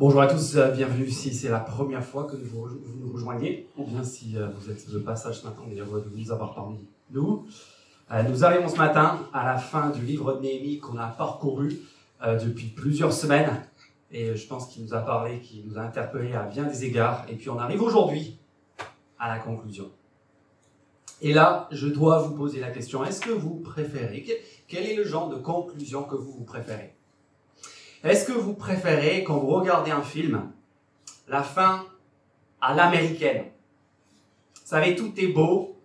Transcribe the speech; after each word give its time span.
Bonjour 0.00 0.22
à 0.22 0.28
tous, 0.28 0.56
euh, 0.56 0.70
bienvenue 0.70 1.10
si 1.10 1.34
c'est 1.34 1.50
la 1.50 1.60
première 1.60 2.02
fois 2.02 2.24
que 2.24 2.34
vous, 2.34 2.66
nous 3.02 3.12
rejoignez, 3.12 3.68
ou 3.76 3.84
bien 3.84 4.02
si 4.02 4.34
euh, 4.34 4.48
vous 4.48 4.70
êtes 4.70 4.90
de 4.90 4.98
passage 4.98 5.40
ce 5.40 5.46
matin, 5.46 5.60
on 5.68 5.70
est 5.70 5.78
heureux 5.78 6.00
de 6.00 6.08
vous 6.08 6.32
avoir 6.32 6.54
parmi 6.54 6.78
nous. 7.10 7.44
Euh, 8.10 8.22
nous 8.22 8.42
arrivons 8.42 8.66
ce 8.70 8.78
matin 8.78 9.18
à 9.34 9.44
la 9.44 9.58
fin 9.58 9.90
du 9.90 10.00
livre 10.00 10.32
de 10.32 10.40
Néhémie 10.40 10.78
qu'on 10.78 10.96
a 10.96 11.06
parcouru 11.06 11.80
depuis 12.22 12.68
plusieurs 12.68 13.12
semaines, 13.12 13.62
et 14.10 14.34
je 14.34 14.48
pense 14.48 14.68
qu'il 14.68 14.84
nous 14.84 14.94
a 14.94 15.00
parlé, 15.00 15.40
qu'il 15.40 15.68
nous 15.68 15.76
a 15.76 15.82
interpellé 15.82 16.32
à 16.32 16.44
bien 16.44 16.64
des 16.64 16.86
égards, 16.86 17.26
et 17.28 17.34
puis 17.34 17.50
on 17.50 17.58
arrive 17.58 17.82
aujourd'hui 17.82 18.38
à 19.18 19.28
la 19.28 19.38
conclusion. 19.38 19.90
Et 21.20 21.34
là, 21.34 21.68
je 21.72 21.88
dois 21.88 22.20
vous 22.20 22.34
poser 22.34 22.58
la 22.58 22.70
question, 22.70 23.04
est-ce 23.04 23.20
que 23.20 23.32
vous 23.32 23.56
préférez, 23.56 24.24
quel 24.66 24.86
est 24.86 24.96
le 24.96 25.04
genre 25.04 25.28
de 25.28 25.36
conclusion 25.36 26.04
que 26.04 26.14
vous, 26.14 26.32
vous 26.32 26.44
préférez? 26.44 26.94
Est-ce 28.02 28.24
que 28.24 28.32
vous 28.32 28.54
préférez, 28.54 29.24
quand 29.24 29.38
vous 29.38 29.48
regardez 29.48 29.90
un 29.90 30.02
film, 30.02 30.50
la 31.28 31.42
fin 31.42 31.86
à 32.60 32.74
l'américaine? 32.74 33.44
Vous 34.54 34.76
savez, 34.76 34.96
tout 34.96 35.12
est 35.18 35.28
beau, 35.28 35.76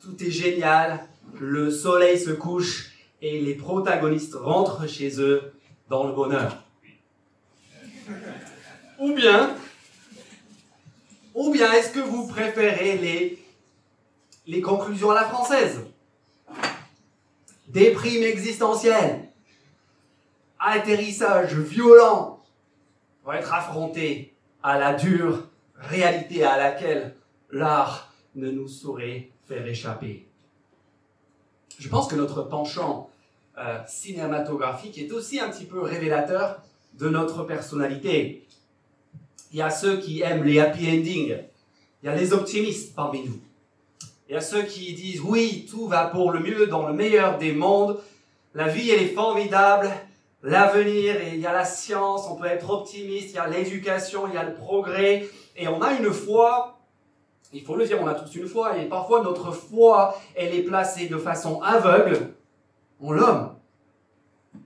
tout 0.00 0.22
est 0.22 0.30
génial, 0.30 1.06
le 1.38 1.70
soleil 1.70 2.18
se 2.18 2.30
couche 2.30 2.92
et 3.22 3.40
les 3.40 3.54
protagonistes 3.54 4.34
rentrent 4.34 4.86
chez 4.88 5.20
eux 5.20 5.52
dans 5.88 6.06
le 6.06 6.12
bonheur. 6.12 6.62
Ou 8.98 9.12
bien, 9.14 9.56
est-ce 11.72 11.90
que 11.90 12.00
vous 12.00 12.26
préférez 12.26 12.98
les, 12.98 13.38
les 14.46 14.60
conclusions 14.60 15.10
à 15.12 15.14
la 15.14 15.24
française? 15.24 15.80
Des 17.68 17.92
primes 17.92 18.24
existentielles 18.24 19.31
atterrissage 20.70 21.54
violent 21.54 22.42
pour 23.22 23.34
être 23.34 23.52
affronté 23.52 24.32
à 24.62 24.78
la 24.78 24.94
dure 24.94 25.48
réalité 25.76 26.44
à 26.44 26.56
laquelle 26.56 27.14
l'art 27.50 28.12
ne 28.34 28.50
nous 28.50 28.68
saurait 28.68 29.28
faire 29.46 29.66
échapper. 29.66 30.26
Je 31.78 31.88
pense 31.88 32.06
que 32.06 32.14
notre 32.14 32.42
penchant 32.42 33.10
euh, 33.58 33.78
cinématographique 33.86 34.98
est 34.98 35.10
aussi 35.12 35.40
un 35.40 35.50
petit 35.50 35.64
peu 35.64 35.80
révélateur 35.80 36.62
de 36.94 37.08
notre 37.08 37.44
personnalité. 37.44 38.46
Il 39.50 39.58
y 39.58 39.62
a 39.62 39.70
ceux 39.70 39.98
qui 39.98 40.22
aiment 40.22 40.44
les 40.44 40.60
happy 40.60 40.88
endings, 40.88 41.38
il 42.02 42.06
y 42.06 42.08
a 42.08 42.16
les 42.16 42.32
optimistes 42.32 42.94
parmi 42.94 43.24
nous. 43.24 43.38
Il 44.28 44.32
y 44.32 44.36
a 44.36 44.40
ceux 44.40 44.62
qui 44.62 44.94
disent 44.94 45.20
oui, 45.20 45.66
tout 45.70 45.86
va 45.88 46.06
pour 46.06 46.30
le 46.32 46.40
mieux 46.40 46.66
dans 46.66 46.86
le 46.86 46.94
meilleur 46.94 47.38
des 47.38 47.52
mondes, 47.52 48.00
la 48.54 48.68
vie 48.68 48.90
elle 48.90 49.02
est 49.02 49.14
formidable, 49.14 49.90
l'avenir, 50.42 51.16
il 51.32 51.40
y 51.40 51.46
a 51.46 51.52
la 51.52 51.64
science, 51.64 52.26
on 52.28 52.36
peut 52.36 52.46
être 52.46 52.68
optimiste, 52.68 53.30
il 53.30 53.36
y 53.36 53.38
a 53.38 53.46
l'éducation, 53.46 54.26
il 54.28 54.34
y 54.34 54.36
a 54.36 54.42
le 54.42 54.54
progrès, 54.54 55.28
et 55.56 55.68
on 55.68 55.80
a 55.80 55.92
une 55.94 56.12
foi, 56.12 56.78
il 57.52 57.62
faut 57.62 57.76
le 57.76 57.86
dire, 57.86 57.98
on 58.00 58.06
a 58.06 58.14
tous 58.14 58.34
une 58.34 58.48
foi, 58.48 58.78
et 58.78 58.88
parfois 58.88 59.22
notre 59.22 59.52
foi, 59.52 60.18
elle 60.34 60.54
est 60.54 60.62
placée 60.62 61.08
de 61.08 61.18
façon 61.18 61.60
aveugle 61.60 62.34
en 63.00 63.12
l'homme, 63.12 63.54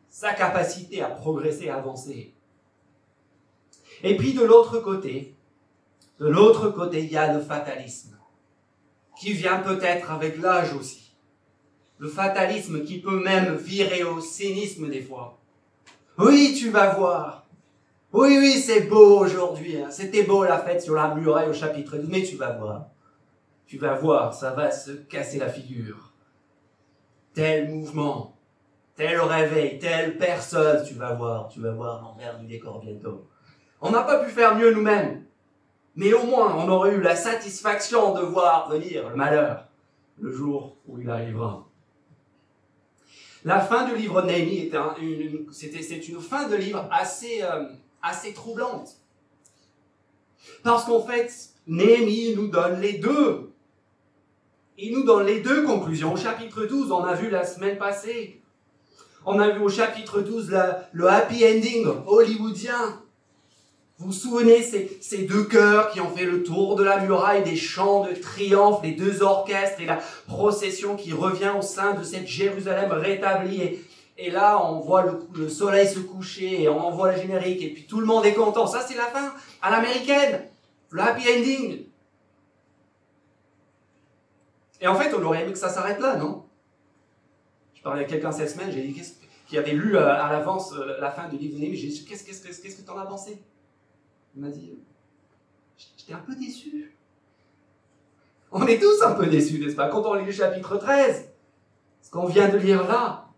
sa 0.09 0.33
capacité 0.33 1.03
à 1.03 1.09
progresser, 1.09 1.69
à 1.69 1.77
avancer. 1.77 2.33
Et 4.03 4.17
puis 4.17 4.35
de 4.35 4.45
l'autre 4.45 4.79
côté, 4.79 5.35
de 6.21 6.27
l'autre 6.27 6.71
côté, 6.71 7.01
il 7.01 7.13
y 7.13 7.17
a 7.17 7.33
le 7.33 7.41
fatalisme, 7.41 8.17
qui 9.19 9.33
vient 9.33 9.59
peut-être 9.59 10.11
avec 10.11 10.39
l'âge 10.39 10.75
aussi. 10.75 11.13
Le 11.99 12.09
fatalisme 12.09 12.85
qui 12.85 12.99
peut 13.01 13.23
même 13.23 13.57
virer 13.57 14.05
au 14.05 14.21
cynisme 14.21 14.89
des 14.89 15.03
fois. 15.03 15.39
Oui, 16.19 16.55
tu 16.59 16.71
vas 16.71 16.95
voir. 16.95 17.47
Oui, 18.13 18.39
oui, 18.39 18.53
c'est 18.53 18.83
beau 18.83 19.21
aujourd'hui. 19.21 19.77
Hein. 19.77 19.91
C'était 19.91 20.23
beau 20.23 20.45
la 20.45 20.59
fête 20.59 20.81
sur 20.81 20.95
la 20.95 21.15
muraille 21.15 21.51
au 21.51 21.53
chapitre 21.53 21.99
12, 21.99 22.09
mais 22.09 22.23
tu 22.23 22.37
vas 22.37 22.53
voir. 22.53 22.87
Tu 23.67 23.77
vas 23.77 23.95
voir, 23.95 24.33
ça 24.33 24.53
va 24.53 24.71
se 24.71 24.93
casser 24.93 25.39
la 25.39 25.51
figure. 25.51 26.13
Tel 27.35 27.69
mouvement, 27.69 28.35
tel 28.95 29.21
réveil, 29.21 29.79
telle 29.79 30.17
personne, 30.17 30.87
tu 30.87 30.95
vas 30.95 31.13
voir, 31.13 31.49
tu 31.49 31.61
vas 31.61 31.73
voir 31.73 32.01
l'envers 32.01 32.39
du 32.39 32.47
décor 32.47 32.81
bientôt. 32.81 33.27
On 33.83 33.91
n'a 33.91 34.03
pas 34.03 34.25
pu 34.25 34.31
faire 34.31 34.57
mieux 34.57 34.73
nous-mêmes. 34.73 35.25
Mais 35.97 36.15
au 36.15 36.25
moins, 36.25 36.55
on 36.57 36.69
aurait 36.69 36.95
eu 36.95 37.03
la 37.03 37.17
satisfaction 37.17 38.15
de 38.15 38.23
voir 38.23 38.71
venir 38.71 39.11
le 39.11 39.17
malheur 39.17 39.67
le 40.19 40.33
jour 40.33 40.77
où 40.87 40.99
il 40.99 41.11
arrivera. 41.11 41.66
La 43.47 43.61
fin 43.61 43.89
du 43.89 43.95
livre 43.95 44.23
de 44.23 44.27
Néhémie 44.27 44.73
c'est 45.53 46.09
une 46.09 46.21
fin 46.21 46.49
de 46.49 46.57
livre 46.57 46.89
assez, 46.91 47.43
euh, 47.43 47.67
assez 48.03 48.33
troublante. 48.33 48.97
Parce 50.65 50.85
qu'en 50.85 51.01
fait, 51.01 51.33
Néhémie 51.69 52.35
nous 52.35 52.49
donne 52.49 52.81
les 52.81 52.95
deux. 52.95 53.53
Il 54.77 54.95
nous 54.95 55.05
donne 55.05 55.27
les 55.27 55.43
deux 55.43 55.63
conclusions. 55.63 56.13
Au 56.13 56.17
chapitre 56.17 56.65
12, 56.65 56.91
on 56.91 57.05
a 57.05 57.15
vu 57.15 57.31
la 57.31 57.47
semaine 57.47 57.79
passée. 57.79 58.43
On 59.25 59.39
a 59.39 59.51
vu 59.51 59.61
au 59.61 59.69
chapitre 59.69 60.23
12 60.23 60.53
le 60.91 61.09
happy 61.09 61.45
ending 61.47 61.87
hollywoodien. 62.05 63.01
Vous 63.99 64.07
vous 64.07 64.13
souvenez, 64.13 64.63
ces, 64.63 64.99
ces 65.01 65.23
deux 65.23 65.45
chœurs 65.45 65.91
qui 65.91 66.03
ont 66.03 66.15
fait 66.15 66.27
le 66.27 66.43
tour 66.43 66.77
de 66.77 66.85
la 66.85 67.01
muraille, 67.01 67.43
des 67.43 67.57
chants 67.57 68.05
de 68.05 68.13
triomphe, 68.13 68.83
les 68.83 68.93
deux 68.93 69.23
orchestres 69.23 69.81
et 69.81 69.87
la 69.87 70.01
procession 70.27 70.97
qui 70.97 71.15
revient 71.15 71.53
au 71.59 71.63
sein 71.63 71.95
de 71.95 72.05
cette 72.05 72.27
Jérusalem 72.27 72.93
rétablie. 72.93 73.81
Et, 74.19 74.31
là, 74.31 74.63
on 74.63 74.81
voit 74.81 75.03
le, 75.03 75.21
le, 75.35 75.49
soleil 75.49 75.89
se 75.89 75.99
coucher 75.99 76.63
et 76.63 76.69
on 76.69 76.79
envoie 76.79 77.13
le 77.13 77.21
générique 77.21 77.63
et 77.63 77.73
puis 77.73 77.87
tout 77.87 78.01
le 78.01 78.07
monde 78.07 78.27
est 78.27 78.35
content. 78.35 78.67
Ça, 78.67 78.85
c'est 78.87 78.97
la 78.97 79.07
fin 79.07 79.33
à 79.63 79.71
l'américaine. 79.71 80.43
Le 80.91 81.01
happy 81.01 81.23
ending. 81.31 81.87
Et 84.81 84.87
en 84.87 84.95
fait, 84.95 85.15
on 85.15 85.23
aurait 85.23 85.43
aimé 85.43 85.53
que 85.53 85.59
ça 85.59 85.71
s'arrête 85.71 86.01
là, 86.01 86.17
non? 86.17 86.45
Je 87.75 87.83
parlais 87.83 88.05
à 88.05 88.07
quelqu'un 88.07 88.33
cette 88.33 88.51
semaine, 88.51 88.71
j'ai 88.71 88.83
dit 88.83 89.03
qui 89.47 89.59
avait 89.59 89.73
lu 89.73 89.97
euh, 89.97 90.09
à, 90.09 90.33
l'avance 90.33 90.73
euh, 90.73 91.01
la 91.01 91.11
fin 91.11 91.29
du 91.29 91.39
livre 91.39 91.55
de 91.55 91.61
Néhémie. 91.61 91.77
J'ai 91.77 91.89
dit, 91.89 92.05
qu'est-ce, 92.05 92.25
qu'est-ce, 92.25 92.43
qu'est-ce 92.43 92.77
que 92.77 92.83
tu 92.83 92.91
en 92.91 92.99
as 92.99 93.07
pensé? 93.07 93.39
Il 94.37 94.43
m'a 94.43 94.51
dit, 94.51 94.71
j'étais 95.97 96.13
un 96.13 96.19
peu 96.19 96.35
déçu. 96.35 96.95
On 98.53 98.67
est 98.67 98.79
tous 98.79 99.03
un 99.03 99.13
peu 99.13 99.27
déçus, 99.27 99.59
n'est-ce 99.59 99.75
pas 99.75 99.89
Quand 99.89 100.05
on 100.05 100.15
lit 100.15 100.27
le 100.27 100.33
chapitre 100.33 100.77
13, 100.77 101.31
ce 102.03 102.11
qu'on 102.11 102.27
vient 102.27 102.49
de 102.49 102.59
lire 102.59 102.87
là, 102.87 103.29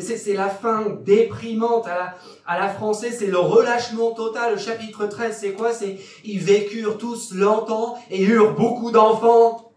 c'est 0.00 0.32
la 0.32 0.48
fin 0.48 0.86
déprimante 1.04 1.86
à 1.86 2.58
la, 2.58 2.68
française, 2.70 3.18
c'est 3.18 3.26
le 3.26 3.38
relâchement 3.38 4.12
total. 4.12 4.54
Le 4.54 4.58
chapitre 4.58 5.06
13, 5.06 5.36
c'est 5.38 5.52
quoi? 5.52 5.74
C'est 5.74 5.98
ils 6.24 6.40
vécurent 6.40 6.96
tous 6.96 7.34
longtemps 7.34 7.98
et 8.10 8.22
eurent 8.22 8.54
beaucoup 8.54 8.90
d'enfants. 8.90 9.72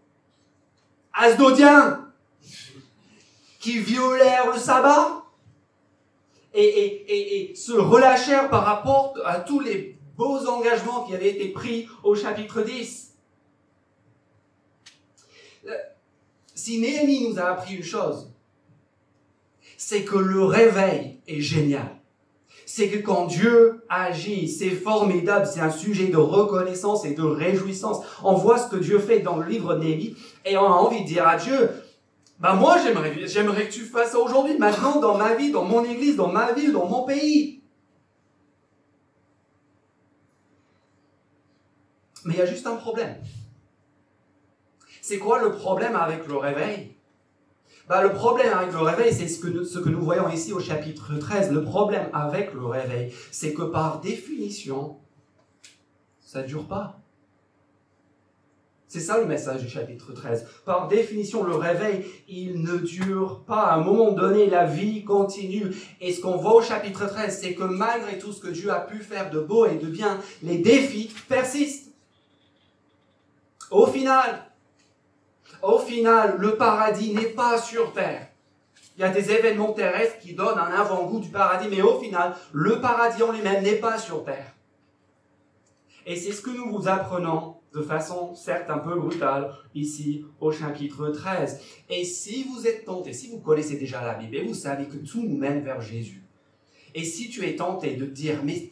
Asdodiens 1.12 2.06
qui 3.60 3.78
violèrent 3.78 4.50
le 4.50 4.58
sabbat 4.58 5.24
et 6.54 7.52
se 7.54 7.72
relâchèrent 7.72 8.48
par 8.48 8.64
rapport 8.64 9.14
à 9.26 9.40
tous 9.40 9.60
les 9.60 9.95
beaux 10.16 10.46
engagements 10.46 11.04
qui 11.04 11.14
avaient 11.14 11.30
été 11.30 11.48
pris 11.48 11.88
au 12.02 12.14
chapitre 12.14 12.62
10. 12.62 13.14
Euh, 15.66 15.70
si 16.54 16.80
Néhémie 16.80 17.28
nous 17.28 17.38
a 17.38 17.50
appris 17.50 17.74
une 17.74 17.82
chose, 17.82 18.30
c'est 19.76 20.04
que 20.04 20.16
le 20.16 20.42
réveil 20.44 21.18
est 21.28 21.40
génial. 21.40 21.96
C'est 22.64 22.88
que 22.88 22.98
quand 22.98 23.26
Dieu 23.26 23.84
agit, 23.88 24.48
c'est 24.48 24.70
formidable, 24.70 25.46
c'est 25.46 25.60
un 25.60 25.70
sujet 25.70 26.08
de 26.08 26.16
reconnaissance 26.16 27.04
et 27.04 27.14
de 27.14 27.22
réjouissance. 27.22 28.04
On 28.24 28.34
voit 28.34 28.58
ce 28.58 28.68
que 28.68 28.76
Dieu 28.76 28.98
fait 28.98 29.20
dans 29.20 29.36
le 29.36 29.46
livre 29.46 29.76
Néhémie 29.76 30.16
et 30.44 30.56
on 30.56 30.64
a 30.64 30.70
envie 30.70 31.02
de 31.02 31.06
dire 31.06 31.28
à 31.28 31.36
Dieu, 31.36 31.70
bah 32.40 32.54
moi 32.54 32.76
j'aimerais, 32.82 33.14
j'aimerais 33.26 33.68
que 33.68 33.72
tu 33.72 33.80
fasses 33.80 34.12
ça 34.12 34.18
aujourd'hui, 34.18 34.58
maintenant 34.58 35.00
dans 35.00 35.16
ma 35.16 35.34
vie, 35.34 35.52
dans 35.52 35.64
mon 35.64 35.84
église, 35.84 36.16
dans 36.16 36.28
ma 36.28 36.52
ville, 36.52 36.72
dans 36.72 36.86
mon 36.86 37.04
pays. 37.04 37.62
Mais 42.26 42.34
il 42.34 42.38
y 42.38 42.42
a 42.42 42.46
juste 42.46 42.66
un 42.66 42.74
problème. 42.74 43.14
C'est 45.00 45.18
quoi 45.18 45.40
le 45.40 45.52
problème 45.52 45.94
avec 45.94 46.26
le 46.26 46.36
réveil? 46.36 46.90
Bah, 47.88 48.02
Le 48.02 48.12
problème 48.12 48.52
avec 48.52 48.72
le 48.72 48.80
réveil, 48.80 49.14
c'est 49.14 49.28
ce 49.28 49.64
ce 49.64 49.78
que 49.78 49.88
nous 49.88 50.00
voyons 50.00 50.28
ici 50.28 50.52
au 50.52 50.58
chapitre 50.58 51.14
13. 51.16 51.52
Le 51.52 51.62
problème 51.62 52.08
avec 52.12 52.52
le 52.52 52.66
réveil, 52.66 53.12
c'est 53.30 53.54
que 53.54 53.62
par 53.62 54.00
définition, 54.00 54.96
ça 56.20 56.42
ne 56.42 56.48
dure 56.48 56.66
pas. 56.66 56.98
C'est 58.88 59.00
ça 59.00 59.18
le 59.20 59.26
message 59.26 59.62
du 59.62 59.68
chapitre 59.68 60.12
13. 60.12 60.46
Par 60.64 60.88
définition, 60.88 61.44
le 61.44 61.54
réveil, 61.54 62.04
il 62.28 62.62
ne 62.62 62.78
dure 62.78 63.44
pas. 63.46 63.66
À 63.66 63.76
un 63.76 63.84
moment 63.84 64.10
donné, 64.12 64.50
la 64.50 64.64
vie 64.64 65.04
continue. 65.04 65.72
Et 66.00 66.12
ce 66.12 66.20
qu'on 66.20 66.36
voit 66.36 66.54
au 66.54 66.62
chapitre 66.62 67.06
13, 67.06 67.38
c'est 67.40 67.54
que 67.54 67.64
malgré 67.64 68.18
tout 68.18 68.32
ce 68.32 68.40
que 68.40 68.48
Dieu 68.48 68.72
a 68.72 68.80
pu 68.80 68.98
faire 68.98 69.30
de 69.30 69.38
beau 69.38 69.66
et 69.66 69.76
de 69.76 69.86
bien, 69.86 70.18
les 70.42 70.58
défis 70.58 71.12
persistent. 71.28 71.85
Au 73.70 73.86
final, 73.86 74.50
au 75.62 75.78
final, 75.78 76.36
le 76.38 76.56
paradis 76.56 77.12
n'est 77.14 77.30
pas 77.30 77.58
sur 77.58 77.92
terre. 77.92 78.28
Il 78.96 79.00
y 79.02 79.04
a 79.04 79.10
des 79.10 79.30
événements 79.30 79.72
terrestres 79.72 80.18
qui 80.18 80.34
donnent 80.34 80.58
un 80.58 80.72
avant-goût 80.72 81.20
du 81.20 81.28
paradis, 81.28 81.68
mais 81.70 81.82
au 81.82 81.98
final, 81.98 82.34
le 82.52 82.80
paradis 82.80 83.22
en 83.22 83.32
lui-même 83.32 83.62
n'est 83.62 83.76
pas 83.76 83.98
sur 83.98 84.24
terre. 84.24 84.54
Et 86.06 86.16
c'est 86.16 86.32
ce 86.32 86.40
que 86.40 86.50
nous 86.50 86.70
vous 86.70 86.88
apprenons 86.88 87.56
de 87.74 87.82
façon 87.82 88.34
certes 88.34 88.70
un 88.70 88.78
peu 88.78 88.98
brutale 88.98 89.52
ici 89.74 90.24
au 90.40 90.50
chapitre 90.50 91.08
13. 91.08 91.60
Et 91.90 92.04
si 92.04 92.44
vous 92.44 92.66
êtes 92.66 92.84
tenté, 92.84 93.12
si 93.12 93.28
vous 93.28 93.40
connaissez 93.40 93.76
déjà 93.76 94.02
la 94.02 94.14
Bible, 94.14 94.46
vous 94.46 94.54
savez 94.54 94.86
que 94.86 94.96
tout 94.96 95.22
nous 95.22 95.36
mène 95.36 95.62
vers 95.62 95.80
Jésus. 95.80 96.22
Et 96.94 97.04
si 97.04 97.28
tu 97.28 97.44
es 97.44 97.56
tenté 97.56 97.96
de 97.96 98.06
dire, 98.06 98.40
mais 98.44 98.70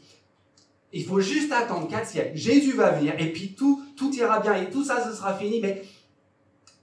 il 0.94 1.05
faut 1.05 1.20
juste 1.20 1.52
attendre 1.52 1.88
4 1.88 2.06
siècles, 2.06 2.37
Jésus 2.37 2.73
va 2.73 2.91
venir, 2.91 3.14
et 3.19 3.32
puis 3.32 3.55
tout, 3.55 3.82
tout 3.96 4.14
ira 4.14 4.41
bien, 4.41 4.55
et 4.55 4.70
tout 4.70 4.85
ça, 4.85 5.05
ce 5.05 5.14
sera 5.14 5.35
fini, 5.35 5.61
mais 5.61 5.82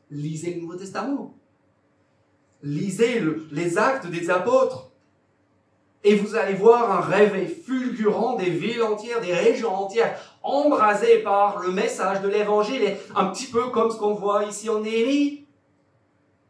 lisez 0.10 0.54
le 0.54 0.62
Nouveau 0.62 0.76
Testament. 0.76 1.34
Lisez 2.62 3.24
les 3.52 3.78
actes 3.78 4.08
des 4.08 4.30
apôtres. 4.30 4.92
Et 6.04 6.16
vous 6.16 6.36
allez 6.36 6.56
voir 6.56 6.92
un 6.92 7.02
réveil 7.02 7.48
fulgurant 7.48 8.36
des 8.36 8.50
villes 8.50 8.82
entières, 8.82 9.22
des 9.22 9.34
régions 9.34 9.74
entières, 9.74 10.20
embrasées 10.44 11.20
par 11.20 11.60
le 11.60 11.72
message 11.72 12.22
de 12.22 12.28
l'évangile, 12.28 12.98
un 13.16 13.28
petit 13.28 13.46
peu 13.46 13.70
comme 13.70 13.92
ce 13.92 13.98
qu'on 13.98 14.16
voit 14.16 14.46
ici 14.46 14.68
en 14.68 14.80
Néhémie. 14.80 15.46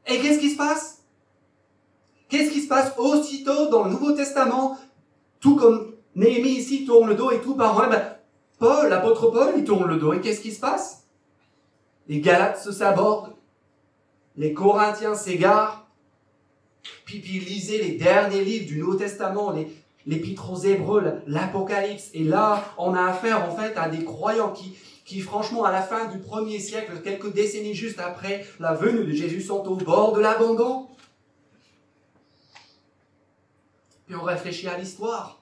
Et 0.07 0.19
qu'est-ce 0.19 0.39
qui 0.39 0.51
se 0.51 0.57
passe? 0.57 1.03
Qu'est-ce 2.29 2.51
qui 2.51 2.61
se 2.61 2.69
passe 2.69 2.93
aussitôt 2.97 3.69
dans 3.69 3.83
le 3.83 3.91
Nouveau 3.91 4.13
Testament? 4.13 4.77
Tout 5.41 5.57
comme 5.57 5.90
Néhémie 6.15 6.49
ici 6.49 6.85
tourne 6.85 7.09
le 7.09 7.15
dos 7.15 7.31
et 7.31 7.41
tout 7.41 7.55
par 7.55 7.89
ben, 7.89 8.15
Paul, 8.59 8.89
l'apôtre 8.89 9.31
Paul, 9.31 9.53
il 9.57 9.63
tourne 9.63 9.87
le 9.87 9.97
dos. 9.97 10.13
Et 10.13 10.21
qu'est-ce 10.21 10.41
qui 10.41 10.51
se 10.51 10.59
passe? 10.59 11.07
Les 12.07 12.19
Galates 12.19 12.61
se 12.61 12.71
sabordent. 12.71 13.33
Les 14.35 14.53
Corinthiens 14.53 15.15
s'égarent. 15.15 15.87
Puis, 17.05 17.19
puis 17.19 17.39
lisez 17.39 17.81
les 17.81 17.91
derniers 17.93 18.43
livres 18.43 18.67
du 18.67 18.79
Nouveau 18.79 18.95
Testament, 18.95 19.51
les, 19.51 19.67
l'Épître 20.05 20.51
aux 20.51 20.59
Hébreux, 20.59 21.21
l'Apocalypse. 21.27 22.09
Et 22.13 22.23
là, 22.23 22.63
on 22.77 22.93
a 22.93 23.03
affaire 23.03 23.47
en 23.47 23.55
fait 23.55 23.77
à 23.77 23.89
des 23.89 24.03
croyants 24.03 24.51
qui, 24.51 24.75
qui 25.05 25.19
franchement, 25.19 25.63
à 25.63 25.71
la 25.71 25.81
fin 25.81 26.05
du 26.05 26.19
premier 26.19 26.59
siècle, 26.59 27.01
quelques 27.03 27.33
décennies 27.33 27.75
juste 27.75 27.99
après 27.99 28.45
la 28.59 28.73
venue 28.73 29.05
de 29.05 29.11
Jésus, 29.11 29.41
sont 29.41 29.67
au 29.67 29.75
bord 29.75 30.13
de 30.13 30.21
l'abandon. 30.21 30.87
Puis 34.05 34.15
on 34.15 34.23
réfléchit 34.23 34.67
à 34.67 34.77
l'histoire. 34.77 35.40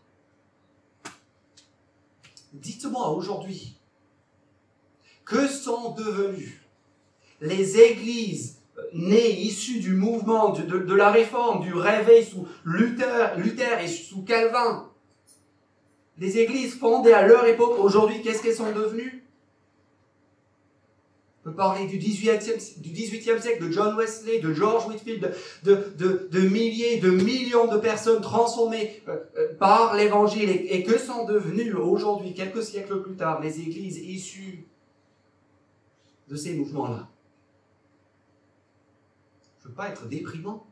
Dites-moi 2.53 3.09
aujourd'hui, 3.11 3.77
que 5.25 5.47
sont 5.47 5.91
devenues 5.91 6.61
les 7.41 7.79
églises 7.79 8.59
né, 8.93 9.29
issu 9.29 9.79
du 9.79 9.93
mouvement 9.93 10.49
de, 10.49 10.95
la 10.95 11.11
réforme, 11.11 11.61
du 11.61 11.73
réveil 11.73 12.25
sous 12.25 12.47
Luther, 12.65 13.37
Luther 13.37 13.79
et 13.79 13.87
sous 13.87 14.23
Calvin? 14.23 14.89
Les 16.17 16.39
églises 16.39 16.75
fondées 16.75 17.13
à 17.13 17.25
leur 17.25 17.45
époque, 17.45 17.77
aujourd'hui, 17.79 18.21
qu'est-ce 18.21 18.41
qu'elles 18.41 18.55
sont 18.55 18.71
devenues? 18.73 19.23
Parler 21.49 21.87
du 21.87 21.97
18e, 21.97 22.79
du 22.81 22.89
18e 22.89 23.41
siècle, 23.41 23.65
de 23.65 23.71
John 23.71 23.95
Wesley, 23.97 24.39
de 24.39 24.53
George 24.53 24.87
Whitfield, 24.87 25.33
de, 25.63 25.93
de, 25.97 26.27
de 26.31 26.39
milliers, 26.41 26.99
de 26.99 27.09
millions 27.09 27.67
de 27.67 27.77
personnes 27.77 28.21
transformées 28.21 29.01
euh, 29.07 29.17
euh, 29.37 29.53
par 29.57 29.95
l'évangile. 29.95 30.49
et 30.49 30.83
que 30.83 30.97
sont 30.97 31.25
devenues 31.25 31.73
aujourd'hui, 31.73 32.33
quelques 32.33 32.63
siècles 32.63 33.01
plus 33.01 33.15
tard, 33.15 33.41
les 33.41 33.59
églises 33.59 33.97
issues 33.97 34.67
de 36.27 36.35
ces 36.35 36.53
mouvements-là? 36.53 37.09
Pas 39.75 39.89
être 39.89 40.07
déprimant. 40.07 40.65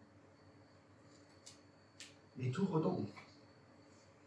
Mais 2.37 2.49
tout 2.49 2.65
retombe. 2.65 3.05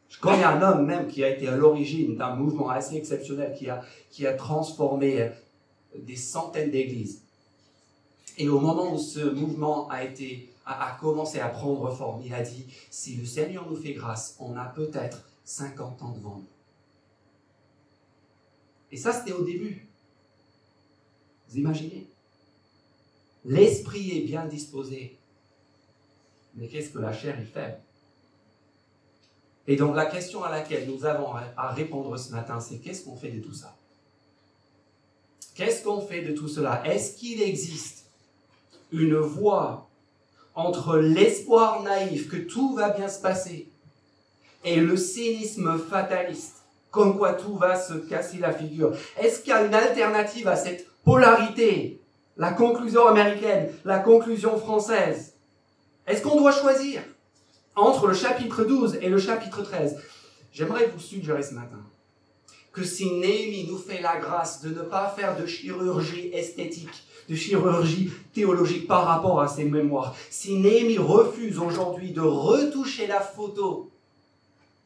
Je 0.09 0.19
connais 0.19 0.45
un 0.45 0.61
homme 0.63 0.87
même 0.87 1.07
qui 1.07 1.23
a 1.23 1.29
été 1.29 1.49
à 1.49 1.57
l'origine 1.57 2.17
d'un 2.17 2.35
mouvement 2.35 2.69
assez 2.69 2.97
exceptionnel 2.97 3.57
qui 4.11 4.27
a, 4.27 4.33
transformé 4.35 5.31
des 5.97 6.17
centaines 6.17 6.71
d'églises. 6.71 7.23
Et 8.39 8.49
au 8.49 8.61
moment 8.61 8.95
où 8.95 8.99
ce 8.99 9.21
mouvement 9.21 9.89
a, 9.89 10.05
été, 10.05 10.51
a, 10.65 10.97
commencé 11.01 11.41
à 11.41 11.49
prendre 11.49 11.95
forme, 11.95 12.23
il 12.25 12.33
a 12.33 12.43
dit, 12.43 12.67
si 12.91 13.17
le 13.17 13.27
Seigneur 13.27 13.69
nous 13.69 13.77
fait 13.77 13.93
grâce, 13.93 14.37
on 14.39 14.57
a 14.57 14.65
peut-être 14.65 15.23
50 15.45 16.03
ans 16.03 16.13
devant 16.13 16.37
nous. 16.37 16.47
Et 18.93 18.97
ça, 18.97 19.13
c'était 19.13 19.33
au 19.33 19.45
début. 19.45 19.87
Vous 21.49 21.59
imaginez? 21.59 22.07
L'esprit 23.45 24.19
est 24.19 24.23
bien 24.23 24.47
disposé. 24.47 25.17
Mais 26.55 26.69
qu'est-ce 26.69 26.91
que 26.91 26.99
la 26.99 27.13
chair 27.13 27.39
est 27.39 27.45
faible 27.45 27.79
Et 29.67 29.77
donc 29.77 29.95
la 29.95 30.07
question 30.07 30.43
à 30.43 30.51
laquelle 30.51 30.89
nous 30.91 31.05
avons 31.05 31.33
à 31.35 31.71
répondre 31.73 32.17
ce 32.17 32.33
matin, 32.33 32.59
c'est 32.59 32.79
qu'est-ce 32.79 33.05
qu'on 33.05 33.17
fait 33.17 33.31
de 33.31 33.41
tout 33.41 33.55
ça? 33.55 33.77
Qu'est-ce 35.61 35.85
qu'on 35.85 36.01
fait 36.01 36.23
de 36.23 36.33
tout 36.33 36.49
cela? 36.49 36.83
Est-ce 36.87 37.19
qu'il 37.19 37.43
existe 37.43 38.07
une 38.93 39.17
voie 39.17 39.91
entre 40.55 40.97
l'espoir 40.97 41.83
naïf 41.83 42.31
que 42.31 42.39
tout 42.39 42.75
va 42.75 42.89
bien 42.89 43.09
se 43.09 43.21
passer 43.21 43.69
et 44.65 44.77
le 44.77 44.97
cynisme 44.97 45.79
fataliste, 45.79 46.65
comme 46.91 47.19
quoi 47.19 47.35
tout 47.35 47.57
va 47.57 47.79
se 47.79 47.93
casser 47.93 48.39
la 48.39 48.55
figure? 48.55 48.97
Est-ce 49.19 49.41
qu'il 49.41 49.51
y 49.51 49.53
a 49.53 49.63
une 49.63 49.75
alternative 49.75 50.49
à 50.49 50.57
cette 50.57 50.87
polarité 51.05 52.01
la 52.39 52.53
conclusion 52.53 53.07
américaine, 53.07 53.71
la 53.85 53.99
conclusion 53.99 54.59
française? 54.59 55.35
Est-ce 56.07 56.23
qu'on 56.23 56.41
doit 56.41 56.53
choisir 56.53 57.03
entre 57.77 58.07
le 58.07 58.15
chapitre 58.15 58.65
12 58.65 59.01
et 59.03 59.11
le 59.11 59.19
chapitre 59.19 59.61
13 59.61 59.99
J'aimerais 60.55 60.87
vous 60.87 61.01
suggérer 61.01 61.43
ce 61.43 61.53
matin 61.53 61.85
que 62.73 62.85
si 62.85 63.11
Néhémie 63.11 63.67
nous 63.69 63.79
fait 63.79 64.01
la 64.01 64.19
grâce 64.19 64.63
de 64.63 64.71
ne 64.71 64.83
pas 64.83 65.09
faire 65.09 65.37
de 65.37 65.47
chirurgie 65.47 66.31
esthétique, 66.33 67.05
de 67.29 67.35
chirurgie 67.35 68.11
théologique 68.33 68.87
par 68.87 69.07
rapport 69.07 69.41
à 69.41 69.49
ses 69.49 69.65
mémoires, 69.65 70.15
si 70.31 70.55
Néhémie 70.55 70.99
refuse 70.99 71.59
aujourd'hui 71.59 72.13
de 72.13 72.21
retoucher 72.21 73.07
la 73.07 73.21
photo 73.21 73.91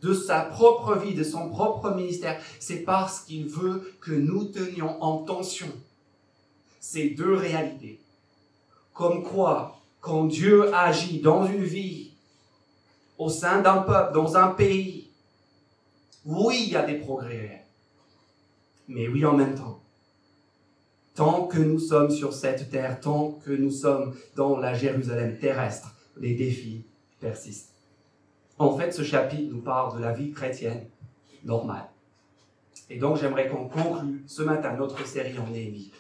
de 0.03 0.13
sa 0.13 0.41
propre 0.41 0.97
vie, 0.97 1.15
de 1.15 1.25
son 1.25 1.49
propre 1.49 1.91
ministère, 1.91 2.41
c'est 2.59 2.81
parce 2.81 3.21
qu'il 3.21 3.47
veut 3.47 3.95
que 4.01 4.13
nous 4.13 4.45
tenions 4.45 5.03
en 5.03 5.19
tension 5.19 5.69
ces 6.81 7.11
deux 7.11 7.35
réalités. 7.35 7.99
Comme 8.93 9.23
quoi, 9.25 9.81
quand 10.01 10.25
Dieu 10.25 10.75
agit 10.75 11.21
dans 11.21 11.47
une 11.47 11.65
vie, 11.65 12.11
au 13.17 13.31
sein 13.31 13.63
d'un 13.63 13.79
peuple, 13.79 14.13
dans 14.13 14.37
un 14.37 14.49
pays, 14.49 15.09
oui, 16.27 16.65
il 16.67 16.73
y 16.73 16.77
a 16.77 16.83
des 16.83 16.97
progrès 16.99 17.64
Mais 18.89 19.09
oui, 19.09 19.25
en 19.25 19.35
même 19.35 19.55
temps, 19.55 19.83
tant 21.15 21.47
que 21.47 21.59
nous 21.59 21.79
sommes 21.79 22.11
sur 22.11 22.33
cette 22.33 22.71
terre, 22.71 23.01
tant 23.01 23.33
que 23.45 23.51
nous 23.51 23.71
sommes 23.71 24.15
dans 24.37 24.59
la 24.59 24.75
Jérusalem 24.75 25.39
terrestre, 25.39 25.95
les 26.17 26.35
défis 26.35 26.85
persistent. 27.21 27.75
En 28.59 28.77
fait, 28.77 28.93
ce 28.93 29.03
chapitre 29.03 29.53
nous 29.53 29.63
parle 29.63 29.97
de 29.97 30.03
la 30.03 30.13
vie 30.13 30.31
chrétienne 30.31 30.87
normale. 31.45 31.89
Et 32.91 32.99
donc, 32.99 33.17
j'aimerais 33.17 33.49
qu'on 33.49 33.69
conclue 33.69 34.23
ce 34.27 34.43
matin 34.43 34.77
notre 34.77 35.07
série 35.07 35.39
en 35.39 35.49
Néhémie 35.49 35.93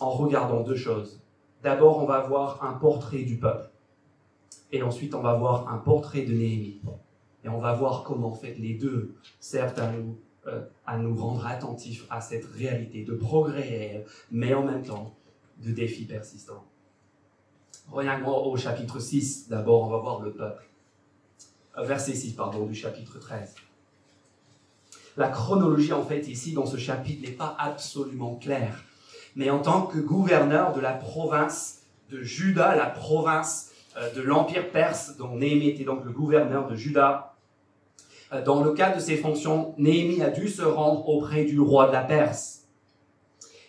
en 0.00 0.10
regardant 0.10 0.62
deux 0.62 0.76
choses. 0.76 1.20
D'abord, 1.62 1.98
on 1.98 2.06
va 2.06 2.20
voir 2.20 2.64
un 2.64 2.72
portrait 2.72 3.22
du 3.22 3.36
peuple. 3.36 3.70
Et 4.72 4.82
ensuite, 4.82 5.14
on 5.14 5.20
va 5.20 5.34
voir 5.34 5.72
un 5.72 5.78
portrait 5.78 6.22
de 6.22 6.32
Néhémie. 6.32 6.80
Et 7.44 7.48
on 7.48 7.58
va 7.58 7.72
voir 7.74 8.02
comment, 8.02 8.28
en 8.28 8.34
fait, 8.34 8.54
les 8.54 8.74
deux 8.74 9.14
servent 9.38 9.78
à 9.78 9.92
nous, 9.92 10.18
euh, 10.46 10.62
à 10.86 10.98
nous 10.98 11.14
rendre 11.14 11.46
attentifs 11.46 12.06
à 12.10 12.20
cette 12.20 12.44
réalité 12.44 13.04
de 13.04 13.14
progrès 13.14 13.60
réel, 13.60 14.06
mais 14.30 14.54
en 14.54 14.64
même 14.64 14.82
temps 14.82 15.14
de 15.58 15.70
défis 15.70 16.04
persistants. 16.04 16.64
Regardons 17.90 18.46
au 18.46 18.56
chapitre 18.56 18.98
6. 18.98 19.48
D'abord, 19.48 19.82
on 19.82 19.90
va 19.90 19.98
voir 19.98 20.20
le 20.20 20.32
peuple. 20.32 20.64
Euh, 21.78 21.84
verset 21.84 22.14
6, 22.14 22.32
pardon, 22.32 22.66
du 22.66 22.74
chapitre 22.74 23.18
13. 23.18 23.54
La 25.16 25.28
chronologie, 25.28 25.92
en 25.92 26.04
fait, 26.04 26.26
ici, 26.28 26.52
dans 26.52 26.66
ce 26.66 26.76
chapitre, 26.76 27.22
n'est 27.22 27.36
pas 27.36 27.54
absolument 27.58 28.36
claire 28.36 28.84
mais 29.36 29.50
en 29.50 29.60
tant 29.60 29.82
que 29.82 29.98
gouverneur 29.98 30.72
de 30.74 30.80
la 30.80 30.92
province 30.92 31.82
de 32.10 32.22
Juda, 32.22 32.76
la 32.76 32.86
province 32.86 33.70
euh, 33.96 34.12
de 34.14 34.22
l'Empire 34.22 34.70
perse, 34.70 35.16
dont 35.16 35.36
Néhémie 35.36 35.68
était 35.68 35.84
donc 35.84 36.04
le 36.04 36.10
gouverneur 36.10 36.68
de 36.68 36.74
Juda. 36.74 37.31
Euh, 38.32 38.42
dans 38.42 38.62
le 38.62 38.72
cas 38.72 38.94
de 38.94 39.00
ses 39.00 39.16
fonctions, 39.16 39.74
Néhémie 39.78 40.22
a 40.22 40.30
dû 40.30 40.48
se 40.48 40.62
rendre 40.62 41.08
auprès 41.08 41.44
du 41.44 41.60
roi 41.60 41.88
de 41.88 41.92
la 41.92 42.02
Perse. 42.02 42.62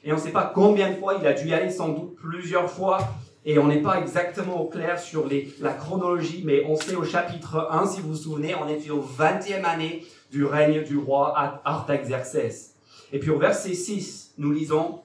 Et 0.04 0.12
on 0.12 0.16
ne 0.16 0.22
sait 0.22 0.32
pas 0.32 0.52
combien 0.54 0.92
de 0.92 0.96
fois, 0.96 1.18
il 1.20 1.28
a 1.28 1.34
dû 1.34 1.48
y 1.48 1.54
aller 1.54 1.70
sans 1.70 1.90
doute 1.90 2.16
plusieurs 2.16 2.70
fois, 2.70 3.00
et 3.46 3.60
on 3.60 3.68
n'est 3.68 3.82
pas 3.82 4.00
exactement 4.00 4.62
au 4.62 4.68
clair 4.68 5.00
sur 5.00 5.28
la 5.60 5.74
chronologie, 5.74 6.44
mais 6.46 6.64
on 6.66 6.76
sait 6.76 6.96
au 6.96 7.04
chapitre 7.04 7.68
1, 7.72 7.88
si 7.88 8.02
vous 8.02 8.10
vous 8.10 8.16
souvenez, 8.16 8.56
on 8.56 8.70
était 8.70 8.90
au 8.90 9.02
20e 9.02 9.64
année 9.66 10.06
du 10.32 10.46
règne 10.46 10.84
du 10.84 10.98
roi 10.98 11.34
Artaxerxès. 11.66 12.76
Et 13.12 13.20
puis 13.20 13.30
au 13.30 13.38
verset 13.38 13.74
6, 13.74 14.34
nous 14.38 14.52
lisons, 14.52 15.02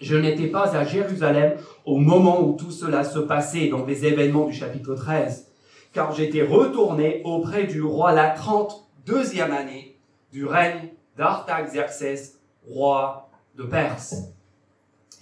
je 0.00 0.16
n'étais 0.16 0.46
pas 0.46 0.74
à 0.74 0.84
Jérusalem 0.84 1.56
au 1.84 1.96
moment 1.96 2.42
où 2.42 2.56
tout 2.56 2.70
cela 2.70 3.04
se 3.04 3.18
passait, 3.18 3.68
dans 3.68 3.84
les 3.84 4.06
événements 4.06 4.46
du 4.46 4.54
chapitre 4.54 4.94
13, 4.94 5.49
car 5.92 6.12
j'étais 6.12 6.42
retourné 6.42 7.22
auprès 7.24 7.64
du 7.64 7.82
roi 7.82 8.12
la 8.12 8.34
32e 8.36 9.50
année 9.50 9.98
du 10.32 10.46
règne 10.46 10.90
d'Artaxerxès, 11.16 12.38
roi 12.66 13.30
de 13.56 13.64
Perse. 13.64 14.14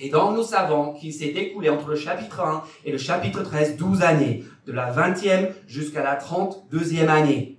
Et 0.01 0.11
donc 0.11 0.37
nous 0.37 0.43
savons 0.43 0.93
qu'il 0.93 1.13
s'est 1.13 1.27
écoulé 1.27 1.71
entre 1.71 1.89
le 1.89 1.97
chapitre 1.97 2.41
1 2.41 2.63
et 2.85 2.93
le 2.93 2.99
chapitre 2.99 3.43
13 3.43 3.77
12 3.77 4.03
années, 4.03 4.45
de 4.67 4.73
la 4.73 4.93
20e 4.93 5.51
jusqu'à 5.67 6.05
la 6.05 6.17
32e 6.17 7.09
année. 7.09 7.59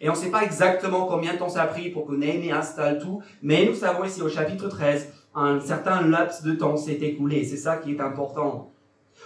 Et 0.00 0.08
on 0.08 0.12
ne 0.12 0.18
sait 0.18 0.30
pas 0.30 0.44
exactement 0.44 1.06
combien 1.06 1.34
de 1.34 1.38
temps 1.38 1.48
ça 1.48 1.62
a 1.62 1.66
pris 1.66 1.90
pour 1.90 2.06
que 2.06 2.12
Néhémie 2.12 2.52
installe 2.52 2.98
tout, 2.98 3.22
mais 3.42 3.64
nous 3.66 3.74
savons 3.74 4.04
ici 4.04 4.22
au 4.22 4.28
chapitre 4.28 4.68
13, 4.68 5.08
un 5.34 5.60
certain 5.60 6.06
laps 6.06 6.42
de 6.42 6.52
temps 6.52 6.76
s'est 6.76 6.92
écoulé. 6.92 7.44
C'est 7.44 7.56
ça 7.56 7.76
qui 7.76 7.92
est 7.92 8.00
important. 8.00 8.70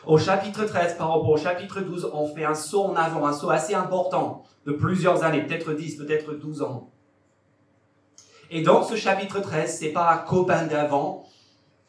Au 0.07 0.19
chapitre 0.19 0.65
13, 0.65 0.97
par 0.97 1.09
rapport 1.09 1.29
au 1.29 1.37
chapitre 1.37 1.81
12, 1.81 2.11
on 2.15 2.27
fait 2.35 2.45
un 2.45 2.55
saut 2.55 2.85
en 2.85 2.97
avant, 2.97 3.27
un 3.27 3.33
saut 3.33 3.51
assez 3.51 3.75
important 3.75 4.45
de 4.65 4.73
plusieurs 4.73 5.25
années, 5.25 5.43
peut-être 5.43 5.73
10, 5.73 5.97
peut-être 5.97 6.33
12 6.33 6.63
ans. 6.63 6.91
Et 8.51 8.63
donc 8.63 8.85
ce 8.85 8.97
chapitre 8.97 9.41
13, 9.41 9.79
c'est 9.79 9.91
pas 9.91 10.17
copain 10.27 10.67
d'avant. 10.67 11.25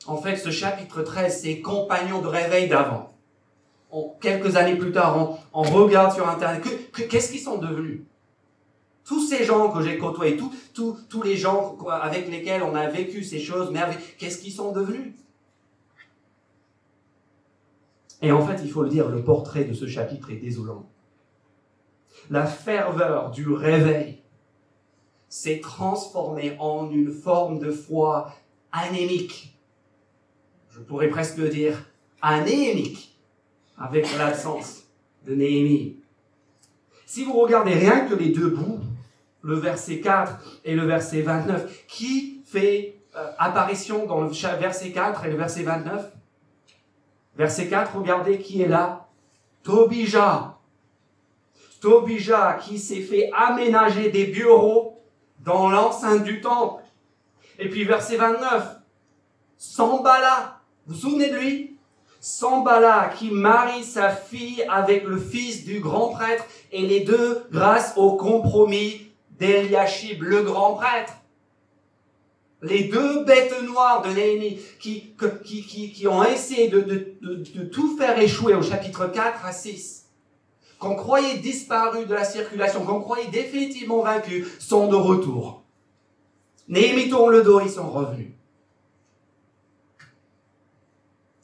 En 0.06 0.18
fait, 0.18 0.36
ce 0.36 0.52
chapitre 0.52 1.02
13, 1.02 1.42
c'est 1.42 1.62
compagnon 1.62 2.22
de 2.22 2.28
réveil 2.28 2.68
d'avant. 2.68 3.14
Quelques 4.22 4.56
années 4.56 4.76
plus 4.76 4.92
tard, 4.92 5.38
on, 5.54 5.62
regarde 5.64 6.14
sur 6.14 6.28
Internet. 6.28 6.64
Qu'est-ce 7.10 7.32
qu'ils 7.32 7.42
sont 7.42 7.58
devenus? 7.58 8.02
Tous 9.04 9.26
ces 9.26 9.44
gens 9.44 9.70
que 9.70 9.82
j'ai 9.82 9.98
côtoyés, 9.98 10.38
tous, 10.38 10.96
tous, 11.10 11.24
les 11.24 11.36
gens 11.36 11.78
avec 11.90 12.30
lesquels 12.30 12.64
on 12.64 12.76
a 12.76 12.88
vécu 12.88 13.24
ces 13.24 13.40
choses 13.40 13.72
merveilleuses, 13.72 14.04
qu'est-ce 14.18 14.38
qu'ils 14.38 14.54
sont 14.54 14.72
devenus? 14.72 15.14
Et 18.22 18.32
en 18.32 18.46
fait, 18.46 18.62
il 18.64 18.70
faut 18.70 18.84
le 18.84 18.90
dire, 18.90 19.10
le 19.10 19.24
portrait 19.24 19.64
de 19.64 19.74
ce 19.74 19.88
chapitre 19.88 20.32
est 20.32 20.38
désolant. 20.38 20.90
La 22.30 22.46
ferveur 22.46 23.32
du 23.32 23.52
réveil 23.52 24.22
s'est 25.28 25.60
transformée 25.60 26.56
en 26.60 26.90
une 26.92 27.12
forme 27.12 27.60
de 27.60 27.72
foi 27.72 28.34
anémique. 28.72 29.58
Je 30.70 30.80
pourrais 30.80 31.10
presque 31.10 31.42
dire 31.42 31.86
anémique, 32.22 33.18
avec 33.78 34.06
l'absence 34.18 34.84
de 35.26 35.34
Néhémie. 35.34 35.98
Si 37.06 37.24
vous 37.24 37.34
regardez 37.34 37.74
rien 37.74 38.06
que 38.06 38.14
les 38.14 38.30
deux 38.30 38.50
bouts, 38.50 38.80
le 39.42 39.56
verset 39.56 40.00
4 40.00 40.62
et 40.66 40.76
le 40.76 40.86
verset 40.86 41.22
29. 41.22 41.88
Qui 41.88 42.42
fait 42.46 43.02
euh, 43.16 43.32
apparition 43.38 44.06
dans 44.06 44.22
le 44.22 44.30
verset 44.30 44.92
4 44.92 45.26
et 45.26 45.32
le 45.32 45.38
verset 45.38 45.64
29 45.64 46.12
Verset 47.36 47.68
4, 47.68 47.96
regardez 47.96 48.40
qui 48.40 48.62
est 48.62 48.68
là. 48.68 49.08
Tobija. 49.64 50.58
Tobija 51.80 52.60
qui 52.62 52.78
s'est 52.78 53.02
fait 53.02 53.32
aménager 53.36 54.10
des 54.10 54.26
bureaux 54.26 55.00
dans 55.40 55.70
l'enceinte 55.70 56.24
du 56.24 56.42
temple. 56.42 56.84
Et 57.58 57.70
puis 57.70 57.84
verset 57.84 58.18
29, 58.18 58.78
Sambala. 59.58 60.60
Vous 60.86 60.94
vous 60.94 61.00
souvenez 61.00 61.30
de 61.30 61.38
lui? 61.38 61.78
Sambala 62.20 63.12
qui 63.16 63.32
marie 63.32 63.84
sa 63.84 64.10
fille 64.10 64.64
avec 64.70 65.04
le 65.06 65.18
fils 65.18 65.64
du 65.64 65.80
grand 65.80 66.10
prêtre 66.10 66.46
et 66.72 66.86
les 66.86 67.02
deux 67.02 67.48
grâce 67.52 67.94
au 67.98 68.16
compromis 68.16 69.12
d'Eliashib, 69.32 70.22
le 70.22 70.44
grand 70.44 70.76
prêtre. 70.76 71.14
Les 72.62 72.84
deux 72.84 73.24
bêtes 73.24 73.60
noires 73.64 74.04
de 74.04 74.10
Néhémie 74.10 74.60
qui, 74.80 75.16
qui, 75.44 75.92
qui, 75.92 76.08
ont 76.08 76.24
essayé 76.24 76.70
de, 76.70 77.64
tout 77.72 77.98
faire 77.98 78.20
échouer 78.20 78.54
au 78.54 78.62
chapitre 78.62 79.08
4 79.08 79.46
à 79.46 79.52
6, 79.52 80.10
qu'on 80.78 80.96
croyait 80.96 81.40
disparu 81.40 82.06
de 82.06 82.14
la 82.14 82.24
circulation, 82.24 82.86
qu'on 82.86 83.02
croyait 83.02 83.30
définitivement 83.30 84.04
vaincus, 84.04 84.48
sont 84.60 84.88
de 84.88 84.96
retour. 84.96 85.64
Néhémie 86.68 87.10
tourne 87.10 87.32
le 87.32 87.42
dos, 87.42 87.62
ils 87.62 87.70
sont 87.70 87.90
revenus. 87.90 88.32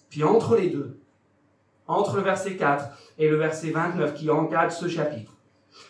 Puis 0.10 0.24
entre 0.24 0.56
les 0.56 0.70
deux, 0.70 1.00
entre 1.88 2.18
le 2.18 2.22
verset 2.22 2.58
4 2.58 2.90
et 3.18 3.28
le 3.28 3.38
verset 3.38 3.72
29 3.72 4.14
qui 4.14 4.30
encadre 4.30 4.72
ce 4.72 4.88
chapitre, 4.88 5.34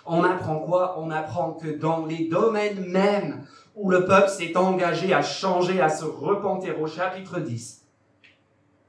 on 0.06 0.24
apprend 0.24 0.60
quoi? 0.60 1.00
On 1.00 1.12
apprend 1.12 1.54
que 1.54 1.68
dans 1.68 2.06
les 2.06 2.28
domaines 2.28 2.86
mêmes 2.86 3.46
où 3.78 3.92
le 3.92 4.06
peuple 4.06 4.30
s'est 4.30 4.58
engagé 4.58 5.14
à 5.14 5.22
changer, 5.22 5.80
à 5.80 5.88
se 5.88 6.04
repentir 6.04 6.82
au 6.82 6.88
chapitre 6.88 7.40
10, 7.40 7.86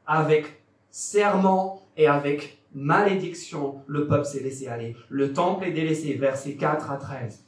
avec 0.07 0.63
serment 0.91 1.83
et 1.97 2.07
avec 2.07 2.59
malédiction, 2.75 3.83
le 3.87 4.07
peuple 4.07 4.25
s'est 4.25 4.41
laissé 4.41 4.67
aller. 4.67 4.97
Le 5.11 5.33
temple 5.33 5.65
est 5.67 5.73
délaissé, 5.73 6.15
versets 6.15 6.57
4 6.57 6.91
à 6.91 6.97
13. 6.97 7.45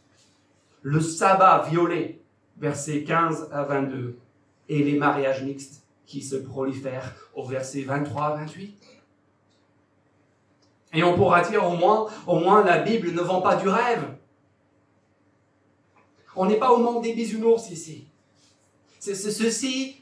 Le 0.82 1.00
sabbat 1.00 1.66
violé, 1.70 2.22
versets 2.58 3.04
15 3.04 3.48
à 3.52 3.64
22. 3.64 4.18
Et 4.68 4.84
les 4.84 4.98
mariages 4.98 5.42
mixtes 5.42 5.82
qui 6.06 6.22
se 6.22 6.36
prolifèrent 6.36 7.14
au 7.34 7.44
verset 7.44 7.82
23 7.82 8.24
à 8.24 8.34
28. 8.36 8.76
Et 10.92 11.02
on 11.02 11.16
pourra 11.16 11.42
dire 11.42 11.64
au 11.66 11.76
moins, 11.76 12.06
au 12.26 12.38
moins 12.38 12.64
la 12.64 12.78
Bible 12.78 13.12
ne 13.12 13.20
vend 13.20 13.40
pas 13.40 13.56
du 13.56 13.68
rêve. 13.68 14.04
On 16.40 16.46
n'est 16.46 16.56
pas 16.56 16.72
au 16.72 16.78
monde 16.78 17.02
des 17.02 17.12
bisounours 17.12 17.68
ici. 17.68 18.08
Ceci, 18.98 20.00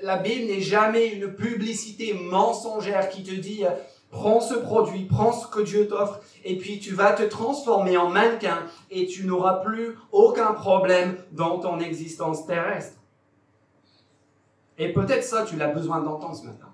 la 0.00 0.16
Bible 0.16 0.46
n'est 0.46 0.62
jamais 0.62 1.08
une 1.08 1.34
publicité 1.34 2.14
mensongère 2.14 3.10
qui 3.10 3.22
te 3.22 3.34
dit 3.34 3.62
prends 4.08 4.40
ce 4.40 4.54
produit, 4.54 5.04
prends 5.04 5.32
ce 5.32 5.46
que 5.46 5.60
Dieu 5.60 5.86
t'offre, 5.86 6.20
et 6.44 6.56
puis 6.56 6.80
tu 6.80 6.94
vas 6.94 7.12
te 7.12 7.24
transformer 7.24 7.98
en 7.98 8.08
mannequin 8.08 8.64
et 8.90 9.06
tu 9.06 9.26
n'auras 9.26 9.56
plus 9.56 9.98
aucun 10.12 10.54
problème 10.54 11.18
dans 11.32 11.58
ton 11.58 11.78
existence 11.78 12.46
terrestre. 12.46 12.96
Et 14.78 14.94
peut-être 14.94 15.24
ça, 15.24 15.44
tu 15.44 15.56
l'as 15.56 15.68
besoin 15.68 16.00
d'entendre 16.00 16.36
ce 16.36 16.46
matin. 16.46 16.72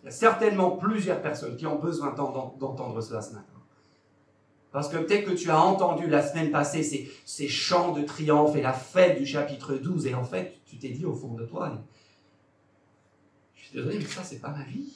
Il 0.00 0.06
y 0.06 0.08
a 0.08 0.12
certainement 0.12 0.70
plusieurs 0.70 1.20
personnes 1.20 1.58
qui 1.58 1.66
ont 1.66 1.78
besoin 1.78 2.14
d'entendre 2.14 3.02
cela 3.02 3.20
ce 3.20 3.34
matin. 3.34 3.57
Parce 4.72 4.88
que 4.88 4.98
peut-être 4.98 5.24
que 5.24 5.34
tu 5.34 5.50
as 5.50 5.60
entendu 5.60 6.08
la 6.08 6.26
semaine 6.26 6.50
passée 6.50 6.82
ces, 7.24 7.48
chants 7.48 7.92
de 7.92 8.02
triomphe 8.02 8.54
et 8.56 8.60
la 8.60 8.72
fête 8.72 9.18
du 9.18 9.26
chapitre 9.26 9.74
12, 9.74 10.06
et 10.06 10.14
en 10.14 10.24
fait, 10.24 10.58
tu 10.66 10.78
t'es 10.78 10.90
dit 10.90 11.06
au 11.06 11.14
fond 11.14 11.34
de 11.34 11.44
toi, 11.44 11.72
je 13.54 13.64
suis 13.64 13.76
désolé, 13.76 13.98
mais 13.98 14.04
ça, 14.04 14.22
c'est 14.22 14.40
pas 14.40 14.50
ma 14.50 14.64
vie. 14.64 14.92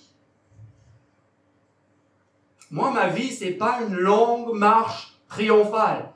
Moi, 2.71 2.91
ma 2.91 3.09
vie, 3.09 3.31
c'est 3.31 3.53
pas 3.53 3.81
une 3.87 3.97
longue 3.97 4.55
marche 4.55 5.19
triomphale. 5.29 6.11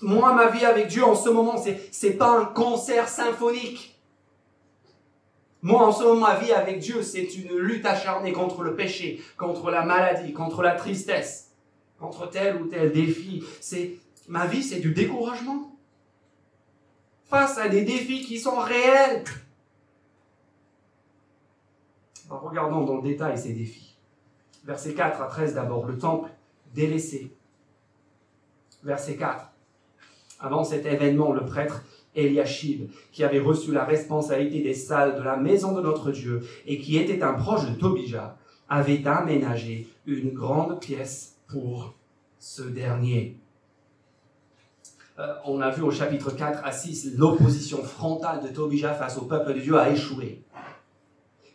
Moi, 0.00 0.34
ma 0.34 0.48
vie 0.48 0.64
avec 0.64 0.88
Dieu 0.88 1.04
en 1.04 1.14
ce 1.14 1.28
moment, 1.28 1.56
c'est, 1.56 1.88
c'est 1.92 2.14
pas 2.14 2.38
un 2.38 2.44
concert 2.44 3.08
symphonique. 3.08 4.00
Moi, 5.62 5.80
en 5.80 5.92
ce 5.92 6.02
moment, 6.02 6.26
ma 6.26 6.36
vie 6.36 6.52
avec 6.52 6.80
Dieu, 6.80 7.02
c'est 7.02 7.36
une 7.36 7.56
lutte 7.56 7.86
acharnée 7.86 8.32
contre 8.32 8.62
le 8.62 8.74
péché, 8.74 9.22
contre 9.36 9.70
la 9.70 9.84
maladie, 9.84 10.32
contre 10.32 10.62
la 10.62 10.72
tristesse, 10.72 11.51
contre 12.02 12.28
tel 12.28 12.60
ou 12.60 12.66
tel 12.66 12.92
défi. 12.92 13.44
C'est, 13.60 13.94
ma 14.28 14.46
vie, 14.46 14.62
c'est 14.62 14.80
du 14.80 14.92
découragement. 14.92 15.70
Face 17.24 17.56
à 17.56 17.68
des 17.68 17.82
défis 17.82 18.22
qui 18.22 18.38
sont 18.38 18.58
réels. 18.58 19.24
regardons 22.28 22.84
dans 22.84 22.96
le 22.96 23.02
détail 23.02 23.38
ces 23.38 23.52
défis. 23.52 23.94
Verset 24.64 24.94
4 24.94 25.20
à 25.20 25.26
13 25.26 25.54
d'abord, 25.54 25.86
le 25.86 25.98
temple 25.98 26.30
délaissé. 26.74 27.30
Verset 28.82 29.16
4. 29.16 29.50
Avant 30.40 30.64
cet 30.64 30.86
événement, 30.86 31.32
le 31.32 31.44
prêtre 31.44 31.84
Eliashib, 32.14 32.90
qui 33.12 33.22
avait 33.22 33.38
reçu 33.38 33.72
la 33.72 33.84
responsabilité 33.84 34.62
des 34.62 34.74
salles 34.74 35.16
de 35.16 35.22
la 35.22 35.36
maison 35.36 35.72
de 35.72 35.82
notre 35.82 36.10
Dieu 36.10 36.42
et 36.66 36.78
qui 36.78 36.96
était 36.96 37.22
un 37.22 37.34
proche 37.34 37.68
de 37.68 37.74
Tobija, 37.74 38.38
avait 38.68 39.06
aménagé 39.06 39.88
une 40.06 40.30
grande 40.30 40.80
pièce 40.80 41.36
pour 41.52 41.94
ce 42.38 42.62
dernier. 42.62 43.38
Euh, 45.18 45.34
on 45.44 45.60
a 45.60 45.70
vu 45.70 45.82
au 45.82 45.90
chapitre 45.90 46.30
4 46.30 46.64
à 46.64 46.72
6 46.72 47.16
l'opposition 47.16 47.82
frontale 47.84 48.42
de 48.42 48.48
Tobija 48.48 48.94
face 48.94 49.18
au 49.18 49.26
peuple 49.26 49.54
de 49.54 49.60
Dieu 49.60 49.78
a 49.78 49.90
échoué. 49.90 50.42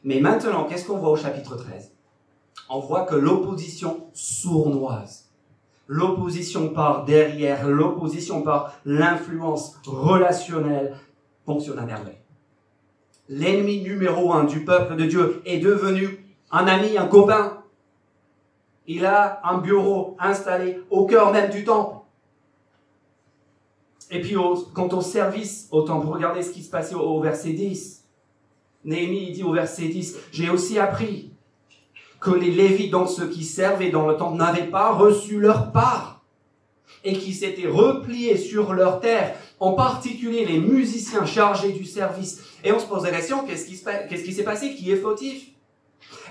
Mais 0.03 0.19
maintenant, 0.19 0.65
qu'est-ce 0.65 0.85
qu'on 0.85 0.99
voit 0.99 1.09
au 1.09 1.17
chapitre 1.17 1.55
13 1.55 1.91
On 2.69 2.79
voit 2.79 3.05
que 3.05 3.15
l'opposition 3.15 4.07
sournoise 4.13 5.27
l'opposition 5.87 6.69
par 6.69 7.05
derrière, 7.05 7.67
l'opposition 7.67 8.41
par 8.43 8.73
l'influence 8.85 9.79
relationnelle 9.85 10.95
fonctionne 11.45 11.79
à 11.79 11.85
merveille. 11.85 12.19
L'ennemi 13.29 13.81
numéro 13.81 14.33
un 14.33 14.43
du 14.43 14.63
peuple 14.63 14.95
de 14.95 15.05
Dieu 15.05 15.41
est 15.45 15.59
devenu 15.59 16.25
un 16.51 16.67
ami, 16.67 16.97
un 16.97 17.07
copain. 17.07 17.56
Il 18.87 19.05
a 19.05 19.41
un 19.43 19.57
bureau 19.57 20.15
installé 20.17 20.79
au 20.89 21.05
cœur 21.05 21.31
même 21.31 21.51
du 21.51 21.65
temple. 21.65 21.97
Et 24.09 24.21
puis, 24.21 24.35
quant 24.73 24.87
au 24.87 25.01
service 25.01 25.67
au 25.71 25.81
temple, 25.81 26.07
regardez 26.07 26.41
ce 26.41 26.51
qui 26.51 26.63
se 26.63 26.69
passait 26.69 26.95
au, 26.95 27.19
verset 27.19 27.51
10. 27.51 28.05
Néhémie 28.85 29.31
dit 29.31 29.43
au 29.43 29.51
verset 29.51 29.89
10, 29.89 30.17
j'ai 30.31 30.49
aussi 30.49 30.79
appris 30.79 31.31
que 32.21 32.31
les 32.31 32.51
Lévites, 32.51 32.91
donc 32.91 33.09
ceux 33.09 33.27
qui 33.27 33.43
servaient 33.43 33.91
dans 33.91 34.07
le 34.07 34.15
temple, 34.15 34.37
n'avaient 34.37 34.67
pas 34.67 34.93
reçu 34.93 35.39
leur 35.39 35.73
part 35.73 36.23
et 37.03 37.13
qui 37.13 37.33
s'étaient 37.33 37.67
repliés 37.67 38.37
sur 38.37 38.73
leur 38.73 39.01
terre 39.01 39.35
en 39.59 39.73
particulier 39.73 40.45
les 40.45 40.59
musiciens 40.59 41.25
chargés 41.25 41.73
du 41.73 41.83
service. 41.83 42.41
Et 42.63 42.71
on 42.71 42.79
se 42.79 42.85
pose 42.85 43.03
la 43.03 43.11
question, 43.11 43.45
qu'est-ce 43.45 43.65
qui, 43.65 43.83
qu'est-ce 44.09 44.23
qui 44.23 44.33
s'est 44.33 44.43
passé 44.43 44.73
Qui 44.73 44.91
est 44.91 44.97
fautif? 44.97 45.49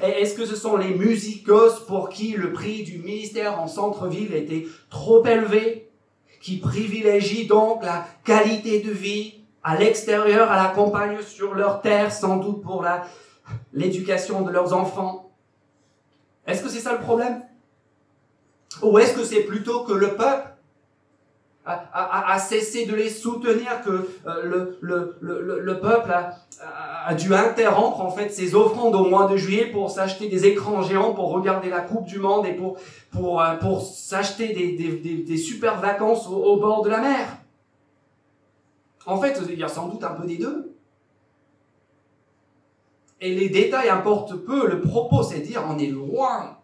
Est-ce 0.03 0.35
que 0.35 0.47
ce 0.47 0.57
sont 0.57 0.77
les 0.77 0.95
musicos 0.95 1.81
pour 1.87 2.09
qui 2.09 2.33
le 2.33 2.53
prix 2.53 2.83
du 2.83 2.99
ministère 2.99 3.61
en 3.61 3.67
centre-ville 3.67 4.35
était 4.35 4.67
trop 4.91 5.25
élevé 5.25 5.91
Qui 6.41 6.59
privilégient 6.59 7.47
donc 7.47 7.83
la 7.83 8.07
qualité 8.25 8.81
de 8.81 8.91
vie 8.91 9.45
à 9.63 9.77
l'extérieur, 9.77 10.51
à 10.51 10.63
la 10.63 10.69
campagne, 10.71 11.21
sur 11.23 11.55
leur 11.55 11.81
terre, 11.81 12.13
sans 12.13 12.37
doute 12.37 12.63
pour 12.63 12.85
l'éducation 13.73 14.43
de 14.43 14.51
leurs 14.51 14.73
enfants? 14.73 15.33
Est-ce 16.47 16.63
que 16.63 16.69
c'est 16.69 16.81
ça 16.81 16.93
le 16.93 17.01
problème? 17.01 17.43
Ou 18.83 18.99
est-ce 18.99 19.15
que 19.15 19.25
c'est 19.25 19.43
plutôt 19.43 19.85
que 19.85 19.93
le 19.93 20.15
peuple 20.15 20.46
a, 21.67 22.39
cessé 22.39 22.87
de 22.87 22.95
les 22.95 23.11
soutenir, 23.11 23.83
que 23.85 24.09
euh, 24.27 24.43
le, 24.45 24.79
le, 24.81 25.61
le, 25.61 25.81
peuple 25.81 26.13
a, 26.13 26.37
a, 27.05 27.15
dû 27.15 27.35
interrompre 27.35 28.01
en 28.01 28.11
fait 28.11 28.31
ses 28.31 28.55
offrandes 28.55 28.95
au 28.95 29.09
mois 29.09 29.27
de 29.27 29.37
juillet 29.37 29.67
pour 29.67 29.91
s'acheter 29.91 30.29
des 30.29 30.47
écrans 30.47 30.83
géants 30.83 31.13
pour 31.13 31.31
regarder 31.33 31.69
la 31.69 31.81
Coupe 31.81 32.07
du 32.07 32.19
Monde 32.19 32.47
et 32.47 32.53
pour, 32.53 32.79
pour, 33.11 33.43
euh, 33.43 33.57
pour 33.57 33.83
s'acheter 33.83 34.53
des, 34.53 34.77
des, 34.77 35.23
des, 35.23 35.37
super 35.37 35.81
vacances 35.81 36.29
au, 36.29 36.57
bord 36.57 36.83
de 36.83 36.91
la 36.91 37.01
mer. 37.01 37.39
En 39.05 39.21
fait, 39.21 39.41
il 39.49 39.59
y 39.59 39.65
a 39.65 39.69
sans 39.69 39.89
doute 39.89 40.05
un 40.05 40.13
peu 40.13 40.27
des 40.27 40.37
deux. 40.37 40.73
Et 43.21 43.35
les 43.35 43.49
détails 43.49 43.89
importent 43.89 44.37
peu. 44.37 44.69
Le 44.69 44.81
propos, 44.81 45.23
c'est 45.23 45.41
dire 45.41 45.65
on 45.69 45.79
est 45.79 45.87
loin 45.87 46.59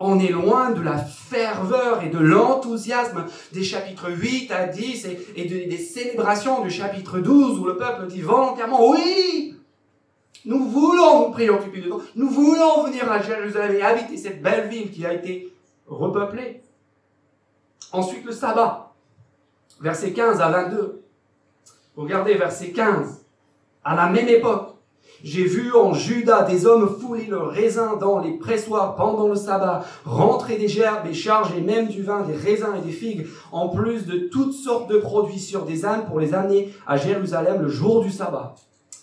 on 0.00 0.18
est 0.18 0.28
loin 0.28 0.70
de 0.70 0.80
la 0.80 0.96
ferveur 0.96 2.02
et 2.02 2.08
de 2.08 2.18
l'enthousiasme 2.18 3.26
des 3.52 3.64
chapitres 3.64 4.10
8 4.10 4.50
à 4.52 4.66
10 4.66 5.06
et, 5.36 5.44
des 5.44 5.78
célébrations 5.78 6.62
du 6.62 6.70
chapitre 6.70 7.18
12 7.18 7.58
où 7.58 7.64
le 7.64 7.76
peuple 7.76 8.06
dit 8.06 8.20
volontairement 8.20 8.90
oui, 8.90 9.56
nous 10.44 10.68
voulons 10.68 11.26
nous 11.26 11.32
préoccuper 11.32 11.80
de 11.80 11.88
nous, 11.88 12.02
nous 12.14 12.30
voulons 12.30 12.84
venir 12.84 13.10
à 13.10 13.20
Jérusalem 13.20 13.76
et 13.76 13.82
habiter 13.82 14.16
cette 14.16 14.40
belle 14.40 14.68
ville 14.68 14.90
qui 14.90 15.04
a 15.04 15.12
été 15.12 15.52
repeuplée. 15.86 16.62
Ensuite 17.92 18.24
le 18.24 18.32
sabbat, 18.32 18.92
versets 19.80 20.12
15 20.12 20.40
à 20.40 20.48
22. 20.48 21.02
Regardez 21.96 22.34
verset 22.34 22.70
15. 22.70 23.24
À 23.84 23.96
la 23.96 24.08
même 24.08 24.28
époque, 24.28 24.77
j'ai 25.24 25.44
vu 25.44 25.72
en 25.74 25.94
Juda 25.94 26.42
des 26.42 26.66
hommes 26.66 26.96
fouler 27.00 27.26
leurs 27.26 27.50
raisins 27.50 27.98
dans 28.00 28.18
les 28.20 28.32
pressoirs 28.38 28.94
pendant 28.94 29.26
le 29.26 29.34
sabbat, 29.34 29.84
rentrer 30.04 30.56
des 30.56 30.68
gerbes 30.68 31.06
et 31.10 31.14
charger 31.14 31.60
même 31.60 31.88
du 31.88 32.02
vin, 32.02 32.22
des 32.22 32.36
raisins 32.36 32.74
et 32.76 32.86
des 32.86 32.92
figues, 32.92 33.26
en 33.50 33.68
plus 33.68 34.06
de 34.06 34.28
toutes 34.30 34.52
sortes 34.52 34.88
de 34.88 34.98
produits 34.98 35.40
sur 35.40 35.64
des 35.64 35.84
ânes 35.84 36.06
pour 36.06 36.20
les 36.20 36.34
amener 36.34 36.72
à 36.86 36.96
Jérusalem 36.96 37.62
le 37.62 37.68
jour 37.68 38.02
du 38.02 38.10
sabbat. 38.10 38.54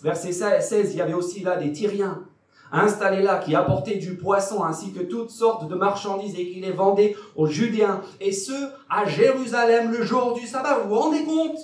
Verset 0.02 0.32
16, 0.32 0.92
il 0.92 0.96
y 0.96 1.02
avait 1.02 1.14
aussi 1.14 1.40
là 1.40 1.56
des 1.56 1.72
Tyriens 1.72 2.22
installés 2.72 3.22
là 3.22 3.38
qui 3.38 3.54
apportaient 3.54 3.96
du 3.96 4.16
poisson 4.16 4.64
ainsi 4.64 4.92
que 4.92 5.00
toutes 5.00 5.30
sortes 5.30 5.68
de 5.68 5.74
marchandises 5.74 6.34
et 6.38 6.48
qui 6.48 6.60
les 6.60 6.72
vendaient 6.72 7.14
aux 7.36 7.46
Judéens 7.46 8.00
et 8.20 8.32
ceux 8.32 8.68
à 8.90 9.06
Jérusalem 9.06 9.92
le 9.92 10.02
jour 10.02 10.34
du 10.34 10.46
sabbat. 10.46 10.80
Vous 10.80 10.88
vous 10.88 11.00
rendez 11.00 11.24
compte? 11.24 11.58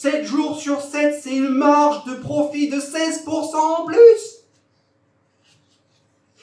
7 0.00 0.24
jours 0.24 0.58
sur 0.58 0.80
7, 0.80 1.20
c'est 1.22 1.36
une 1.36 1.50
marge 1.50 2.06
de 2.06 2.14
profit 2.14 2.70
de 2.70 2.80
16% 2.80 3.54
en 3.54 3.84
plus. 3.84 4.46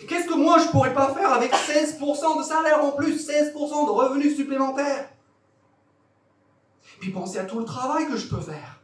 Qu'est-ce 0.08 0.28
que 0.28 0.36
moi 0.36 0.60
je 0.60 0.68
pourrais 0.68 0.94
pas 0.94 1.12
faire 1.16 1.34
avec 1.34 1.52
16% 1.52 2.38
de 2.38 2.44
salaire 2.44 2.86
en 2.86 2.92
plus, 2.92 3.28
16% 3.28 3.56
de 3.56 3.90
revenus 3.90 4.36
supplémentaires? 4.36 5.10
Puis 7.00 7.10
pensez 7.10 7.40
à 7.40 7.46
tout 7.46 7.58
le 7.58 7.66
travail 7.66 8.08
que 8.08 8.16
je 8.16 8.28
peux 8.28 8.40
faire. 8.40 8.80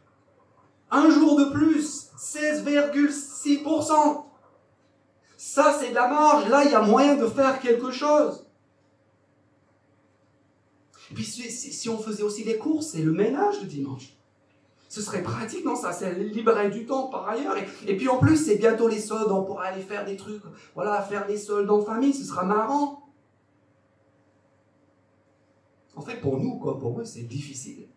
Un 0.90 1.08
jour 1.08 1.38
de 1.38 1.44
plus, 1.52 2.10
16,6%. 2.18 4.24
Ça, 5.36 5.78
c'est 5.78 5.90
de 5.90 5.94
la 5.94 6.08
marge. 6.08 6.48
Là, 6.48 6.64
il 6.64 6.72
y 6.72 6.74
a 6.74 6.80
moyen 6.80 7.14
de 7.14 7.28
faire 7.28 7.60
quelque 7.60 7.92
chose. 7.92 8.44
Puis 11.14 11.24
si 11.24 11.88
on 11.88 11.98
faisait 11.98 12.24
aussi 12.24 12.42
les 12.42 12.58
courses 12.58 12.96
et 12.96 13.02
le 13.02 13.12
ménage 13.12 13.60
le 13.60 13.68
dimanche. 13.68 14.13
Ce 14.94 15.02
serait 15.02 15.24
pratique, 15.24 15.64
non 15.64 15.74
Ça, 15.74 15.92
c'est 15.92 16.14
libérer 16.14 16.70
du 16.70 16.86
temps 16.86 17.08
par 17.08 17.28
ailleurs. 17.28 17.56
Et, 17.84 17.96
puis 17.96 18.08
en 18.08 18.18
plus, 18.18 18.36
c'est 18.36 18.58
bientôt 18.58 18.86
les 18.86 19.00
soldes, 19.00 19.32
on 19.32 19.42
pourra 19.42 19.64
aller 19.64 19.82
faire 19.82 20.04
des 20.04 20.16
trucs, 20.16 20.40
voilà, 20.76 21.02
faire 21.02 21.26
des 21.26 21.36
soldes 21.36 21.68
en 21.68 21.82
famille, 21.82 22.14
ce 22.14 22.22
sera 22.22 22.44
marrant. 22.44 23.02
En 25.96 26.00
fait, 26.00 26.20
pour 26.20 26.38
nous, 26.38 26.60
quoi, 26.60 26.78
pour 26.78 27.00
eux, 27.00 27.04
c'est 27.04 27.24
difficile 27.24 27.88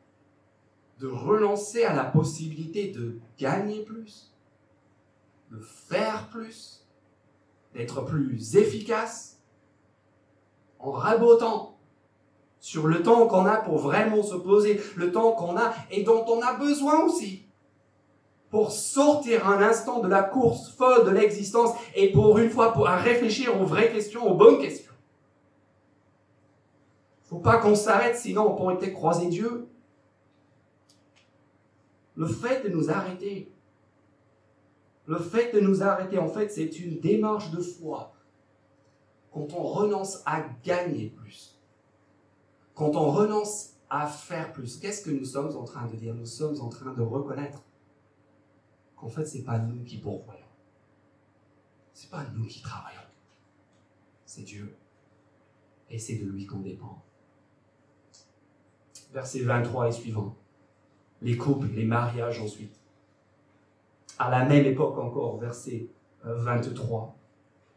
de 0.99 1.05
relancer 1.05 1.83
à 1.83 1.93
la 1.93 2.03
possibilité 2.03 2.87
de 2.87 3.19
gagner 3.37 3.83
plus, 3.83 4.35
de 5.51 5.59
faire 5.59 6.29
plus, 6.31 6.83
d'être 7.75 8.05
plus 8.05 8.55
efficace, 8.55 9.39
en 10.79 10.89
rabotant 10.89 11.76
sur 12.59 12.87
le 12.87 13.03
temps 13.03 13.27
qu'on 13.27 13.45
a 13.45 13.57
pour 13.57 13.77
vraiment 13.77 14.23
se 14.23 14.35
poser, 14.35 14.81
le 14.95 15.11
temps 15.11 15.31
qu'on 15.31 15.57
a 15.57 15.73
et 15.91 16.03
dont 16.03 16.25
on 16.27 16.41
a 16.41 16.53
besoin 16.53 17.03
aussi 17.03 17.47
pour 18.49 18.71
sortir 18.71 19.47
un 19.47 19.61
instant 19.61 19.99
de 19.99 20.07
la 20.07 20.23
course 20.23 20.71
folle 20.71 21.05
de 21.05 21.11
l'existence 21.11 21.71
et 21.95 22.11
pour 22.11 22.37
une 22.39 22.49
fois 22.49 22.73
pour 22.73 22.85
réfléchir 22.85 23.59
aux 23.59 23.65
vraies 23.65 23.91
questions, 23.91 24.25
aux 24.25 24.35
bonnes 24.35 24.59
questions. 24.59 24.93
Faut 27.23 27.39
pas 27.39 27.57
qu'on 27.57 27.75
s'arrête, 27.75 28.15
sinon 28.15 28.51
on 28.51 28.55
pourrait 28.55 28.77
peut-être 28.77 28.93
croiser 28.93 29.27
Dieu. 29.27 29.67
Le 32.15 32.25
fait 32.25 32.63
de 32.63 32.69
nous 32.69 32.89
arrêter, 32.89 33.51
le 35.05 35.19
fait 35.19 35.53
de 35.53 35.59
nous 35.59 35.83
arrêter, 35.83 36.17
en 36.17 36.27
fait, 36.27 36.49
c'est 36.49 36.79
une 36.79 36.99
démarche 36.99 37.51
de 37.51 37.61
foi. 37.61 38.13
Quand 39.31 39.53
on 39.53 39.63
renonce 39.63 40.21
à 40.25 40.43
gagner 40.63 41.13
plus, 41.15 41.56
quand 42.77 42.95
on 42.95 43.09
renonce 43.09 43.71
à 43.89 44.05
faire 44.05 44.53
plus, 44.53 44.77
qu'est-ce 44.77 45.03
que 45.03 45.09
nous 45.09 45.25
sommes 45.25 45.55
en 45.57 45.63
train 45.63 45.87
de 45.87 45.95
dire? 45.95 46.13
Nous 46.13 46.27
sommes 46.27 46.61
en 46.61 46.69
train 46.69 46.93
de 46.93 47.01
reconnaître 47.01 47.63
qu'en 48.95 49.09
fait, 49.09 49.25
ce 49.25 49.37
n'est 49.37 49.43
pas 49.43 49.57
nous 49.57 49.83
qui 49.83 49.97
pourvoyons. 49.97 50.45
Ce 51.95 52.03
n'est 52.03 52.11
pas 52.11 52.23
nous 52.35 52.45
qui 52.45 52.61
travaillons. 52.61 53.01
C'est 54.25 54.43
Dieu. 54.43 54.77
Et 55.89 55.97
c'est 55.97 56.17
de 56.17 56.25
lui 56.25 56.45
qu'on 56.45 56.59
dépend. 56.59 57.03
Verset 59.11 59.39
23 59.39 59.87
et 59.87 59.91
suivant. 59.91 60.35
Les 61.23 61.35
couples, 61.35 61.69
les 61.73 61.85
mariages 61.85 62.39
ensuite. 62.39 62.79
À 64.19 64.29
la 64.29 64.45
même 64.45 64.65
époque 64.65 64.99
encore, 64.99 65.39
verset 65.39 65.89
23. 66.23 67.01
Euh, 67.01 67.19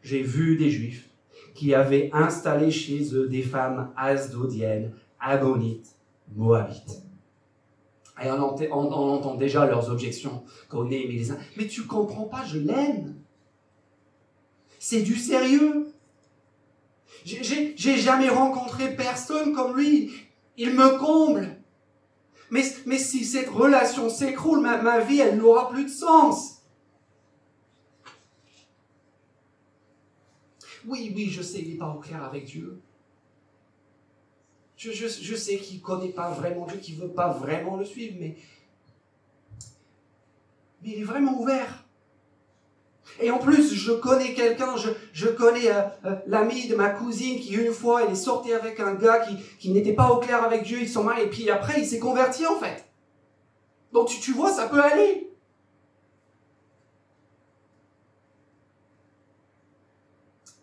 J'ai 0.03 0.21
vu 0.21 0.57
des 0.57 0.69
juifs 0.69 1.10
qui 1.53 1.73
avaient 1.73 2.09
installé 2.13 2.71
chez 2.71 3.13
eux 3.13 3.27
des 3.27 3.43
femmes 3.43 3.91
asdodiennes, 3.95 4.93
ammonites, 5.19 5.95
moabites. 6.35 7.03
Et 8.23 8.29
on 8.29 8.91
entend, 8.91 9.35
déjà 9.35 9.65
leurs 9.65 9.89
objections 9.89 10.43
qu'on 10.69 10.89
est 10.91 11.05
mais, 11.07 11.35
mais 11.57 11.67
tu 11.67 11.83
comprends 11.83 12.25
pas, 12.25 12.43
je 12.45 12.59
l'aime. 12.59 13.15
C'est 14.79 15.01
du 15.01 15.15
sérieux. 15.15 15.87
J'ai 17.25 17.97
jamais 17.97 18.29
rencontré 18.29 18.95
personne 18.95 19.53
comme 19.53 19.77
lui. 19.77 20.11
Il 20.57 20.73
me 20.75 20.97
comble. 20.99 21.57
Mais, 22.51 22.63
si 22.97 23.23
cette 23.23 23.49
relation 23.49 24.09
s'écroule, 24.09 24.59
ma 24.59 24.99
vie, 24.99 25.19
elle 25.19 25.37
n'aura 25.37 25.69
plus 25.69 25.85
de 25.85 25.89
sens. 25.89 26.50
Oui, 30.87 31.11
oui, 31.15 31.29
je 31.29 31.41
sais, 31.41 31.59
il 31.59 31.71
n'est 31.71 31.77
pas 31.77 31.89
au 31.89 31.99
clair 31.99 32.23
avec 32.23 32.45
Dieu. 32.45 32.79
Je, 34.77 34.91
je, 34.91 35.35
sais 35.35 35.57
qu'il 35.57 35.77
ne 35.77 35.83
connaît 35.83 36.09
pas 36.09 36.31
vraiment 36.31 36.65
Dieu, 36.65 36.79
qu'il 36.79 36.97
ne 36.97 37.03
veut 37.03 37.11
pas 37.11 37.29
vraiment 37.29 37.77
le 37.77 37.85
suivre, 37.85 38.15
mais, 38.19 38.35
mais 40.81 40.89
il 40.89 41.01
est 41.01 41.03
vraiment 41.03 41.39
ouvert. 41.39 41.85
Et 43.19 43.29
en 43.29 43.37
plus, 43.37 43.75
je 43.75 43.91
connais 43.91 44.33
quelqu'un, 44.33 44.75
je, 44.77 44.89
je 45.13 45.27
connais 45.27 45.69
euh, 45.69 45.81
euh, 46.05 46.15
l'ami 46.25 46.67
de 46.67 46.75
ma 46.75 46.89
cousine 46.89 47.39
qui 47.39 47.53
une 47.53 47.73
fois, 47.73 48.03
elle 48.03 48.11
est 48.11 48.15
sortie 48.15 48.53
avec 48.53 48.79
un 48.79 48.95
gars 48.95 49.19
qui, 49.19 49.37
qui 49.59 49.69
n'était 49.69 49.93
pas 49.93 50.09
au 50.09 50.17
clair 50.17 50.43
avec 50.43 50.63
Dieu, 50.63 50.79
ils 50.81 50.89
sont 50.89 51.03
mariés, 51.03 51.25
et 51.25 51.29
puis 51.29 51.49
après, 51.51 51.79
il 51.79 51.85
s'est 51.85 51.99
converti 51.99 52.47
en 52.47 52.57
fait. 52.57 52.85
Donc 53.93 54.07
tu, 54.07 54.19
tu 54.19 54.33
vois, 54.33 54.51
ça 54.51 54.67
peut 54.67 54.81
aller. 54.81 55.30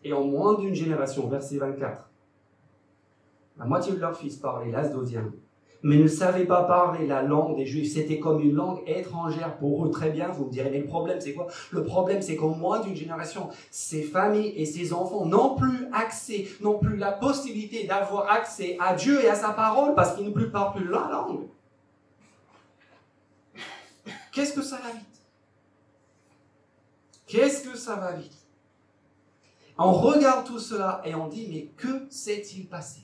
Et 0.08 0.12
en 0.14 0.24
moins 0.24 0.54
d'une 0.54 0.74
génération, 0.74 1.28
verset 1.28 1.58
24, 1.58 2.08
la 3.58 3.64
moitié 3.66 3.92
de 3.92 3.98
leurs 3.98 4.16
fils 4.16 4.36
parlaient 4.36 4.70
l'asdodien, 4.70 5.30
mais 5.82 5.96
ne 5.96 6.08
savaient 6.08 6.46
pas 6.46 6.64
parler 6.64 7.06
la 7.06 7.22
langue 7.22 7.56
des 7.56 7.66
Juifs. 7.66 7.92
C'était 7.92 8.18
comme 8.18 8.40
une 8.40 8.54
langue 8.54 8.80
étrangère 8.86 9.58
pour 9.58 9.84
eux. 9.84 9.90
Très 9.90 10.10
bien, 10.10 10.28
vous 10.28 10.46
me 10.46 10.50
direz, 10.50 10.70
mais 10.70 10.78
le 10.78 10.86
problème, 10.86 11.20
c'est 11.20 11.34
quoi? 11.34 11.46
Le 11.70 11.84
problème, 11.84 12.22
c'est 12.22 12.36
qu'en 12.36 12.54
moins 12.54 12.80
d'une 12.80 12.96
génération, 12.96 13.50
ces 13.70 14.02
familles 14.02 14.54
et 14.56 14.64
ces 14.64 14.92
enfants 14.94 15.26
n'ont 15.26 15.56
plus 15.56 15.86
accès, 15.92 16.46
n'ont 16.62 16.78
plus 16.78 16.96
la 16.96 17.12
possibilité 17.12 17.86
d'avoir 17.86 18.30
accès 18.30 18.78
à 18.80 18.94
Dieu 18.94 19.22
et 19.22 19.28
à 19.28 19.34
sa 19.34 19.50
parole 19.50 19.94
parce 19.94 20.16
qu'ils 20.16 20.30
ne 20.30 20.44
parlent 20.46 20.74
plus 20.74 20.88
la 20.88 21.08
langue. 21.12 21.46
Qu'est-ce 24.32 24.54
que 24.54 24.62
ça 24.62 24.76
va 24.76 24.90
vite? 24.92 25.20
Qu'est-ce 27.26 27.68
que 27.68 27.76
ça 27.76 27.96
va 27.96 28.12
vite? 28.12 28.37
On 29.78 29.92
regarde 29.92 30.44
tout 30.44 30.58
cela 30.58 31.00
et 31.04 31.14
on 31.14 31.28
dit, 31.28 31.46
mais 31.48 31.68
que 31.76 32.06
s'est-il 32.10 32.66
passé? 32.66 33.02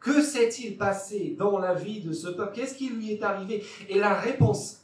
Que 0.00 0.22
s'est-il 0.22 0.78
passé 0.78 1.36
dans 1.38 1.58
la 1.58 1.74
vie 1.74 2.00
de 2.00 2.12
ce 2.12 2.28
peuple? 2.28 2.54
Qu'est-ce 2.54 2.74
qui 2.74 2.88
lui 2.88 3.12
est 3.12 3.22
arrivé? 3.22 3.62
Et 3.88 3.98
la 3.98 4.14
réponse, 4.14 4.82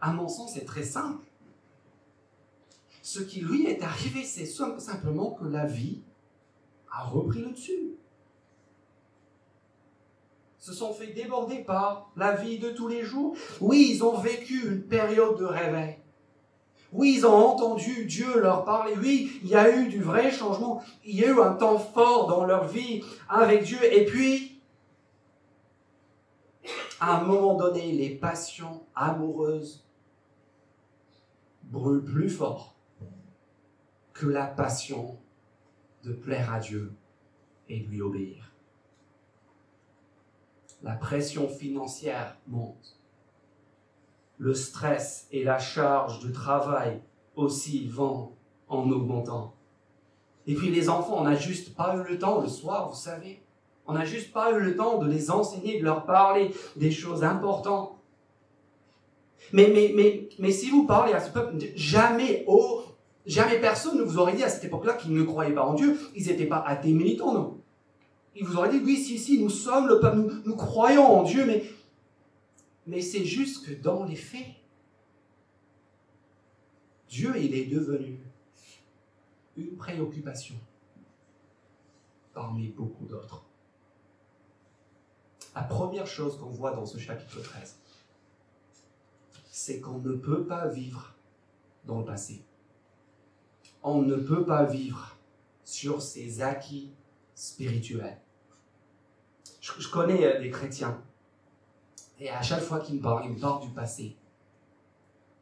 à 0.00 0.12
mon 0.12 0.28
sens, 0.28 0.56
est 0.56 0.66
très 0.66 0.82
simple. 0.82 1.24
Ce 3.00 3.20
qui 3.20 3.40
lui 3.40 3.66
est 3.66 3.82
arrivé, 3.82 4.24
c'est 4.24 4.44
simplement 4.44 5.30
que 5.30 5.46
la 5.46 5.64
vie 5.64 6.00
a 6.92 7.04
repris 7.04 7.40
le 7.40 7.52
dessus. 7.52 7.92
Se 10.58 10.72
sont 10.72 10.92
fait 10.92 11.12
déborder 11.12 11.60
par 11.60 12.10
la 12.16 12.32
vie 12.32 12.58
de 12.58 12.70
tous 12.70 12.88
les 12.88 13.04
jours. 13.04 13.36
Oui, 13.60 13.92
ils 13.92 14.02
ont 14.02 14.18
vécu 14.18 14.66
une 14.68 14.82
période 14.82 15.38
de 15.38 15.44
réveil. 15.44 15.96
Oui, 16.96 17.16
ils 17.18 17.26
ont 17.26 17.34
entendu 17.34 18.06
Dieu 18.06 18.40
leur 18.40 18.64
parler. 18.64 18.94
Oui, 18.96 19.38
il 19.42 19.50
y 19.50 19.54
a 19.54 19.70
eu 19.70 19.88
du 19.88 20.02
vrai 20.02 20.30
changement. 20.30 20.82
Il 21.04 21.16
y 21.16 21.24
a 21.24 21.28
eu 21.28 21.40
un 21.40 21.52
temps 21.52 21.78
fort 21.78 22.26
dans 22.26 22.46
leur 22.46 22.66
vie 22.66 23.04
avec 23.28 23.64
Dieu. 23.64 23.78
Et 23.94 24.06
puis, 24.06 24.62
à 26.98 27.18
un 27.18 27.24
moment 27.24 27.52
donné, 27.54 27.92
les 27.92 28.08
passions 28.08 28.86
amoureuses 28.94 29.86
brûlent 31.64 32.04
plus 32.04 32.30
fort 32.30 32.74
que 34.14 34.26
la 34.26 34.46
passion 34.46 35.18
de 36.02 36.14
plaire 36.14 36.54
à 36.54 36.60
Dieu 36.60 36.94
et 37.68 37.80
lui 37.80 38.00
obéir. 38.00 38.54
La 40.82 40.94
pression 40.94 41.46
financière 41.46 42.38
monte. 42.46 42.95
Le 44.38 44.54
stress 44.54 45.26
et 45.32 45.44
la 45.44 45.58
charge 45.58 46.20
de 46.20 46.32
travail 46.32 47.00
aussi 47.36 47.86
vont 47.86 48.32
en 48.68 48.90
augmentant. 48.90 49.54
Et 50.46 50.54
puis 50.54 50.70
les 50.70 50.88
enfants, 50.88 51.16
on 51.18 51.24
n'a 51.24 51.34
juste 51.34 51.74
pas 51.74 51.96
eu 51.96 52.08
le 52.08 52.18
temps 52.18 52.40
le 52.40 52.48
soir, 52.48 52.88
vous 52.88 52.94
savez, 52.94 53.42
on 53.86 53.92
n'a 53.92 54.04
juste 54.04 54.32
pas 54.32 54.52
eu 54.52 54.60
le 54.60 54.76
temps 54.76 54.98
de 54.98 55.08
les 55.08 55.30
enseigner, 55.30 55.78
de 55.78 55.84
leur 55.84 56.04
parler 56.04 56.52
des 56.76 56.90
choses 56.90 57.24
importantes. 57.24 57.92
Mais, 59.52 59.70
mais, 59.72 59.92
mais, 59.94 60.28
mais 60.38 60.50
si 60.50 60.70
vous 60.70 60.86
parlez 60.86 61.12
à 61.12 61.20
ce 61.20 61.30
peuple, 61.30 61.56
jamais, 61.76 62.44
oh, 62.48 62.82
jamais 63.26 63.60
personne 63.60 63.98
ne 63.98 64.02
vous 64.02 64.18
aurait 64.18 64.34
dit 64.34 64.42
à 64.42 64.48
cette 64.48 64.64
époque-là 64.64 64.94
qu'ils 64.94 65.14
ne 65.14 65.22
croyaient 65.22 65.54
pas 65.54 65.64
en 65.64 65.74
Dieu. 65.74 65.98
Ils 66.16 66.26
n'étaient 66.26 66.46
pas 66.46 66.64
athées 66.66 66.92
militants, 66.92 67.32
non. 67.32 67.58
Ils 68.34 68.44
vous 68.44 68.56
auraient 68.56 68.70
dit, 68.70 68.82
oui, 68.84 68.96
si, 68.96 69.18
si, 69.18 69.40
nous 69.40 69.50
sommes 69.50 69.86
le 69.86 70.00
peuple, 70.00 70.18
nous, 70.18 70.30
nous 70.44 70.56
croyons 70.56 71.20
en 71.20 71.22
Dieu, 71.22 71.44
mais, 71.46 71.64
mais 72.86 73.00
c'est 73.00 73.24
juste 73.24 73.66
que 73.66 73.72
dans 73.74 74.04
les 74.04 74.16
faits, 74.16 74.54
Dieu, 77.08 77.32
il 77.36 77.54
est 77.54 77.66
devenu 77.66 78.20
une 79.56 79.76
préoccupation 79.76 80.56
parmi 82.34 82.68
beaucoup 82.68 83.06
d'autres. 83.06 83.44
La 85.54 85.62
première 85.62 86.06
chose 86.06 86.38
qu'on 86.38 86.50
voit 86.50 86.72
dans 86.72 86.84
ce 86.84 86.98
chapitre 86.98 87.40
13, 87.40 87.78
c'est 89.50 89.80
qu'on 89.80 89.98
ne 89.98 90.12
peut 90.12 90.44
pas 90.44 90.68
vivre 90.68 91.14
dans 91.86 92.00
le 92.00 92.04
passé. 92.04 92.44
On 93.82 94.02
ne 94.02 94.16
peut 94.16 94.44
pas 94.44 94.64
vivre 94.64 95.16
sur 95.64 96.02
ses 96.02 96.42
acquis 96.42 96.92
spirituels. 97.34 98.20
Je, 99.60 99.88
connais 99.90 100.24
euh, 100.26 100.40
des 100.40 100.50
chrétiens, 100.50 101.02
et 102.18 102.30
à 102.30 102.42
chaque 102.42 102.62
fois 102.62 102.80
qu'ils 102.80 102.96
me 102.96 103.02
parlent, 103.02 103.24
ils 103.24 103.32
me 103.32 103.40
parlent 103.40 103.62
du 103.62 103.70
passé. 103.70 104.16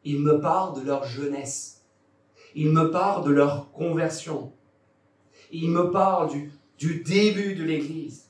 Ils 0.05 0.21
me 0.21 0.41
parlent 0.41 0.79
de 0.81 0.87
leur 0.87 1.05
jeunesse. 1.05 1.83
Ils 2.55 2.71
me 2.71 2.91
parlent 2.91 3.25
de 3.25 3.31
leur 3.31 3.71
conversion. 3.73 4.53
Ils 5.51 5.71
me 5.71 5.91
parlent 5.91 6.31
du, 6.31 6.53
du 6.79 7.03
début 7.03 7.55
de 7.55 7.65
l'Église. 7.65 8.29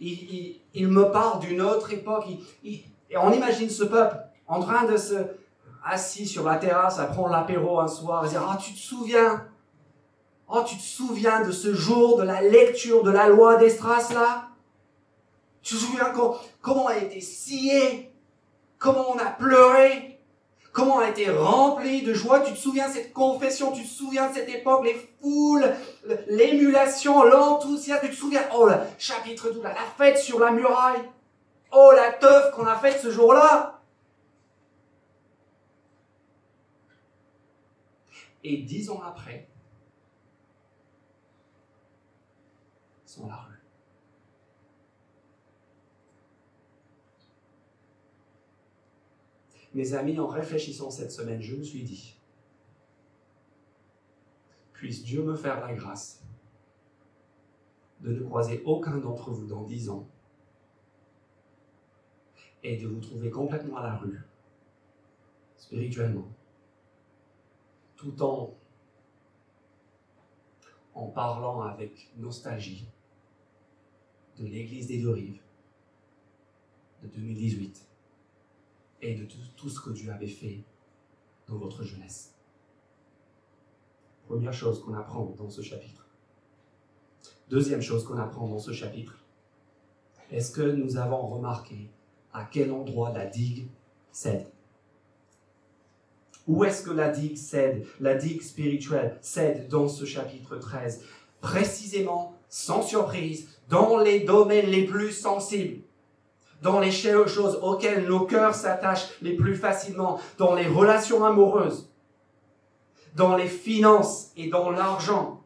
Il 0.00 0.88
me 0.88 1.10
parle 1.10 1.40
d'une 1.40 1.60
autre 1.60 1.92
époque. 1.92 2.26
et 2.64 2.84
on 3.16 3.32
imagine 3.32 3.70
ce 3.70 3.84
peuple 3.84 4.16
en 4.46 4.60
train 4.60 4.84
de 4.84 4.96
se 4.96 5.14
assis 5.84 6.26
sur 6.26 6.44
la 6.44 6.56
terrasse 6.56 6.98
à 6.98 7.06
prendre 7.06 7.30
l'apéro 7.30 7.80
un 7.80 7.88
soir 7.88 8.24
et 8.24 8.28
dire 8.28 8.46
ah 8.48 8.58
tu 8.60 8.72
te 8.72 8.78
souviens? 8.78 9.46
Oh 10.48 10.62
tu 10.66 10.76
te 10.76 10.82
souviens 10.82 11.46
de 11.46 11.52
ce 11.52 11.74
jour 11.74 12.18
de 12.18 12.22
la 12.22 12.42
lecture 12.42 13.02
de 13.02 13.10
la 13.10 13.28
loi 13.28 13.56
d'Estras 13.56 14.12
là? 14.12 14.47
Tu 15.68 15.74
te 15.74 15.80
souviens 15.80 16.12
comment 16.62 16.84
on 16.84 16.88
a 16.88 16.96
été 16.96 17.20
scié 17.20 18.10
comment 18.78 19.10
on 19.10 19.18
a 19.18 19.26
pleuré? 19.26 20.20
Comment 20.72 20.96
on 20.96 21.00
a 21.00 21.10
été 21.10 21.28
rempli 21.30 22.02
de 22.02 22.14
joie? 22.14 22.40
Tu 22.40 22.52
te 22.52 22.58
souviens 22.58 22.88
de 22.88 22.94
cette 22.94 23.12
confession, 23.12 23.72
tu 23.72 23.82
te 23.82 23.88
souviens 23.88 24.30
de 24.30 24.34
cette 24.34 24.48
époque, 24.48 24.84
les 24.84 24.94
foules, 25.20 25.74
l'émulation, 26.28 27.24
l'enthousiasme, 27.24 28.06
tu 28.06 28.12
te 28.12 28.16
souviens, 28.16 28.48
oh, 28.54 28.66
le 28.66 28.76
chapitre 28.98 29.50
12, 29.50 29.62
la 29.62 29.74
fête 29.74 30.18
sur 30.18 30.38
la 30.38 30.52
muraille, 30.52 31.02
oh, 31.72 31.92
la 31.94 32.12
teuf 32.12 32.52
qu'on 32.52 32.66
a 32.66 32.76
faite 32.76 33.00
ce 33.00 33.10
jour-là. 33.10 33.80
Et 38.44 38.58
dix 38.58 38.88
ans 38.88 39.02
après, 39.04 39.48
sont 43.04 43.26
là 43.26 43.47
Mes 49.78 49.94
amis, 49.94 50.18
en 50.18 50.26
réfléchissant 50.26 50.90
cette 50.90 51.12
semaine, 51.12 51.40
je 51.40 51.54
me 51.54 51.62
suis 51.62 51.84
dit, 51.84 52.18
puisse 54.72 55.04
Dieu 55.04 55.22
me 55.22 55.36
faire 55.36 55.60
la 55.60 55.72
grâce 55.72 56.24
de 58.00 58.12
ne 58.12 58.24
croiser 58.24 58.60
aucun 58.64 58.98
d'entre 58.98 59.30
vous 59.30 59.46
dans 59.46 59.62
dix 59.62 59.88
ans 59.88 60.08
et 62.64 62.76
de 62.76 62.88
vous 62.88 62.98
trouver 62.98 63.30
complètement 63.30 63.76
à 63.76 63.84
la 63.84 63.94
rue, 63.94 64.20
spirituellement, 65.56 66.26
tout 67.94 68.20
en, 68.20 68.52
en 70.94 71.06
parlant 71.06 71.60
avec 71.60 72.10
nostalgie 72.16 72.88
de 74.38 74.44
l'Église 74.44 74.88
des 74.88 75.00
deux 75.00 75.12
rives 75.12 75.40
de 77.04 77.06
2018 77.06 77.87
et 79.00 79.14
de 79.14 79.26
tout, 79.56 79.68
ce 79.68 79.80
que 79.80 79.90
Dieu 79.90 80.10
avait 80.12 80.26
fait 80.26 80.62
dans 81.46 81.56
votre 81.56 81.84
jeunesse. 81.84 82.34
Première 84.26 84.52
chose 84.52 84.82
qu'on 84.82 84.94
apprend 84.94 85.24
dans 85.36 85.50
ce 85.50 85.62
chapitre. 85.62 86.06
Deuxième 87.48 87.80
chose 87.80 88.04
qu'on 88.04 88.18
apprend 88.18 88.46
dans 88.46 88.58
ce 88.58 88.72
chapitre. 88.72 89.18
Est-ce 90.30 90.50
que 90.50 90.62
nous 90.62 90.98
avons 90.98 91.26
remarqué 91.26 91.88
à 92.34 92.44
quel 92.44 92.70
endroit 92.72 93.12
la 93.12 93.24
digue 93.24 93.68
cède? 94.12 94.46
Où 96.46 96.64
est-ce 96.64 96.82
que 96.82 96.90
la 96.90 97.08
digue 97.08 97.36
cède 97.36 97.86
La 98.00 98.14
digue 98.14 98.42
spirituelle 98.42 99.18
cède 99.22 99.68
dans 99.68 99.88
ce 99.88 100.04
chapitre 100.04 100.56
13. 100.56 101.02
Précisément, 101.40 102.34
sans 102.48 102.82
surprise, 102.82 103.48
dans 103.68 103.98
les 103.98 104.20
domaines 104.20 104.70
les 104.70 104.84
plus 104.84 105.12
sensibles 105.12 105.82
dans 106.62 106.80
les 106.80 106.90
choses 106.90 107.58
auxquelles 107.62 108.06
nos 108.06 108.20
cœurs 108.20 108.54
s'attachent 108.54 109.10
les 109.22 109.34
plus 109.34 109.54
facilement, 109.54 110.20
dans 110.38 110.54
les 110.54 110.66
relations 110.66 111.24
amoureuses, 111.24 111.88
dans 113.14 113.36
les 113.36 113.48
finances 113.48 114.32
et 114.36 114.48
dans 114.48 114.70
l'argent, 114.70 115.42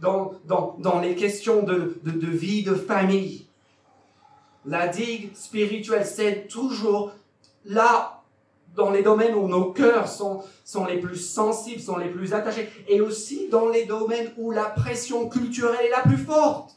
dans, 0.00 1.00
les 1.02 1.14
questions 1.14 1.62
de 1.62 2.26
vie, 2.26 2.62
de 2.62 2.74
famille. 2.74 3.46
La 4.66 4.88
digue 4.88 5.34
spirituelle, 5.34 6.06
c'est 6.06 6.46
toujours 6.48 7.12
là, 7.64 8.22
dans 8.74 8.90
les 8.90 9.02
domaines 9.02 9.34
où 9.34 9.48
nos 9.48 9.72
cœurs 9.72 10.08
sont, 10.08 10.42
sont 10.64 10.84
les 10.84 10.98
plus 10.98 11.16
sensibles, 11.16 11.80
sont 11.80 11.96
les 11.96 12.10
plus 12.10 12.34
attachés, 12.34 12.68
et 12.88 13.00
aussi 13.00 13.48
dans 13.48 13.68
les 13.68 13.84
domaines 13.84 14.32
où 14.36 14.50
la 14.50 14.64
pression 14.64 15.28
culturelle 15.28 15.86
est 15.86 15.90
la 15.90 16.02
plus 16.02 16.18
forte. 16.18 16.76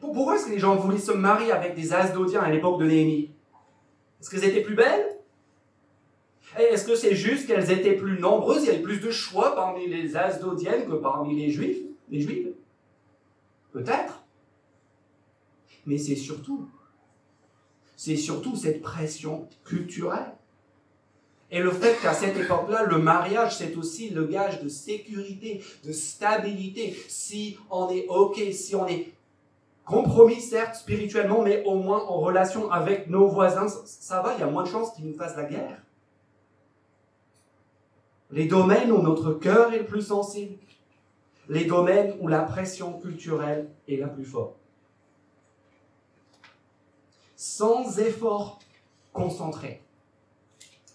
Pourquoi 0.00 0.36
est-ce 0.36 0.46
que 0.46 0.50
les 0.50 0.58
gens 0.58 0.76
voulaient 0.76 0.98
se 0.98 1.12
marier 1.12 1.52
avec 1.52 1.74
des 1.74 1.92
Asdodiens 1.92 2.40
à 2.40 2.50
l'époque 2.50 2.80
de 2.80 2.86
Néhémie? 2.86 3.30
Est-ce 4.20 4.30
qu'elles 4.30 4.44
étaient 4.44 4.62
plus 4.62 4.74
belles? 4.74 5.18
Est-ce 6.56 6.84
que 6.84 6.96
c'est 6.96 7.14
juste 7.14 7.46
qu'elles 7.46 7.70
étaient 7.70 7.94
plus 7.94 8.18
nombreuses, 8.18 8.62
il 8.64 8.66
y 8.66 8.70
avait 8.70 8.82
plus 8.82 9.00
de 9.00 9.10
choix 9.10 9.54
parmi 9.54 9.86
les 9.86 10.16
Asdodiennes 10.16 10.86
que 10.86 10.94
parmi 10.94 11.36
les 11.36 11.50
Juifs, 11.50 11.78
les 12.10 12.54
Peut-être. 13.72 14.24
mais 15.86 15.98
c'est 15.98 16.16
surtout, 16.16 16.68
c'est 17.96 18.16
surtout 18.16 18.56
cette 18.56 18.80
pression 18.80 19.46
culturelle. 19.64 20.32
Et 21.50 21.60
le 21.60 21.70
fait 21.70 21.98
qu'à 22.00 22.12
cette 22.12 22.36
époque-là, 22.36 22.84
le 22.84 22.98
mariage, 22.98 23.56
c'est 23.56 23.76
aussi 23.76 24.10
le 24.10 24.26
gage 24.26 24.62
de 24.62 24.68
sécurité, 24.68 25.62
de 25.84 25.92
stabilité. 25.92 26.94
Si 27.08 27.56
on 27.70 27.88
est 27.90 28.06
OK, 28.08 28.38
si 28.52 28.74
on 28.74 28.86
est 28.86 29.12
compromis, 29.88 30.40
certes, 30.40 30.76
spirituellement, 30.76 31.42
mais 31.42 31.64
au 31.64 31.76
moins 31.76 32.04
en 32.04 32.20
relation 32.20 32.70
avec 32.70 33.08
nos 33.08 33.26
voisins, 33.26 33.68
ça 33.68 34.20
va, 34.20 34.34
il 34.34 34.40
y 34.40 34.42
a 34.42 34.46
moins 34.46 34.62
de 34.62 34.68
chances 34.68 34.92
qu'ils 34.92 35.06
nous 35.06 35.16
fassent 35.16 35.36
la 35.36 35.44
guerre. 35.44 35.82
Les 38.30 38.46
domaines 38.46 38.92
où 38.92 39.00
notre 39.00 39.32
cœur 39.32 39.72
est 39.72 39.78
le 39.78 39.86
plus 39.86 40.02
sensible, 40.02 40.58
les 41.48 41.64
domaines 41.64 42.14
où 42.20 42.28
la 42.28 42.42
pression 42.42 43.00
culturelle 43.00 43.70
est 43.88 43.96
la 43.96 44.08
plus 44.08 44.26
forte. 44.26 44.56
Sans 47.36 47.98
effort 47.98 48.58
concentré, 49.14 49.80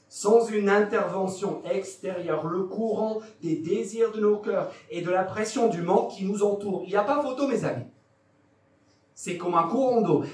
sans 0.08 0.48
une 0.48 0.70
intervention 0.70 1.64
extérieure, 1.66 2.46
le 2.46 2.66
courant 2.66 3.22
des 3.42 3.56
désirs 3.56 4.12
de 4.12 4.22
nos 4.22 4.38
cœurs 4.38 4.72
et 4.92 5.02
de 5.02 5.10
la 5.10 5.24
pression 5.24 5.68
du 5.68 5.82
monde 5.82 6.12
qui 6.12 6.26
nous 6.26 6.44
entoure. 6.44 6.84
Il 6.86 6.90
n'y 6.90 6.96
a 6.96 7.04
pas 7.04 7.24
photo, 7.24 7.48
mes 7.48 7.66
amis. 7.66 7.88
C'est 9.24 9.38
comme 9.38 9.56
un 9.56 9.70
courant 9.70 10.02
d'eau. 10.02 10.26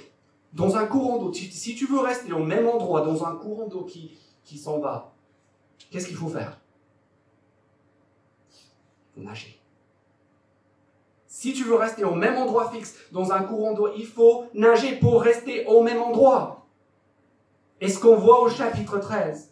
Dans 0.51 0.75
un 0.75 0.87
courant 0.87 1.19
d'eau, 1.19 1.31
si 1.31 1.75
tu 1.75 1.85
veux 1.85 1.99
rester 1.99 2.33
au 2.33 2.43
même 2.43 2.67
endroit, 2.67 3.01
dans 3.01 3.23
un 3.23 3.35
courant 3.35 3.67
d'eau 3.67 3.83
qui, 3.83 4.17
qui 4.43 4.57
s'en 4.57 4.79
va, 4.79 5.13
qu'est-ce 5.91 6.07
qu'il 6.07 6.15
faut 6.15 6.27
faire? 6.27 6.59
Nager. 9.15 9.59
Si 11.27 11.53
tu 11.53 11.65
veux 11.65 11.75
rester 11.75 12.03
au 12.03 12.15
même 12.15 12.35
endroit 12.35 12.71
fixe, 12.71 12.95
dans 13.11 13.31
un 13.31 13.43
courant 13.43 13.75
d'eau, 13.75 13.91
il 13.95 14.07
faut 14.07 14.45
nager 14.55 14.95
pour 14.95 15.21
rester 15.21 15.67
au 15.67 15.83
même 15.83 16.01
endroit. 16.01 16.65
Et 17.81 17.89
ce 17.89 17.99
qu'on 17.99 18.15
voit 18.15 18.41
au 18.41 18.49
chapitre 18.49 18.97
13, 18.97 19.51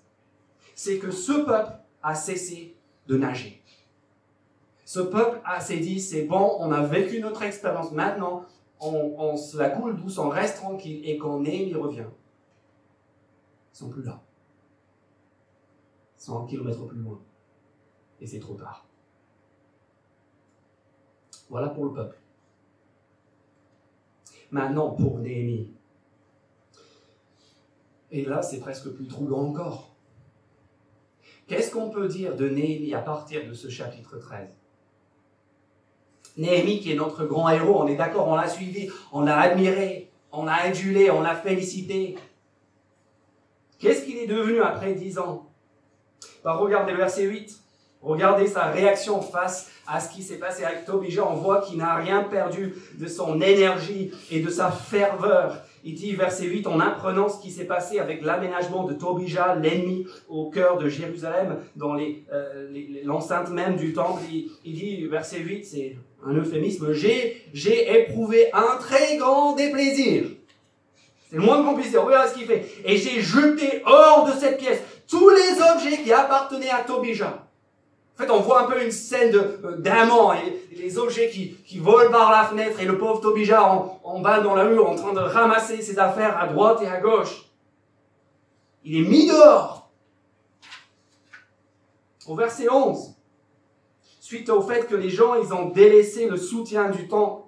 c'est 0.73 0.97
que 0.97 1.12
ce 1.12 1.34
peuple 1.34 1.73
a 2.02 2.15
cessé 2.15 2.76
de 3.06 3.15
nager. 3.15 3.62
Ce 4.84 5.00
peuple 5.00 5.39
a 5.45 5.60
s'est 5.60 5.78
dit, 5.78 6.02
c'est 6.02 6.23
bon, 6.23 6.58
on 6.60 6.71
a 6.71 6.82
vécu 6.82 7.19
notre 7.19 7.43
expérience, 7.43 7.91
maintenant, 7.91 8.47
on, 8.80 9.38
se 9.38 9.58
la 9.58 9.70
coule 9.70 9.98
douce, 9.98 10.18
on 10.18 10.30
reste 10.30 10.58
tranquille, 10.58 11.02
et 11.04 11.18
quand 11.18 11.40
Néhémie 11.40 11.74
revient, 11.74 12.06
ils 13.74 13.78
sont 13.78 13.90
plus 13.90 14.04
là. 14.04 14.22
100 16.18 16.46
km 16.46 16.86
plus 16.86 17.00
loin. 17.00 17.20
Et 18.20 18.28
c'est 18.28 18.40
trop 18.40 18.56
tard. 18.56 18.86
Voilà 21.50 21.70
pour 21.70 21.86
le 21.86 21.94
peuple. 21.94 22.20
Maintenant, 24.52 24.92
pour 24.92 25.20
Néhémie. 25.20 25.72
Et 28.12 28.26
là, 28.26 28.42
c'est 28.42 28.60
presque 28.60 28.90
plus 28.90 29.08
troublant 29.08 29.40
encore. 29.40 29.96
Qu'est-ce 31.48 31.72
qu'on 31.72 31.90
peut 31.90 32.08
dire 32.08 32.36
de 32.36 32.50
Néhémie 32.50 32.94
à 32.94 33.02
partir 33.02 33.48
de 33.48 33.54
ce 33.54 33.70
chapitre 33.70 34.18
13 34.18 34.56
Néhémie 36.38 36.80
qui 36.80 36.91
est 36.91 36.95
notre 36.95 37.26
grand 37.26 37.50
héros, 37.50 37.82
on 37.82 37.88
est 37.88 37.95
d'accord, 37.95 38.28
on 38.28 38.36
l'a 38.36 38.47
suivi, 38.47 38.89
on 39.12 39.21
l'a 39.21 39.39
admiré, 39.39 40.12
on 40.32 40.45
l'a 40.45 40.56
adulé, 40.56 41.10
on 41.10 41.21
l'a 41.21 41.36
félicité. 41.36 42.15
Qu'est-ce 43.80 44.06
qu'il 44.06 44.17
est 44.17 44.28
devenu 44.28 44.62
après 44.62 44.93
dix 44.93 45.17
ans? 45.17 45.47
Bah, 46.43 46.54
Regardez 46.54 46.91
le 46.91 46.97
verset 46.97 47.23
8. 47.23 47.60
Regardez 48.02 48.47
sa 48.47 48.65
réaction 48.65 49.21
face 49.21 49.71
à 49.88 50.00
ce 50.00 50.13
qui 50.13 50.21
s'est 50.21 50.38
passé 50.38 50.63
avec 50.63 50.86
Tobija. 50.86 51.28
On 51.28 51.36
voit 51.36 51.62
qu'il 51.62 51.78
n'a 51.78 51.95
rien 51.95 52.23
perdu 52.23 52.76
de 52.97 53.08
son 53.08 53.41
énergie 53.41 54.12
et 54.32 54.39
de 54.39 54.50
sa 54.50 54.69
ferveur. 54.69 55.63
Il 55.84 55.95
dit, 55.95 56.13
verset 56.15 56.45
8, 56.45 56.67
en 56.67 56.80
apprenant 56.80 57.30
ce 57.30 57.41
qui 57.41 57.50
s'est 57.50 57.65
passé 57.65 58.00
avec 58.00 58.21
l'aménagement 58.23 58.84
de 58.84 58.93
Tobija, 58.93 59.56
l'ennemi 59.56 60.06
au 60.28 60.50
cœur 60.50 60.78
de 60.78 60.89
Jérusalem, 60.89 61.60
dans 61.76 61.97
euh, 61.97 62.73
l'enceinte 63.04 63.50
même 63.50 63.78
du 63.78 63.93
temple, 63.93 64.21
il, 64.65 64.73
dit, 64.73 65.06
verset 65.08 65.39
8, 65.39 65.65
c'est 65.65 65.97
un 66.25 66.34
euphémisme, 66.34 66.93
j'ai, 66.93 67.43
éprouvé 67.91 68.49
un 68.53 68.77
très 68.80 69.17
grand 69.17 69.53
déplaisir. 69.53 70.25
C'est 71.30 71.36
le 71.36 71.41
moins 71.41 71.63
qu'on 71.63 71.75
puisse 71.75 71.91
dire. 71.91 72.03
Regarde 72.03 72.30
ce 72.30 72.34
qu'il 72.36 72.47
fait. 72.47 72.65
Et 72.86 72.97
j'ai 72.97 73.21
jeté 73.21 73.82
hors 73.86 74.25
de 74.25 74.32
cette 74.32 74.58
pièce 74.58 74.80
tous 75.08 75.30
les 75.30 75.62
objets 75.73 76.01
qui 76.03 76.12
appartenaient 76.12 76.69
à 76.69 76.84
Tobija. 76.84 77.43
En 78.15 78.23
fait, 78.23 78.32
on 78.32 78.39
voit 78.39 78.63
un 78.63 78.65
peu 78.65 78.84
une 78.84 78.91
scène 78.91 79.36
euh, 79.36 79.77
d'amant 79.77 80.34
et 80.34 80.75
les 80.75 80.97
objets 80.97 81.30
qui, 81.30 81.53
qui, 81.65 81.77
volent 81.77 82.10
par 82.10 82.32
la 82.32 82.45
fenêtre 82.45 82.80
et 82.80 82.86
le 82.86 82.97
pauvre 82.97 83.21
Tobija 83.21 83.63
en, 83.63 83.99
en 84.03 84.19
bas 84.21 84.39
dans 84.39 84.56
la 84.56 84.63
rue 84.63 84.80
en 84.80 84.95
train 84.95 85.13
de 85.13 85.19
ramasser 85.19 85.82
ses 85.84 85.99
affaires 85.99 86.36
à 86.38 86.47
droite 86.47 86.82
et 86.82 86.88
à 86.88 86.99
gauche. 86.99 87.45
Il 88.84 88.97
est 88.97 89.08
mis 89.08 89.27
dehors. 89.27 89.89
Au 92.25 92.36
verset 92.36 92.69
11, 92.69 93.16
suite 94.28 94.50
au 94.50 94.62
fait 94.62 94.88
que 94.88 94.96
les 94.96 95.10
gens, 95.10 95.36
ils 95.36 95.54
ont 95.54 95.70
délaissé 95.70 96.28
le 96.28 96.36
soutien 96.36 96.90
du 96.90 97.08
temps, 97.08 97.48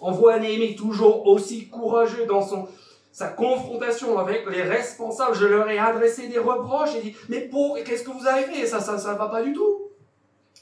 on 0.00 0.10
voit 0.10 0.40
Néhémie 0.40 0.74
toujours 0.74 1.24
aussi 1.28 1.68
courageux 1.68 2.26
dans 2.26 2.42
son, 2.42 2.66
sa 3.12 3.28
confrontation 3.28 4.18
avec 4.18 4.44
les 4.50 4.62
responsables. 4.62 5.36
Je 5.36 5.46
leur 5.46 5.70
ai 5.70 5.78
adressé 5.78 6.26
des 6.26 6.40
reproches 6.40 6.96
et 6.96 7.00
dit, 7.00 7.14
mais 7.28 7.42
pour, 7.42 7.76
qu'est-ce 7.76 8.02
que 8.02 8.10
vous 8.10 8.26
avez 8.26 8.42
fait? 8.42 8.66
Ça, 8.66 8.80
ça, 8.80 8.98
ça 8.98 9.14
va 9.14 9.28
pas 9.28 9.40
du 9.40 9.52
tout. 9.52 9.82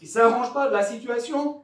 Il 0.02 0.04
ne 0.04 0.10
s'arrange 0.10 0.52
pas 0.52 0.68
de 0.68 0.74
la 0.74 0.84
situation. 0.84 1.62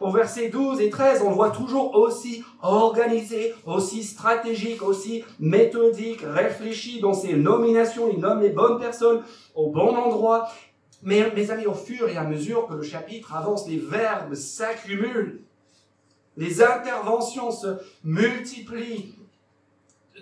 Au 0.00 0.10
verset 0.10 0.48
12 0.48 0.80
et 0.80 0.88
13, 0.88 1.20
on 1.22 1.28
le 1.28 1.34
voit 1.34 1.50
toujours 1.50 1.94
aussi 1.94 2.42
organisé, 2.62 3.54
aussi 3.66 4.02
stratégique, 4.02 4.82
aussi 4.82 5.24
méthodique, 5.38 6.22
réfléchi 6.24 7.00
dans 7.00 7.12
ses 7.12 7.34
nominations. 7.34 8.08
Il 8.10 8.18
nomme 8.20 8.40
les 8.40 8.48
bonnes 8.48 8.80
personnes 8.80 9.22
au 9.54 9.68
bon 9.70 9.94
endroit. 9.94 10.48
Mais 11.02 11.30
mes 11.34 11.50
amis, 11.50 11.66
au 11.66 11.74
fur 11.74 12.08
et 12.08 12.16
à 12.16 12.24
mesure 12.24 12.66
que 12.66 12.74
le 12.74 12.82
chapitre 12.82 13.34
avance, 13.34 13.68
les 13.68 13.78
verbes 13.78 14.34
s'accumulent. 14.34 15.42
Les 16.36 16.62
interventions 16.62 17.50
se 17.50 17.78
multiplient. 18.04 19.14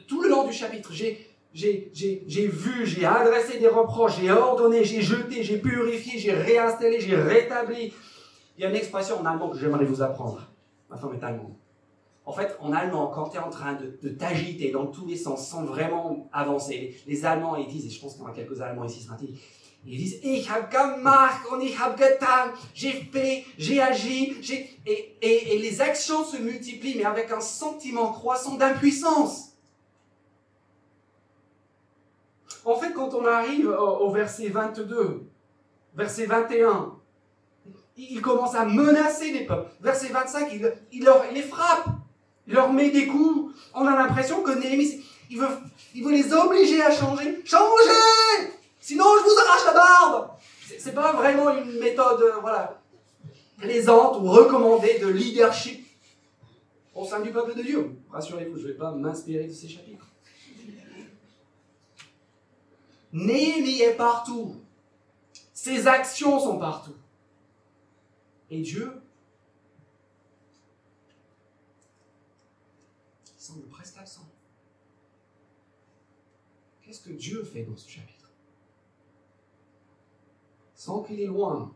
Tout 0.07 0.23
le 0.23 0.29
long 0.29 0.47
du 0.47 0.53
chapitre, 0.53 0.93
j'ai 0.93 1.35
j'ai 1.55 2.47
vu, 2.49 2.85
j'ai 2.85 3.05
adressé 3.05 3.59
des 3.59 3.69
reproches, 3.69 4.19
j'ai 4.21 4.31
ordonné, 4.31 4.85
j'ai 4.85 5.01
jeté, 5.01 5.45
j'ai 5.45 5.59
purifié, 5.59 6.19
j'ai 6.19 6.33
réinstallé, 6.33 7.01
j'ai 7.01 7.15
rétabli. 7.15 7.93
Il 8.57 8.63
y 8.63 8.67
a 8.67 8.71
une 8.71 8.77
expression 8.77 9.21
en 9.21 9.25
allemand 9.25 9.51
que 9.51 9.59
j'aimerais 9.59 9.85
vous 9.85 10.03
apprendre. 10.03 10.43
Ma 10.91 10.97
femme 10.97 11.15
est 11.15 11.25
allemande. 11.25 11.55
En 12.27 12.33
fait, 12.33 12.57
en 12.61 12.73
allemand, 12.73 13.09
quand 13.09 13.29
tu 13.29 13.37
es 13.37 13.41
en 13.41 13.51
train 13.51 13.75
de, 13.75 14.09
t'agiter 14.09 14.71
dans 14.71 14.87
tous 14.87 15.07
les 15.07 15.17
sens 15.17 15.47
sans 15.47 15.65
vraiment 15.65 16.29
avancer, 16.33 16.97
les, 17.07 17.25
Allemands, 17.25 17.57
ils 17.57 17.69
disent, 17.69 17.87
et 17.87 17.91
je 17.91 18.01
pense 18.01 18.15
qu'il 18.15 18.23
y 18.23 18.27
en 18.27 18.31
a 18.31 18.35
quelques 18.35 18.61
Allemands 18.61 18.85
ici 18.85 19.03
ce 19.03 19.11
matin, 19.11 19.27
ils 19.87 19.99
disent, 19.99 20.21
ich 20.23 20.51
hab 20.51 20.71
gemacht 20.71 21.47
und 21.51 21.61
ich 21.61 21.79
hab 21.79 21.99
getan, 21.99 22.53
j'ai 22.73 22.93
fait, 23.13 23.45
j'ai 23.59 23.81
agi, 23.83 24.35
et, 24.87 25.59
les 25.59 25.81
actions 25.81 26.25
se 26.25 26.39
multiplient, 26.39 26.97
mais 26.97 27.05
avec 27.05 27.31
un 27.31 27.41
sentiment 27.41 28.13
croissant 28.13 28.55
d'impuissance. 28.55 29.51
En 32.65 32.77
fait, 32.77 32.95
quand 32.95 33.13
on 33.13 33.27
arrive 33.27 33.69
au 33.69 34.11
verset 34.11 34.49
22, 34.49 35.27
verset 35.95 36.25
21, 36.25 36.95
il 37.97 38.23
commence 38.23 38.55
à 38.55 38.65
menacer 38.65 39.33
les 39.33 39.45
peuples. 39.45 39.71
Verset 39.83 40.09
25, 40.09 40.49
il, 40.93 41.11
les 41.33 41.43
frappe. 41.43 41.89
Il 42.47 42.55
leur 42.55 42.73
met 42.73 42.91
des 42.91 43.07
coups. 43.07 43.55
On 43.75 43.87
a 43.87 43.97
l'impression 43.97 44.43
que 44.43 44.53
Néhémie, 44.53 45.05
il 45.31 45.39
veut, 45.39 45.49
il 45.95 46.05
veut 46.05 46.13
les 46.13 46.33
obliger 46.33 46.83
à 46.83 46.91
changer. 46.91 47.43
Changez 47.45 48.51
Sinon, 48.85 49.07
je 49.19 49.25
vous 49.25 49.39
arrache 49.41 49.65
la 49.65 49.73
barbe 49.73 50.37
C'est 50.79 50.93
pas 50.93 51.15
vraiment 51.15 51.49
une 51.57 51.79
méthode, 51.79 52.21
euh, 52.21 52.67
plaisante 53.57 54.21
ou 54.21 54.31
recommandée 54.31 54.99
de 54.99 55.07
leadership 55.07 55.87
au 56.95 57.07
sein 57.07 57.21
du 57.21 57.33
peuple 57.33 57.55
de 57.55 57.63
Dieu. 57.63 57.97
Rassurez-vous, 58.11 58.59
je 58.59 58.65
ne 58.65 58.69
vais 58.73 58.75
pas 58.75 58.93
m'inspirer 58.93 59.47
de 59.47 59.53
ces 59.55 59.71
chapitres. 59.71 60.07
Néhémie 63.11 63.81
est 63.81 63.95
partout. 63.95 64.57
Ses 65.55 65.87
actions 65.87 66.39
sont 66.39 66.59
partout. 66.59 66.97
Et 68.51 68.61
Dieu 68.61 69.01
semble 73.39 73.67
presque 73.69 73.97
absent. 73.97 74.29
Qu'est-ce 76.83 77.01
que 77.01 77.13
Dieu 77.13 77.43
fait 77.45 77.63
dans 77.63 77.79
ce 77.79 77.89
chapitre? 77.89 78.14
Sans 80.85 81.01
qu'il 81.01 81.19
est 81.19 81.27
loin. 81.27 81.73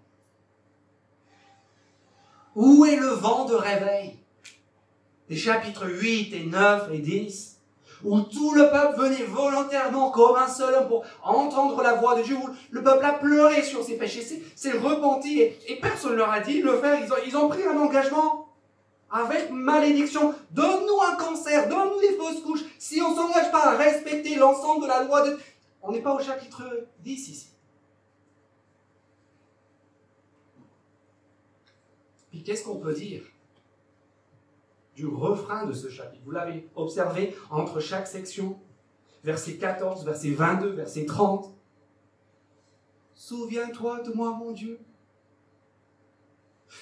Où 2.54 2.84
est 2.84 2.96
le 2.96 3.06
vent 3.06 3.46
de 3.46 3.54
réveil? 3.54 4.18
Des 5.30 5.36
chapitres 5.36 5.88
8 5.88 6.34
et 6.34 6.44
9 6.44 6.90
et 6.92 6.98
10 6.98 7.58
où 8.04 8.20
tout 8.20 8.52
le 8.52 8.70
peuple 8.70 9.00
venait 9.00 9.24
volontairement 9.24 10.10
comme 10.10 10.36
un 10.36 10.46
seul 10.46 10.74
homme 10.74 10.88
pour 10.88 11.06
entendre 11.24 11.82
la 11.82 11.94
voix 11.94 12.16
de 12.16 12.22
Dieu, 12.22 12.36
le 12.70 12.82
peuple 12.82 13.04
a 13.06 13.14
pleuré 13.14 13.62
sur 13.62 13.82
ses 13.82 13.96
péchés, 13.96 14.42
s'est 14.54 14.78
repenti, 14.78 15.40
et, 15.40 15.78
personne 15.80 16.12
ne 16.12 16.16
leur 16.16 16.30
a 16.30 16.40
dit 16.40 16.60
de 16.60 16.66
le 16.66 16.78
faire, 16.78 17.02
ils 17.02 17.10
ont, 17.10 17.16
ils 17.26 17.36
ont 17.36 17.48
pris 17.48 17.64
un 17.64 17.78
engagement. 17.78 18.52
avec 19.10 19.50
malédiction. 19.50 20.34
Donne-nous 20.50 21.00
un 21.10 21.16
cancer, 21.16 21.66
donne-nous 21.66 22.00
des 22.00 22.14
fausses 22.18 22.42
couches. 22.42 22.64
Si 22.78 23.00
on 23.00 23.12
ne 23.12 23.16
s'engage 23.16 23.50
pas 23.50 23.70
à 23.70 23.76
respecter 23.76 24.34
l'ensemble 24.34 24.82
de 24.82 24.88
la 24.88 25.02
loi 25.02 25.22
de... 25.22 25.38
On 25.82 25.92
n'est 25.92 26.02
pas 26.02 26.12
au 26.12 26.20
chapitre 26.20 26.62
10 27.00 27.28
ici. 27.30 27.57
Qu'est-ce 32.42 32.64
qu'on 32.64 32.76
peut 32.78 32.94
dire 32.94 33.22
du 34.94 35.06
refrain 35.06 35.66
de 35.66 35.72
ce 35.72 35.88
chapitre? 35.88 36.22
Vous 36.24 36.30
l'avez 36.30 36.68
observé 36.74 37.34
entre 37.50 37.80
chaque 37.80 38.06
section, 38.06 38.58
verset 39.24 39.56
14, 39.56 40.04
verset 40.04 40.30
22, 40.30 40.70
verset 40.70 41.06
30. 41.06 41.54
Souviens-toi 43.14 44.02
de 44.02 44.12
moi, 44.12 44.32
mon 44.32 44.52
Dieu. 44.52 44.80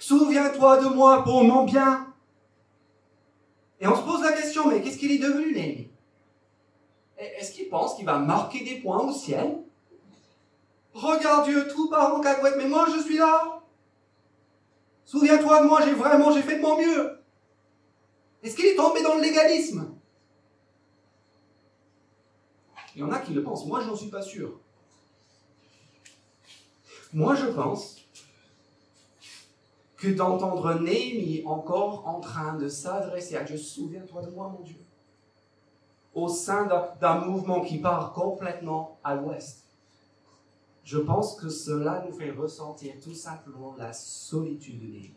Souviens-toi 0.01 0.83
de 0.83 0.89
moi 0.89 1.23
pour 1.25 1.45
mon 1.45 1.65
bien. 1.65 2.13
Et 3.81 3.87
on 3.87 3.95
se 3.95 4.03
pose 4.03 4.23
la 4.23 4.33
question, 4.33 4.69
mais 4.69 4.81
qu'est-ce 4.81 4.99
qu'il 4.99 5.13
est 5.13 5.19
devenu, 5.19 5.53
Néhémie 5.53 5.91
Est-ce 7.19 7.53
qu'il 7.53 7.69
pense 7.69 7.95
qu'il 7.95 8.07
va 8.07 8.19
marquer 8.19 8.65
des 8.65 8.81
points 8.81 9.01
au 9.01 9.13
ciel? 9.13 9.59
Regarde 10.95 11.45
Dieu, 11.45 11.69
tout 11.69 11.91
part 11.91 12.15
en 12.15 12.21
cacahuète, 12.21 12.55
mais 12.57 12.69
moi 12.69 12.87
je 12.95 13.03
suis 13.03 13.19
là. 13.19 13.63
Souviens-toi 15.07 15.63
de 15.63 15.69
moi, 15.69 15.81
j'ai 15.83 15.95
vraiment, 15.95 16.33
j'ai 16.33 16.43
fait 16.43 16.57
de 16.57 16.63
mon 16.63 16.77
mieux. 16.77 17.21
Est-ce 18.43 18.55
qu'il 18.55 18.67
est 18.67 18.75
tombé 18.77 19.03
dans 19.03 19.15
le 19.15 19.23
légalisme? 19.23 19.95
Il 22.95 23.01
y 23.01 23.03
en 23.03 23.13
a 23.13 23.21
qui 23.21 23.33
le 23.33 23.43
pensent, 23.43 23.67
moi 23.67 23.81
je 23.81 23.87
n'en 23.87 23.97
suis 23.97 24.11
pas 24.11 24.23
sûr. 24.23 24.59
Moi 27.13 27.35
je 27.35 27.47
pense 27.47 27.97
que 29.97 30.09
d'entendre 30.09 30.75
Néhémie 30.75 31.43
encore 31.47 32.07
en 32.09 32.21
train 32.21 32.55
de 32.55 32.69
s'adresser 32.69 33.37
à 33.37 33.45
Dieu. 33.45 33.57
Souviens-toi 33.57 34.23
de 34.23 34.31
moi, 34.31 34.49
mon 34.49 34.63
Dieu. 34.63 34.79
Au 36.15 36.29
sein 36.29 36.67
d'un 37.01 37.21
mouvement 37.21 37.61
qui 37.61 37.79
part 37.79 38.13
complètement 38.13 38.99
à 39.05 39.15
l'ouest. 39.15 39.66
Je 40.87 40.99
pense 40.99 41.35
que 41.35 41.49
cela 41.49 42.07
nous 42.07 42.17
fait 42.17 42.31
ressentir 42.31 42.93
tout 43.03 43.13
simplement 43.13 43.75
la 43.77 43.93
solitude 43.93 44.79
de 44.79 44.87
Néhémie. 44.87 45.15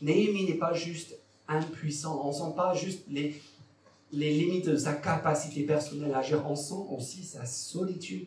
Néhémie 0.00 0.46
n'est 0.46 0.58
pas 0.58 0.72
juste 0.72 1.18
impuissant, 1.46 2.22
on 2.24 2.28
ne 2.28 2.32
sent 2.32 2.56
pas 2.56 2.72
juste 2.72 3.04
les, 3.10 3.38
les 4.10 4.32
limites 4.32 4.64
de 4.68 4.76
sa 4.78 4.94
capacité 4.94 5.64
personnelle 5.64 6.14
à 6.14 6.20
agir, 6.20 6.42
on 6.48 6.56
sent 6.56 6.86
aussi 6.96 7.24
sa 7.24 7.44
solitude. 7.44 8.26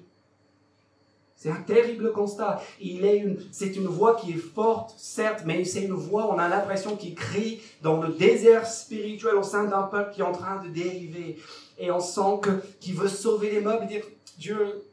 C'est 1.36 1.50
un 1.50 1.62
terrible 1.62 2.12
constat. 2.12 2.62
Il 2.80 3.04
est 3.04 3.18
une, 3.18 3.40
c'est 3.52 3.76
une 3.76 3.88
voix 3.88 4.16
qui 4.16 4.32
est 4.32 4.38
forte, 4.38 4.94
certes, 4.96 5.42
mais 5.44 5.66
c'est 5.66 5.86
une 5.86 5.94
voix, 5.94 6.32
on 6.32 6.38
a 6.38 6.48
l'impression 6.48 6.96
qu'il 6.96 7.16
crie 7.16 7.62
dans 7.82 8.00
le 8.00 8.14
désert 8.14 8.68
spirituel 8.68 9.36
au 9.36 9.44
sein 9.44 9.64
d'un 9.64 9.84
peuple 9.84 10.14
qui 10.14 10.22
est 10.22 10.26
en 10.26 10.34
train 10.34 10.64
de 10.64 10.70
dériver. 10.70 11.38
Et 11.80 11.90
on 11.90 12.00
sent 12.00 12.40
que, 12.44 12.64
qu'il 12.80 12.94
veut 12.94 13.10
sauver 13.10 13.50
les 13.50 13.62
meubles 13.62 13.86
et 13.86 13.88
dire, 13.88 14.06
Dieu, 14.38 14.85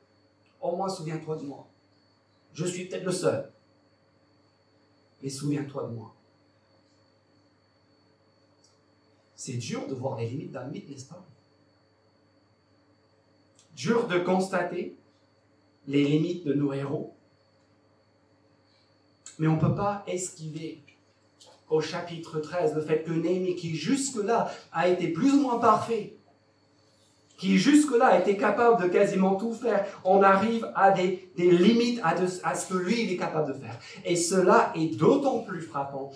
au 0.62 0.77
moins 0.77 0.88
souviens-toi 0.88 1.37
de 1.37 1.42
moi. 1.42 1.68
Je 2.55 2.64
suis 2.64 2.87
peut-être 2.87 3.05
le 3.05 3.12
seul. 3.12 3.53
Mais 5.22 5.29
souviens-toi 5.29 5.88
de 5.88 5.94
moi. 5.94 6.14
C'est 9.37 9.55
dur 9.55 9.88
de 9.88 9.94
voir 9.94 10.18
les 10.18 10.29
limites 10.29 10.53
d'un 10.53 10.66
mythe, 10.66 10.88
n'est-ce 10.88 11.07
pas? 11.07 11.25
Dur 13.75 14.07
de 14.07 14.18
constater 14.20 14.96
les 15.88 16.05
limites 16.05 16.44
de 16.44 16.55
nos 16.55 16.72
héros. 16.72 17.14
Mais 19.38 19.48
on 19.48 19.57
ne 19.57 19.61
peut 19.61 19.75
pas 19.75 20.05
esquiver 20.07 20.83
au 21.68 21.81
chapitre 21.81 22.38
13 22.38 22.75
le 22.75 22.83
fait 22.83 23.03
que 23.03 23.11
Néhémie, 23.11 23.57
qui 23.57 23.75
jusque-là 23.75 24.53
a 24.72 24.88
été 24.88 25.09
plus 25.09 25.33
ou 25.33 25.40
moins 25.40 25.59
parfait, 25.59 26.16
qui 27.42 27.59
jusque-là 27.59 28.20
été 28.20 28.37
capable 28.37 28.81
de 28.81 28.87
quasiment 28.87 29.35
tout 29.35 29.52
faire, 29.52 29.85
on 30.05 30.22
arrive 30.22 30.70
à 30.76 30.92
des, 30.92 31.28
limites 31.37 32.00
à, 32.05 32.14
à 32.44 32.55
ce 32.55 32.72
que 32.72 32.78
lui, 32.78 33.02
il 33.02 33.12
est 33.12 33.16
capable 33.16 33.48
de 33.48 33.59
faire. 33.59 33.76
Et 34.05 34.14
cela 34.14 34.72
est 34.76 34.96
d'autant 34.96 35.40
plus 35.40 35.61
frappant 35.61 36.12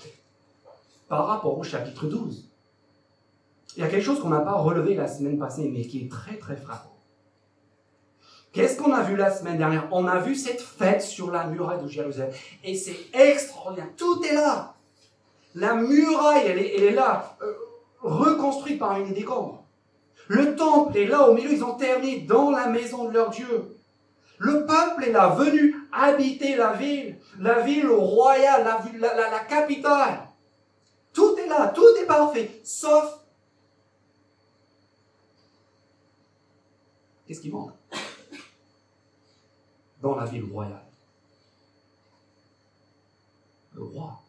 par 1.08 1.26
rapport 1.26 1.58
au 1.58 1.64
chapitre 1.64 2.06
12. 2.06 2.48
Il 3.76 3.80
y 3.80 3.82
a 3.82 3.88
quelque 3.88 4.04
chose 4.04 4.20
qu'on 4.20 4.28
n'a 4.28 4.38
pas 4.38 4.52
relevé 4.52 4.94
la 4.94 5.08
semaine 5.08 5.36
passée, 5.36 5.68
mais 5.68 5.82
qui 5.82 6.04
est 6.04 6.08
très 6.08 6.36
très 6.36 6.54
frappant. 6.54 6.96
Qu'est-ce 8.52 8.80
qu'on 8.80 8.92
a 8.92 9.02
vu 9.02 9.16
la 9.16 9.32
semaine 9.32 9.58
dernière? 9.58 9.88
On 9.90 10.06
a 10.06 10.20
vu 10.20 10.36
cette 10.36 10.60
fête 10.62 11.02
sur 11.02 11.32
la 11.32 11.48
muraille 11.48 11.82
de 11.82 11.88
Jérusalem. 11.88 12.30
Et 12.62 12.76
c'est 12.76 12.98
extraordinaire. 13.12 13.90
Tout 13.96 14.22
est 14.22 14.34
là. 14.34 14.76
La 15.56 15.74
muraille, 15.74 16.44
elle 16.46 16.58
est, 16.60 16.92
là, 16.92 17.36
euh, 17.42 17.52
reconstruite 18.00 18.78
par 18.78 19.00
une 19.00 19.12
décombre. 19.12 19.65
Le 20.28 20.56
temple 20.56 20.96
est 20.96 21.06
là 21.06 21.28
au 21.28 21.34
milieu, 21.34 21.52
ils 21.52 21.64
ont 21.64 21.76
terminé 21.76 22.20
dans 22.20 22.50
la 22.50 22.68
maison 22.68 23.08
de 23.08 23.14
leur 23.14 23.30
Dieu. 23.30 23.76
Le 24.38 24.66
peuple 24.66 25.04
est 25.04 25.12
là, 25.12 25.28
venu 25.28 25.74
habiter 25.92 26.56
la 26.56 26.72
ville, 26.74 27.18
la 27.38 27.60
ville 27.60 27.88
royale, 27.88 28.66
la, 28.98 29.38
capitale. 29.48 30.28
Tout 31.12 31.36
est 31.38 31.48
là, 31.48 31.68
tout 31.68 31.96
est 32.02 32.06
parfait, 32.06 32.60
sauf... 32.62 33.22
Qu'est-ce 37.26 37.40
qui 37.40 37.50
manque 37.50 37.72
dans 40.00 40.14
la 40.14 40.24
ville 40.26 40.44
royale. 40.44 40.86
Le 43.72 43.82
roi. 43.82 44.22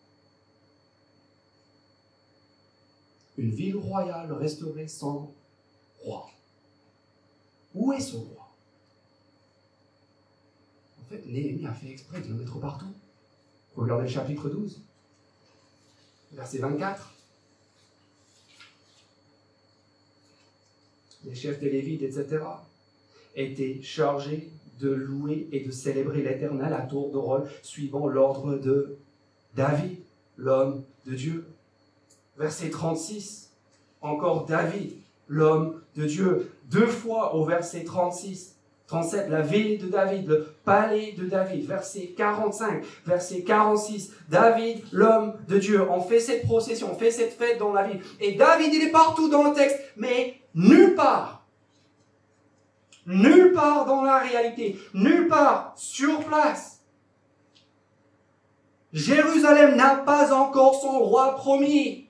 Une 3.38 3.52
ville 3.52 3.78
royale 3.78 4.32
restaurée 4.34 4.88
sans 4.88 5.32
Où 7.74 7.94
est 7.94 8.00
ce 8.00 8.16
roi? 8.16 8.50
En 11.00 11.06
fait, 11.10 11.26
Néhémie 11.26 11.66
a 11.66 11.74
fait 11.74 11.92
exprès 11.92 12.22
de 12.22 12.28
le 12.30 12.36
mettre 12.36 12.60
partout. 12.60 12.94
Regardez 13.76 14.04
le 14.04 14.10
chapitre 14.10 14.50
12, 14.50 14.82
verset 16.34 16.58
24. 16.58 17.14
Les 21.26 21.36
chefs 21.36 21.60
des 21.60 21.70
Lévites, 21.70 22.02
etc., 22.02 22.44
étaient 23.36 23.82
chargés 23.84 24.50
de 24.80 24.90
louer 24.90 25.48
et 25.52 25.64
de 25.64 25.72
célébrer 25.72 26.24
l'Éternel 26.24 26.74
à 26.74 26.82
tour 26.82 27.12
de 27.12 27.18
rôle, 27.18 27.50
suivant 27.62 28.08
l'ordre 28.08 28.58
de 28.58 28.98
David, 29.54 30.00
l'homme 30.38 30.84
de 31.06 31.16
Dieu. 31.16 31.48
Verset 32.38 32.70
36, 32.70 33.52
encore 34.02 34.46
David, 34.46 34.94
l'homme 35.28 35.82
de 35.96 36.06
Dieu. 36.06 36.52
Deux 36.70 36.88
fois 36.88 37.36
au 37.36 37.46
verset 37.46 37.84
36, 37.84 38.56
37, 38.88 39.30
la 39.30 39.42
ville 39.42 39.80
de 39.80 39.88
David, 39.88 40.28
le 40.28 40.48
palais 40.64 41.14
de 41.18 41.26
David. 41.26 41.66
Verset 41.66 42.14
45, 42.16 42.84
verset 43.06 43.42
46, 43.42 44.14
David, 44.30 44.84
l'homme 44.92 45.34
de 45.48 45.58
Dieu. 45.58 45.82
On 45.90 46.02
fait 46.02 46.20
cette 46.20 46.44
procession, 46.44 46.90
on 46.92 46.96
fait 46.96 47.12
cette 47.12 47.34
fête 47.34 47.60
dans 47.60 47.74
la 47.74 47.84
ville. 47.84 48.02
Et 48.20 48.34
David, 48.34 48.74
il 48.74 48.84
est 48.84 48.92
partout 48.92 49.30
dans 49.30 49.44
le 49.44 49.54
texte, 49.54 49.80
mais 49.98 50.36
nulle 50.56 50.96
part 50.96 51.38
nulle 53.08 53.54
part 53.54 53.86
dans 53.86 54.04
la 54.04 54.20
réalité, 54.20 54.78
nulle 54.94 55.28
part 55.28 55.74
sur 55.76 56.20
place. 56.26 56.82
Jérusalem 58.94 59.76
n'a 59.76 59.96
pas 59.96 60.34
encore 60.34 60.80
son 60.80 61.00
roi 61.00 61.36
promis. 61.36 62.07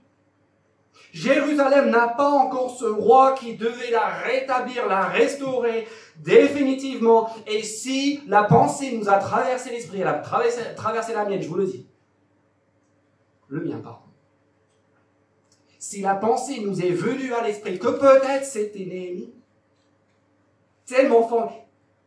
Jérusalem 1.13 1.89
n'a 1.89 2.09
pas 2.09 2.29
encore 2.29 2.75
ce 2.77 2.85
roi 2.85 3.33
qui 3.33 3.55
devait 3.55 3.91
la 3.91 4.07
rétablir, 4.07 4.87
la 4.87 5.07
restaurer 5.07 5.87
définitivement. 6.17 7.29
Et 7.47 7.63
si 7.63 8.21
la 8.27 8.43
pensée 8.43 8.97
nous 8.97 9.09
a 9.09 9.17
traversé 9.17 9.71
l'esprit, 9.71 10.01
elle 10.01 10.07
a 10.07 10.19
traversé, 10.19 11.13
la 11.13 11.25
mienne, 11.25 11.41
je 11.41 11.47
vous 11.47 11.55
le 11.55 11.65
dis, 11.65 11.87
le 13.47 13.63
mien, 13.63 13.79
pardon. 13.79 14.01
Si 15.79 16.01
la 16.01 16.15
pensée 16.15 16.59
nous 16.59 16.81
est 16.81 16.91
venue 16.91 17.33
à 17.33 17.43
l'esprit 17.43 17.79
que 17.79 17.87
peut-être 17.87 18.45
c'était 18.45 18.85
Néhémie, 18.85 19.33
tellement 20.85 21.27
fort. 21.27 21.53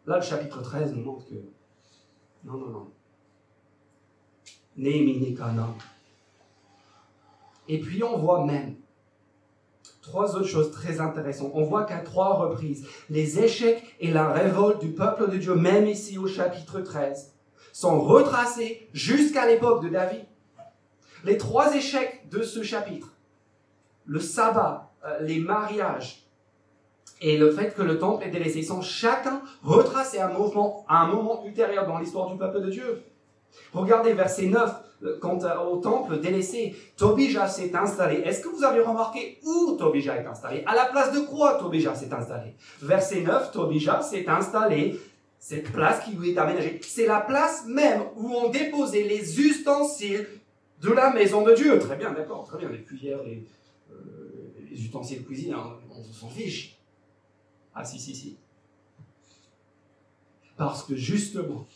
Là, 0.06 0.16
le 0.16 0.22
chapitre 0.22 0.60
13 0.60 0.94
nous 0.94 1.04
montre 1.04 1.26
que 1.26 1.34
non, 2.44 2.54
non, 2.54 2.68
non. 2.68 2.90
Néhémie 4.76 5.18
n'est 5.18 5.34
qu'un 5.34 5.56
homme. 5.58 5.78
Et 7.68 7.78
puis 7.78 8.02
on 8.02 8.18
voit 8.18 8.44
même 8.44 8.76
trois 10.10 10.34
autres 10.34 10.48
choses 10.48 10.72
très 10.72 11.00
intéressantes. 11.00 11.52
On 11.54 11.62
voit 11.62 11.84
qu'à 11.84 11.98
trois 11.98 12.34
reprises, 12.34 12.84
les 13.10 13.38
échecs 13.38 13.82
et 14.00 14.10
la 14.10 14.28
révolte 14.28 14.80
du 14.80 14.90
peuple 14.92 15.30
de 15.30 15.36
Dieu, 15.36 15.54
même 15.54 15.86
ici 15.86 16.18
au 16.18 16.26
chapitre 16.26 16.80
13, 16.80 17.32
sont 17.72 18.00
retracés 18.00 18.88
jusqu'à 18.92 19.46
l'époque 19.46 19.84
de 19.84 19.88
David. 19.88 20.24
Les 21.24 21.38
trois 21.38 21.76
échecs 21.76 22.28
de 22.28 22.42
ce 22.42 22.64
chapitre, 22.64 23.12
le 24.04 24.18
sabbat, 24.18 24.90
euh, 25.06 25.20
les 25.20 25.38
mariages 25.38 26.26
et 27.20 27.38
le 27.38 27.52
fait 27.52 27.72
que 27.74 27.82
le 27.82 27.98
temple 27.98 28.24
est 28.24 28.30
délaissé 28.30 28.62
sont 28.62 28.82
chacun 28.82 29.42
retracés 29.62 30.18
à 30.18 30.28
un, 30.28 30.32
mouvement, 30.32 30.84
à 30.88 31.02
un 31.02 31.06
moment 31.06 31.44
ultérieur 31.44 31.86
dans 31.86 31.98
l'histoire 31.98 32.28
du 32.30 32.36
peuple 32.36 32.62
de 32.62 32.70
Dieu. 32.70 33.04
Regardez 33.72 34.12
verset 34.12 34.46
9, 34.46 34.70
euh, 35.02 35.18
quant 35.20 35.38
au 35.66 35.78
temple 35.78 36.20
délaissé, 36.20 36.74
Tobija 36.96 37.48
s'est 37.48 37.74
installé. 37.74 38.16
Est-ce 38.16 38.40
que 38.40 38.48
vous 38.48 38.64
avez 38.64 38.80
remarqué 38.80 39.38
où 39.44 39.76
Tobija 39.78 40.16
est 40.16 40.26
installé? 40.26 40.62
À 40.66 40.74
la 40.74 40.86
place 40.86 41.12
de 41.12 41.20
quoi 41.20 41.54
Tobija 41.54 41.94
s'est 41.94 42.12
installé? 42.12 42.54
Verset 42.82 43.22
9, 43.22 43.52
Tobija 43.52 44.02
s'est 44.02 44.28
installé, 44.28 45.00
cette 45.38 45.72
place 45.72 46.04
qui 46.04 46.12
lui 46.12 46.32
est 46.32 46.38
aménagée. 46.38 46.80
C'est 46.82 47.06
la 47.06 47.20
place 47.20 47.64
même 47.66 48.02
où 48.16 48.34
on 48.34 48.50
déposait 48.50 49.04
les 49.04 49.40
ustensiles 49.40 50.26
de 50.82 50.90
la 50.90 51.12
maison 51.12 51.42
de 51.42 51.54
Dieu. 51.54 51.78
Très 51.78 51.96
bien, 51.96 52.12
d'accord, 52.12 52.44
très 52.44 52.58
bien. 52.58 52.68
Les 52.68 52.82
cuillères, 52.82 53.22
les, 53.22 53.46
euh, 53.90 53.94
ustensiles 54.72 55.22
de 55.22 55.26
cuisine, 55.26 55.54
hein, 55.54 55.76
on 55.90 56.12
s'en 56.12 56.28
fiche. 56.28 56.76
Ah 57.74 57.84
si, 57.84 57.98
si, 57.98 58.14
si. 58.14 58.36
Parce 60.56 60.82
que 60.82 60.94
justement, 60.94 61.66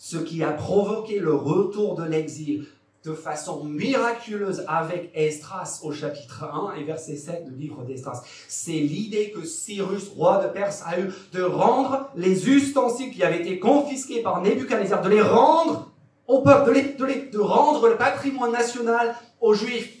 ce 0.00 0.16
qui 0.16 0.42
a 0.42 0.52
provoqué 0.52 1.18
le 1.18 1.34
retour 1.34 1.94
de 1.94 2.04
l'exil 2.04 2.64
de 3.04 3.12
façon 3.12 3.64
miraculeuse 3.64 4.64
avec 4.66 5.10
Estras 5.14 5.80
au 5.82 5.92
chapitre 5.92 6.44
1 6.44 6.76
et 6.76 6.84
verset 6.84 7.16
7 7.16 7.44
du 7.44 7.54
livre 7.54 7.84
d'Estras. 7.84 8.22
C'est 8.48 8.72
l'idée 8.72 9.30
que 9.30 9.44
Cyrus, 9.44 10.08
roi 10.08 10.42
de 10.42 10.48
Perse, 10.48 10.82
a 10.86 10.98
eu 10.98 11.12
de 11.34 11.42
rendre 11.42 12.08
les 12.16 12.48
ustensiles 12.48 13.10
qui 13.10 13.22
avaient 13.22 13.40
été 13.40 13.58
confisqués 13.58 14.22
par 14.22 14.40
Nebuchadnezzar, 14.40 15.02
de 15.02 15.10
les 15.10 15.20
rendre 15.20 15.90
au 16.26 16.40
peuple, 16.40 16.72
de, 16.72 17.30
de 17.30 17.38
rendre 17.38 17.86
le 17.86 17.96
patrimoine 17.96 18.52
national 18.52 19.14
aux 19.42 19.52
Juifs. 19.52 19.99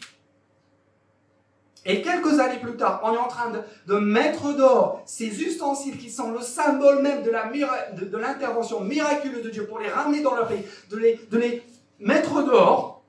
Et 1.86 2.02
quelques 2.02 2.38
années 2.38 2.58
plus 2.58 2.76
tard, 2.76 3.00
on 3.02 3.14
est 3.14 3.18
en 3.18 3.28
train 3.28 3.50
de, 3.86 3.98
mettre 3.98 4.52
dehors 4.52 5.02
ces 5.06 5.42
ustensiles 5.42 5.96
qui 5.96 6.10
sont 6.10 6.30
le 6.30 6.40
symbole 6.40 7.00
même 7.00 7.22
de, 7.22 8.16
l'intervention 8.16 8.80
miraculeuse 8.80 9.42
de 9.42 9.50
Dieu 9.50 9.66
pour 9.66 9.78
les 9.78 9.88
ramener 9.88 10.20
dans 10.20 10.34
leur 10.34 10.46
pays, 10.46 10.64
de 10.90 11.38
les, 11.38 11.62
mettre 11.98 12.42
dehors 12.42 13.02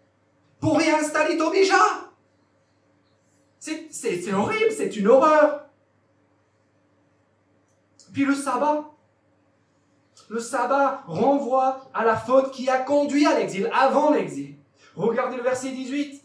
pour 0.59 0.77
réinstaller 0.77 1.37
Tobija. 1.37 1.75
C'est 3.59 4.33
horrible, 4.33 4.71
c'est 4.71 4.95
une 4.95 5.07
horreur. 5.07 5.65
Puis 8.13 8.25
le 8.25 8.35
sabbat. 8.35 8.85
Le 10.29 10.39
sabbat 10.39 11.03
renvoie 11.07 11.89
à 11.93 12.05
la 12.05 12.15
faute 12.15 12.51
qui 12.51 12.69
a 12.69 12.77
conduit 12.77 13.25
à 13.25 13.37
l'exil, 13.37 13.69
avant 13.73 14.11
l'exil. 14.11 14.55
Regardez 14.95 15.35
le 15.35 15.43
verset 15.43 15.71
18. 15.71 16.20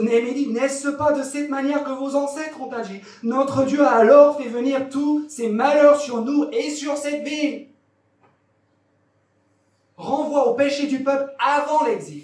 Néhémie 0.00 0.46
n'est-ce 0.46 0.88
pas 0.88 1.12
de 1.12 1.22
cette 1.22 1.50
manière 1.50 1.82
que 1.82 1.90
vos 1.90 2.14
ancêtres 2.14 2.60
ont 2.60 2.72
agi? 2.72 3.00
Notre 3.22 3.64
Dieu 3.64 3.82
a 3.82 3.90
alors 3.90 4.40
fait 4.40 4.48
venir 4.48 4.88
tous 4.88 5.26
ces 5.28 5.48
malheurs 5.48 6.00
sur 6.00 6.22
nous 6.22 6.48
et 6.52 6.70
sur 6.70 6.96
cette 6.96 7.24
ville. 7.24 7.66
Renvoie 9.96 10.48
au 10.48 10.54
péché 10.54 10.86
du 10.86 11.02
peuple 11.02 11.32
avant 11.38 11.84
l'exil. 11.84 12.22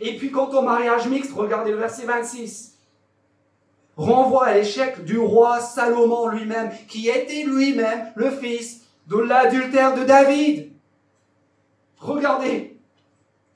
Et 0.00 0.16
puis 0.16 0.30
quant 0.30 0.48
au 0.50 0.62
mariage 0.62 1.08
mixte, 1.08 1.32
regardez 1.32 1.72
le 1.72 1.78
verset 1.78 2.04
26. 2.04 2.74
Renvoie 3.96 4.46
à 4.46 4.54
l'échec 4.54 5.04
du 5.04 5.18
roi 5.18 5.60
Salomon 5.60 6.28
lui-même, 6.28 6.70
qui 6.88 7.08
était 7.08 7.44
lui-même 7.44 8.12
le 8.16 8.30
fils 8.30 8.82
de 9.08 9.18
l'adultère 9.18 9.94
de 9.94 10.04
David. 10.04 10.72
Regardez, 11.98 12.73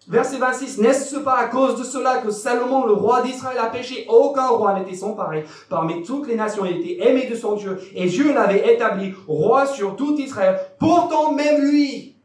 Verset 0.09 0.39
26, 0.39 0.79
n'est-ce 0.79 1.17
pas 1.17 1.37
à 1.37 1.45
cause 1.49 1.79
de 1.79 1.85
cela 1.85 2.19
que 2.19 2.31
Salomon, 2.31 2.87
le 2.87 2.95
roi 2.95 3.21
d'Israël, 3.21 3.59
a 3.59 3.67
péché 3.67 4.07
Aucun 4.09 4.49
roi 4.49 4.79
n'était 4.79 4.97
son 4.97 5.13
pareil. 5.15 5.45
Parmi 5.69 6.03
toutes 6.03 6.27
les 6.29 6.35
nations, 6.35 6.65
il 6.65 6.79
était 6.79 7.07
aimé 7.07 7.27
de 7.27 7.35
son 7.35 7.57
Dieu, 7.57 7.79
et 7.95 8.07
Dieu 8.07 8.33
l'avait 8.33 8.73
établi 8.73 9.13
roi 9.27 9.67
sur 9.67 9.97
tout 9.97 10.17
Israël. 10.17 10.59
Pourtant, 10.79 11.33
même 11.33 11.61
lui, 11.61 12.17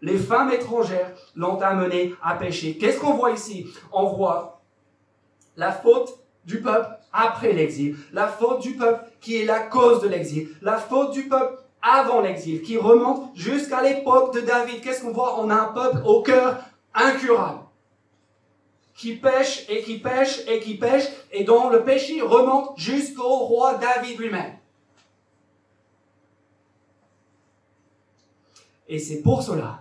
les 0.00 0.16
femmes 0.16 0.50
étrangères 0.50 1.12
l'ont 1.36 1.60
amené 1.60 2.14
à 2.22 2.36
pécher. 2.36 2.78
Qu'est-ce 2.78 2.98
qu'on 2.98 3.14
voit 3.14 3.32
ici? 3.32 3.66
On 3.92 4.06
voit 4.06 4.62
la 5.58 5.72
faute 5.72 6.18
du 6.46 6.62
peuple 6.62 6.88
après 7.12 7.52
l'exil, 7.52 7.96
la 8.12 8.28
faute 8.28 8.60
du 8.60 8.76
peuple 8.76 9.04
qui 9.20 9.36
est 9.36 9.44
la 9.44 9.60
cause 9.60 10.00
de 10.00 10.08
l'exil, 10.08 10.48
la 10.62 10.78
faute 10.78 11.12
du 11.12 11.28
peuple 11.28 11.58
avant 11.82 12.20
l'exil, 12.20 12.62
qui 12.62 12.76
remonte 12.76 13.30
jusqu'à 13.34 13.82
l'époque 13.82 14.34
de 14.34 14.40
David. 14.40 14.80
Qu'est-ce 14.80 15.02
qu'on 15.02 15.12
voit? 15.12 15.40
On 15.40 15.50
a 15.50 15.54
un 15.54 15.72
peuple 15.72 15.98
au 16.04 16.22
cœur 16.22 16.58
incurable, 16.98 17.60
qui 18.94 19.14
pêche 19.16 19.64
et 19.68 19.82
qui 19.82 19.98
pêche 19.98 20.40
et 20.48 20.60
qui 20.60 20.76
pêche, 20.76 21.04
et 21.32 21.44
dont 21.44 21.70
le 21.70 21.84
péché 21.84 22.20
remonte 22.20 22.78
jusqu'au 22.78 23.36
roi 23.38 23.74
David 23.74 24.18
lui-même. 24.18 24.56
Et 28.88 28.98
c'est 28.98 29.20
pour 29.20 29.42
cela 29.42 29.80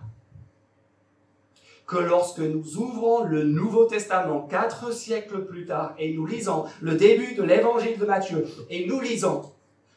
que 1.88 1.98
lorsque 1.98 2.40
nous 2.40 2.78
ouvrons 2.78 3.24
le 3.24 3.44
Nouveau 3.44 3.86
Testament 3.86 4.42
quatre 4.42 4.92
siècles 4.92 5.46
plus 5.46 5.66
tard 5.66 5.96
et 5.98 6.14
nous 6.14 6.26
lisons 6.26 6.66
le 6.82 6.96
début 6.96 7.34
de 7.34 7.44
l'évangile 7.44 7.98
de 7.98 8.06
Matthieu 8.06 8.46
et 8.70 8.86
nous 8.86 9.00
lisons 9.00 9.50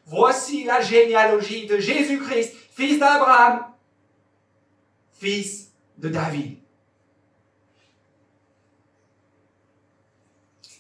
Voici 0.06 0.64
la 0.64 0.80
généalogie 0.80 1.66
de 1.66 1.78
Jésus-Christ, 1.78 2.52
fils 2.72 2.98
d'Abraham, 2.98 3.64
fils 5.12 5.72
de 5.98 6.08
David. 6.08 6.56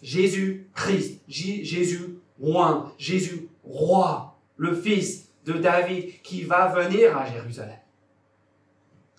Jésus-Christ, 0.02 1.20
Jésus 1.28 2.18
roi, 2.40 2.92
Jésus 2.98 3.48
roi, 3.64 4.38
le 4.56 4.74
fils 4.74 5.28
de 5.44 5.54
David 5.54 6.22
qui 6.22 6.42
va 6.42 6.68
venir 6.68 7.16
à 7.16 7.26
Jérusalem. 7.26 7.78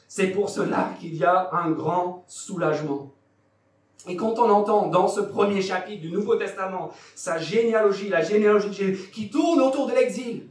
C'est 0.07 0.27
pour 0.27 0.49
cela 0.49 0.93
qu'il 0.99 1.15
y 1.15 1.23
a 1.23 1.49
un 1.53 1.71
grand 1.71 2.25
soulagement. 2.27 3.13
Et 4.07 4.15
quand 4.15 4.39
on 4.39 4.49
entend 4.49 4.87
dans 4.87 5.07
ce 5.07 5.21
premier 5.21 5.61
chapitre 5.61 6.01
du 6.01 6.11
Nouveau 6.11 6.35
Testament 6.35 6.91
sa 7.15 7.37
généalogie, 7.37 8.09
la 8.09 8.21
généalogie 8.21 8.69
de 8.69 8.73
Jésus, 8.73 9.09
qui 9.13 9.29
tourne 9.29 9.61
autour 9.61 9.87
de 9.87 9.93
l'exil 9.93 10.47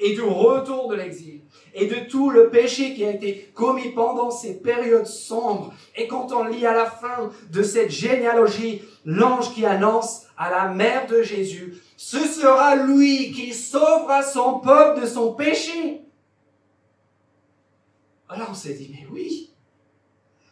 et 0.00 0.14
du 0.14 0.22
retour 0.22 0.88
de 0.88 0.96
l'exil, 0.96 1.40
et 1.72 1.86
de 1.86 2.08
tout 2.08 2.30
le 2.30 2.50
péché 2.50 2.94
qui 2.94 3.04
a 3.04 3.10
été 3.10 3.50
commis 3.54 3.90
pendant 3.90 4.30
ces 4.30 4.60
périodes 4.60 5.06
sombres. 5.06 5.72
Et 5.96 6.08
quand 6.08 6.32
on 6.32 6.44
lit 6.44 6.66
à 6.66 6.74
la 6.74 6.86
fin 6.86 7.30
de 7.50 7.62
cette 7.62 7.90
généalogie, 7.90 8.82
l'ange 9.04 9.52
qui 9.54 9.64
annonce 9.64 10.26
à 10.36 10.50
la 10.50 10.68
mère 10.68 11.06
de 11.06 11.22
Jésus, 11.22 11.80
ce 11.96 12.18
sera 12.18 12.76
lui 12.76 13.32
qui 13.32 13.52
sauvera 13.52 14.22
son 14.22 14.58
peuple 14.60 15.02
de 15.02 15.06
son 15.06 15.32
péché. 15.34 16.02
Alors 18.28 18.48
on 18.50 18.54
s'est 18.54 18.74
dit, 18.74 18.90
mais 18.92 19.06
oui, 19.12 19.54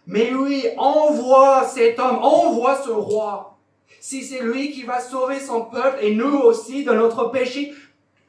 mais 0.06 0.32
oui, 0.34 0.66
envoie 0.76 1.64
cet 1.64 1.98
homme, 1.98 2.18
envoie 2.22 2.80
ce 2.82 2.90
roi. 2.90 3.58
Si 4.00 4.24
c'est 4.24 4.42
lui 4.42 4.72
qui 4.72 4.82
va 4.82 5.00
sauver 5.00 5.38
son 5.38 5.66
peuple 5.66 5.98
et 6.00 6.14
nous 6.14 6.38
aussi 6.38 6.84
de 6.84 6.92
notre 6.92 7.26
péché, 7.26 7.72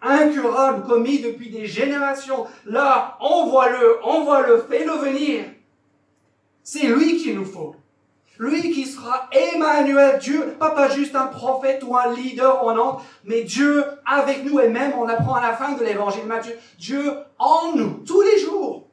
incurable 0.04 0.84
commis 0.84 1.20
depuis 1.20 1.50
des 1.50 1.66
générations. 1.66 2.46
Là, 2.66 3.18
envoie-le, 3.20 4.04
envoie-le, 4.04 4.62
fais-le 4.70 4.92
venir. 4.92 5.46
C'est 6.62 6.88
lui 6.88 7.18
qu'il 7.18 7.36
nous 7.36 7.46
faut. 7.46 7.76
Lui 8.40 8.72
qui 8.72 8.86
sera 8.86 9.30
Emmanuel, 9.32 10.20
Dieu, 10.20 10.56
pas, 10.60 10.72
pas 10.72 10.90
juste 10.90 11.16
un 11.16 11.28
prophète 11.28 11.84
ou 11.84 11.96
un 11.96 12.14
leader 12.14 12.64
en 12.64 12.74
Nantes, 12.74 13.02
mais 13.24 13.44
Dieu 13.44 13.84
avec 14.06 14.44
nous 14.44 14.60
et 14.60 14.70
même 14.70 14.94
on 14.98 15.08
apprend 15.08 15.36
à 15.36 15.42
la 15.42 15.56
fin 15.56 15.74
de 15.74 15.84
l'évangile 15.84 16.26
Matthieu, 16.26 16.58
Dieu 16.80 17.14
en 17.38 17.76
nous, 17.76 18.04
tous 18.06 18.22
les 18.22 18.40
jours. 18.40 18.88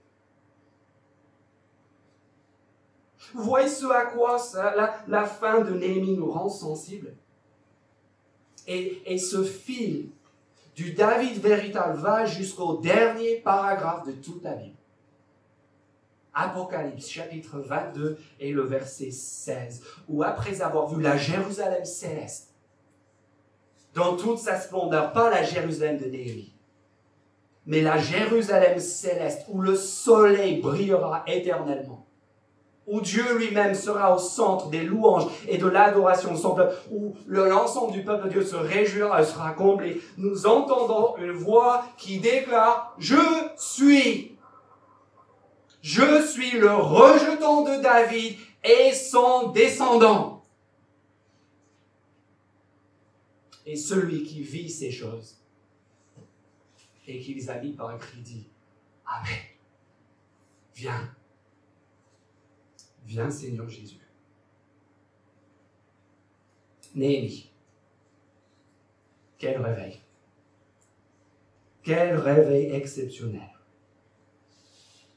Vous 3.33 3.45
voyez 3.45 3.69
ce 3.69 3.87
à 3.87 4.03
quoi 4.07 4.37
la, 5.09 5.25
fin 5.25 5.61
de 5.61 5.71
Néhémie 5.71 6.17
nous 6.17 6.31
rend 6.31 6.49
sensibles 6.49 7.15
et, 8.67 9.01
et 9.07 9.19
ce 9.19 9.43
fil 9.43 10.11
du 10.81 10.93
David 10.93 11.43
véritable 11.43 11.99
va 11.99 12.25
jusqu'au 12.25 12.79
dernier 12.79 13.37
paragraphe 13.37 14.07
de 14.07 14.13
toute 14.13 14.43
la 14.43 14.55
Bible. 14.55 14.79
Apocalypse 16.33 17.07
chapitre 17.07 17.59
22 17.59 18.19
et 18.39 18.51
le 18.51 18.63
verset 18.63 19.11
16, 19.11 19.83
où 20.09 20.23
après 20.23 20.63
avoir 20.63 20.89
vu 20.89 21.03
la 21.03 21.19
Jérusalem 21.19 21.85
céleste, 21.85 22.55
dans 23.93 24.17
toute 24.17 24.39
sa 24.39 24.59
splendeur, 24.59 25.13
pas 25.13 25.29
la 25.29 25.43
Jérusalem 25.43 25.99
de 25.99 26.07
Néhémie, 26.07 26.55
mais 27.67 27.83
la 27.83 27.99
Jérusalem 27.99 28.79
céleste, 28.79 29.45
où 29.49 29.61
le 29.61 29.77
soleil 29.77 30.63
brillera 30.63 31.25
éternellement, 31.27 32.07
où 32.87 33.01
Dieu 33.01 33.39
lui-même 33.39 33.75
sera 33.75 34.15
au 34.15 34.19
centre 34.19 34.69
des 34.69 34.83
louanges 34.83 35.27
et 35.47 35.59
de 35.59 35.67
l'adoration 35.67 36.33
de 36.33 36.39
son 36.39 36.55
peuple, 36.55 36.75
où 36.91 37.15
l'ensemble 37.27 37.93
du 37.93 38.03
peuple 38.03 38.25
de 38.25 38.31
Dieu 38.31 38.45
se 38.45 38.57
réjouira 38.57 39.23
et 39.23 39.25
sera 39.25 39.53
comblé, 39.53 40.01
nous 40.17 40.47
entendons 40.47 41.17
une 41.19 41.33
voix 41.33 41.85
qui 41.97 42.19
déclare, 42.19 42.95
je 42.99 43.17
suis, 43.57 44.37
je 45.83 46.23
suis 46.27 46.53
le 46.53 46.73
rejetant 46.73 47.63
de 47.63 47.81
David 47.81 48.37
et 48.65 48.93
son 48.93 49.49
descendant. 49.49 50.43
Et 53.67 53.77
celui 53.77 54.25
qui 54.25 54.43
vit 54.43 54.69
ces 54.69 54.91
choses 54.91 55.37
et 57.07 57.19
qui 57.19 57.35
les 57.35 57.61
mis 57.61 57.73
par 57.73 57.91
un 57.91 57.99
cri 57.99 58.21
dit, 58.21 58.47
Amen. 59.05 59.39
Viens 60.75 61.15
Viens 63.11 63.29
Seigneur 63.29 63.69
Jésus. 63.69 63.99
Néhémie. 66.95 67.51
Quel 69.37 69.61
réveil. 69.61 70.01
Quel 71.83 72.17
réveil 72.17 72.67
exceptionnel. 72.67 73.51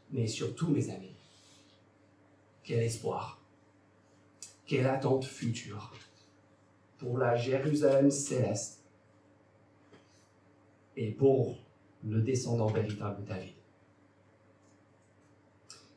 Mais 0.10 0.26
surtout, 0.26 0.70
mes 0.70 0.90
amis, 0.90 1.16
quel 2.64 2.80
espoir. 2.80 3.40
Quelle 4.66 4.88
attente 4.88 5.26
future 5.26 5.94
pour 6.98 7.20
la 7.20 7.36
Jérusalem 7.36 8.10
céleste 8.10 8.84
et 10.96 11.12
pour 11.12 11.60
le 12.04 12.22
descendant 12.22 12.72
véritable 12.72 13.22
de 13.22 13.28
David. 13.28 13.56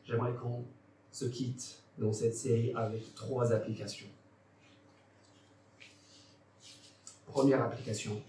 J'aimerais 0.05 0.35
qu'on 0.35 0.67
se 1.11 1.25
quitte 1.25 1.86
dans 1.99 2.13
cette 2.13 2.35
série 2.35 2.73
avec 2.75 3.15
trois 3.15 3.53
applications. 3.53 4.07
Première 7.27 7.63
application. 7.63 8.23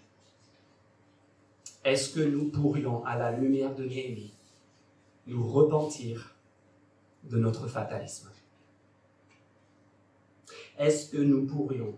Est-ce 1.84 2.14
que 2.14 2.20
nous 2.20 2.50
pourrions, 2.50 3.04
à 3.06 3.18
la 3.18 3.32
lumière 3.32 3.74
de 3.76 3.84
Néhémie, 3.86 4.34
nous 5.26 5.48
repentir 5.48 6.36
de 7.24 7.38
notre 7.38 7.68
fatalisme? 7.68 8.30
Est-ce 10.78 11.10
que 11.10 11.18
nous 11.18 11.46
pourrions 11.46 11.98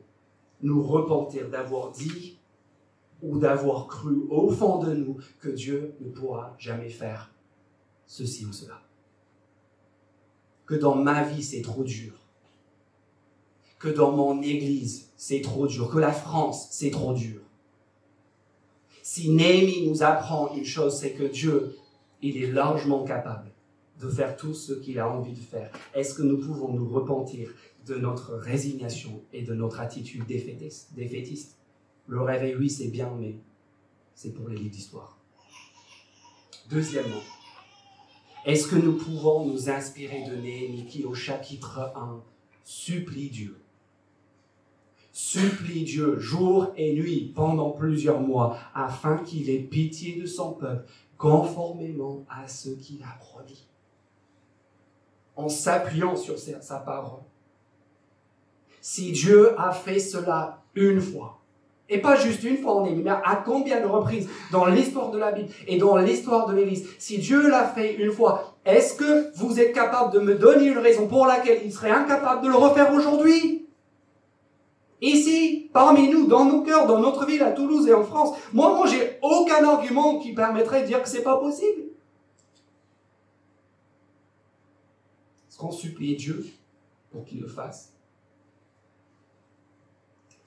nous 0.61 0.83
repentir 0.83 1.49
d'avoir 1.49 1.91
dit 1.91 2.37
ou 3.21 3.37
d'avoir 3.37 3.87
cru 3.87 4.27
au 4.29 4.49
fond 4.51 4.79
de 4.79 4.93
nous 4.93 5.17
que 5.39 5.49
Dieu 5.49 5.95
ne 5.99 6.09
pourra 6.09 6.55
jamais 6.57 6.89
faire 6.89 7.31
ceci 8.05 8.45
ou 8.45 8.53
cela? 8.53 8.81
Que 10.69 10.75
dans 10.75 10.93
ma 10.93 11.23
vie 11.23 11.41
c'est 11.43 11.63
trop 11.63 11.83
dur 11.83 12.13
que 13.79 13.87
dans 13.87 14.11
mon 14.11 14.41
église, 14.41 15.09
c'est 15.15 15.41
trop 15.41 15.65
dur, 15.65 15.89
que 15.89 15.97
la 15.97 16.11
France, 16.11 16.67
c'est 16.71 16.91
trop 16.91 17.13
dur. 17.13 17.39
Si 19.01 19.31
Néhémie 19.31 19.87
nous 19.87 20.03
apprend 20.03 20.53
une 20.53 20.65
chose, 20.65 20.99
c'est 20.99 21.13
que 21.13 21.23
Dieu, 21.23 21.75
il 22.21 22.43
est 22.43 22.51
largement 22.51 23.05
capable 23.05 23.49
de 23.99 24.09
faire 24.09 24.35
tout 24.35 24.53
ce 24.53 24.73
qu'il 24.73 24.99
a 24.99 25.09
envie 25.09 25.31
de 25.31 25.39
faire. 25.39 25.71
Est-ce 25.95 26.13
que 26.13 26.21
nous 26.21 26.37
pouvons 26.37 26.73
nous 26.73 26.89
repentir 26.89 27.49
de 27.85 27.95
notre 27.95 28.35
résignation 28.35 29.21
et 29.33 29.41
de 29.41 29.53
notre 29.53 29.79
attitude 29.79 30.25
défaitiste, 30.27 31.55
Le 32.07 32.21
réveil, 32.21 32.55
oui, 32.55 32.69
c'est 32.69 32.89
bien, 32.89 33.11
mais 33.17 33.35
c'est 34.13 34.33
pour 34.33 34.49
les 34.49 34.57
livres 34.57 34.71
d'histoire. 34.71 35.17
Deuxièmement, 36.69 37.23
est-ce 38.45 38.67
que 38.67 38.75
nous 38.75 38.93
pouvons 38.93 39.45
nous 39.45 39.69
inspirer 39.69 40.23
de 40.23 40.35
Néhémie 40.35 40.85
qui, 40.85 41.03
au 41.03 41.13
chapitre 41.13 41.91
1, 41.95 42.21
supplie 42.63 43.29
Dieu? 43.29 43.59
Supplie 45.11 45.83
Dieu 45.83 46.17
jour 46.17 46.71
et 46.77 46.93
nuit 46.93 47.33
pendant 47.35 47.71
plusieurs 47.71 48.21
mois 48.21 48.57
afin 48.73 49.17
qu'il 49.17 49.49
ait 49.49 49.59
pitié 49.59 50.19
de 50.19 50.25
son 50.25 50.53
peuple 50.53 50.89
conformément 51.17 52.25
à 52.29 52.47
ce 52.47 52.69
qu'il 52.69 53.03
a 53.03 53.17
promis. 53.19 53.67
En 55.35 55.49
s'appuyant 55.49 56.15
sur 56.15 56.37
sa 56.39 56.79
parole. 56.79 57.21
Si 58.81 59.11
Dieu 59.11 59.59
a 59.59 59.71
fait 59.73 59.99
cela 59.99 60.63
une 60.75 61.01
fois, 61.01 61.38
et 61.89 61.99
pas 61.99 62.15
juste 62.15 62.43
une 62.43 62.57
fois 62.57 62.75
en 62.75 62.85
est, 62.85 62.91
mais 62.91 63.09
à 63.09 63.41
combien 63.43 63.81
de 63.81 63.87
reprises 63.87 64.29
dans 64.51 64.65
l'histoire 64.65 65.11
de 65.11 65.17
la 65.17 65.31
Bible 65.31 65.49
et 65.67 65.77
dans 65.77 65.97
l'histoire 65.97 66.47
de 66.47 66.53
l'Église, 66.53 66.87
si 66.99 67.17
Dieu 67.17 67.49
l'a 67.49 67.67
fait 67.67 67.95
une 67.95 68.11
fois, 68.11 68.55
est-ce 68.65 68.93
que 68.93 69.35
vous 69.37 69.59
êtes 69.59 69.73
capable 69.73 70.13
de 70.13 70.19
me 70.19 70.35
donner 70.35 70.67
une 70.67 70.77
raison 70.77 71.07
pour 71.07 71.25
laquelle 71.25 71.61
il 71.65 71.73
serait 71.73 71.91
incapable 71.91 72.43
de 72.43 72.49
le 72.49 72.55
refaire 72.55 72.93
aujourd'hui? 72.93 73.65
Ici, 75.01 75.69
parmi 75.73 76.09
nous, 76.09 76.27
dans 76.27 76.45
nos 76.45 76.61
cœurs, 76.61 76.85
dans 76.85 76.99
notre 76.99 77.25
ville, 77.25 77.41
à 77.41 77.51
Toulouse 77.51 77.87
et 77.87 77.93
en 77.93 78.03
France, 78.03 78.37
moi, 78.51 78.75
moi, 78.75 78.85
j'ai 78.85 79.17
aucun 79.21 79.63
argument 79.63 80.19
qui 80.19 80.33
permettrait 80.33 80.81
de 80.81 80.87
dire 80.87 81.01
que 81.01 81.07
c'est 81.07 81.23
pas 81.23 81.37
possible. 81.37 81.83
Est-ce 85.47 85.57
qu'on 85.57 85.71
supplie 85.71 86.17
Dieu 86.17 86.45
pour 87.11 87.23
qu'il 87.23 87.39
le 87.39 87.47
fasse? 87.47 87.93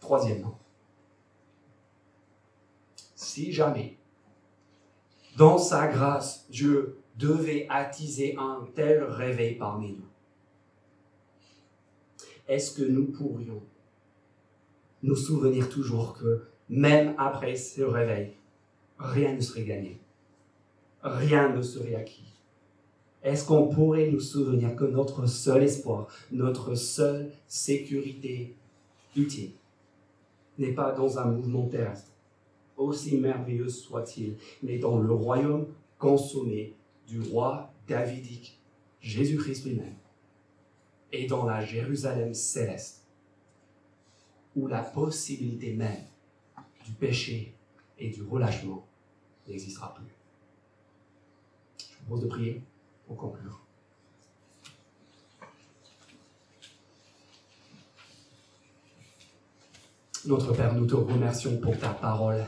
Troisièmement, 0.00 0.58
si 3.22 3.52
jamais, 3.52 3.96
dans 5.36 5.58
sa 5.58 5.88
grâce, 5.88 6.46
Dieu 6.50 6.98
devait 7.16 7.66
attiser 7.68 8.36
un 8.38 8.66
tel 8.74 9.02
réveil 9.04 9.56
parmi 9.56 9.92
nous, 9.92 10.08
est-ce 12.48 12.74
que 12.74 12.82
nous 12.82 13.06
pourrions 13.06 13.62
nous 15.02 15.16
souvenir 15.16 15.68
toujours 15.68 16.14
que 16.14 16.44
même 16.68 17.14
après 17.18 17.56
ce 17.56 17.82
réveil, 17.82 18.34
rien 18.98 19.34
ne 19.34 19.40
serait 19.40 19.64
gagné. 19.64 20.00
Rien 21.02 21.48
ne 21.48 21.62
serait 21.62 21.96
acquis? 21.96 22.32
Est-ce 23.22 23.44
qu'on 23.46 23.68
pourrait 23.68 24.10
nous 24.10 24.20
souvenir 24.20 24.76
que 24.76 24.84
notre 24.84 25.26
seul 25.26 25.62
espoir, 25.64 26.08
notre 26.30 26.74
seule 26.74 27.32
sécurité 27.46 28.56
utile 29.16 29.52
n'est 30.58 30.72
pas 30.72 30.92
dans 30.92 31.18
un 31.18 31.26
mouvement 31.26 31.66
terrestre, 31.66 32.11
aussi 32.76 33.18
merveilleux 33.18 33.68
soit-il, 33.68 34.36
mais 34.62 34.78
dans 34.78 34.98
le 34.98 35.12
royaume 35.12 35.66
consommé 35.98 36.74
du 37.06 37.20
roi 37.20 37.72
davidique, 37.86 38.60
Jésus-Christ 39.00 39.64
lui-même, 39.66 39.96
et 41.12 41.26
dans 41.26 41.44
la 41.44 41.64
Jérusalem 41.64 42.34
céleste 42.34 43.06
où 44.54 44.66
la 44.66 44.82
possibilité 44.82 45.72
même 45.72 46.04
du 46.84 46.92
péché 46.92 47.54
et 47.98 48.10
du 48.10 48.22
relâchement 48.22 48.86
n'existera 49.48 49.94
plus. 49.94 50.04
Je 51.78 51.98
vous 51.98 52.04
propose 52.06 52.24
de 52.24 52.28
prier 52.28 52.62
pour 53.06 53.16
conclure. 53.16 53.60
Notre 60.24 60.52
Père, 60.52 60.74
nous 60.74 60.86
te 60.86 60.94
remercions 60.94 61.58
pour 61.58 61.76
ta 61.78 61.90
parole 61.90 62.44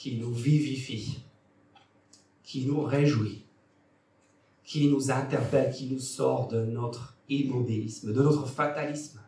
qui 0.00 0.16
nous 0.16 0.32
vivifie, 0.32 1.20
qui 2.42 2.64
nous 2.64 2.80
réjouit, 2.80 3.44
qui 4.64 4.88
nous 4.88 5.10
interpelle, 5.10 5.74
qui 5.74 5.90
nous 5.90 6.00
sort 6.00 6.48
de 6.48 6.64
notre 6.64 7.18
immobilisme, 7.28 8.14
de 8.14 8.22
notre 8.22 8.46
fatalisme 8.46 9.20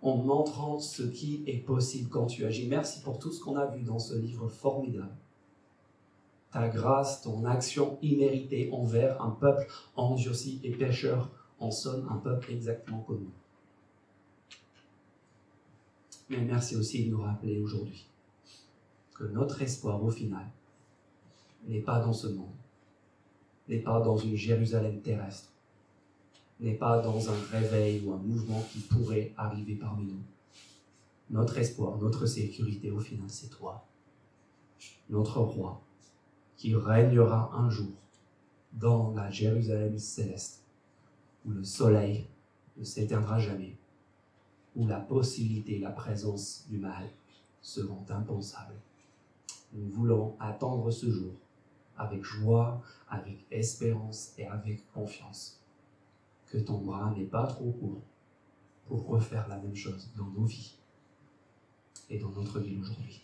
en 0.00 0.16
montrant 0.16 0.78
ce 0.78 1.02
qui 1.02 1.44
est 1.46 1.58
possible 1.58 2.08
quand 2.08 2.24
tu 2.24 2.46
agis. 2.46 2.66
Merci 2.66 3.02
pour 3.02 3.18
tout 3.18 3.30
ce 3.30 3.44
qu'on 3.44 3.56
a 3.56 3.66
vu 3.66 3.82
dans 3.82 3.98
ce 3.98 4.14
livre 4.14 4.48
formidable. 4.48 5.14
Ta 6.50 6.70
grâce, 6.70 7.20
ton 7.20 7.44
action 7.44 7.98
imméritée 8.00 8.70
envers 8.72 9.20
un 9.20 9.32
peuple 9.32 9.70
endurci 9.96 10.62
et 10.64 10.70
pécheur, 10.70 11.30
en 11.58 11.70
somme 11.70 12.08
un 12.10 12.16
peuple 12.16 12.52
exactement 12.52 13.00
comme 13.00 13.20
nous. 13.20 13.32
Mais 16.30 16.40
merci 16.40 16.74
aussi 16.74 17.04
de 17.04 17.10
nous 17.10 17.20
rappeler 17.20 17.60
aujourd'hui 17.60 18.08
que 19.18 19.24
notre 19.24 19.62
espoir 19.62 20.02
au 20.02 20.10
final 20.10 20.46
n'est 21.66 21.80
pas 21.80 22.00
dans 22.00 22.12
ce 22.12 22.28
monde, 22.28 22.54
n'est 23.68 23.80
pas 23.80 24.00
dans 24.00 24.16
une 24.16 24.36
Jérusalem 24.36 25.00
terrestre, 25.00 25.50
n'est 26.60 26.74
pas 26.74 27.00
dans 27.00 27.28
un 27.28 27.40
réveil 27.50 28.04
ou 28.04 28.12
un 28.12 28.18
mouvement 28.18 28.62
qui 28.72 28.78
pourrait 28.78 29.32
arriver 29.36 29.74
parmi 29.74 30.06
nous. 30.06 30.22
Notre 31.30 31.58
espoir, 31.58 31.98
notre 31.98 32.26
sécurité 32.26 32.90
au 32.90 33.00
final, 33.00 33.28
c'est 33.28 33.50
toi, 33.50 33.84
notre 35.10 35.40
roi, 35.40 35.82
qui 36.56 36.74
régnera 36.74 37.52
un 37.54 37.68
jour 37.68 37.92
dans 38.72 39.12
la 39.14 39.30
Jérusalem 39.30 39.98
céleste, 39.98 40.62
où 41.44 41.50
le 41.50 41.64
soleil 41.64 42.26
ne 42.76 42.84
s'éteindra 42.84 43.38
jamais, 43.40 43.76
où 44.76 44.86
la 44.86 45.00
possibilité 45.00 45.80
la 45.80 45.90
présence 45.90 46.66
du 46.68 46.78
mal 46.78 47.08
seront 47.60 48.04
impensables. 48.08 48.74
Nous 49.72 49.88
voulons 49.88 50.36
attendre 50.40 50.90
ce 50.90 51.10
jour 51.10 51.32
avec 51.96 52.22
joie, 52.22 52.80
avec 53.08 53.44
espérance 53.50 54.32
et 54.38 54.46
avec 54.46 54.90
confiance 54.92 55.60
que 56.46 56.58
ton 56.58 56.78
bras 56.78 57.12
n'est 57.16 57.24
pas 57.24 57.46
trop 57.46 57.70
court 57.72 58.02
pour 58.86 59.06
refaire 59.06 59.46
la 59.48 59.58
même 59.58 59.74
chose 59.74 60.10
dans 60.16 60.26
nos 60.26 60.44
vies 60.44 60.78
et 62.08 62.18
dans 62.18 62.30
notre 62.30 62.60
vie 62.60 62.78
aujourd'hui. 62.80 63.22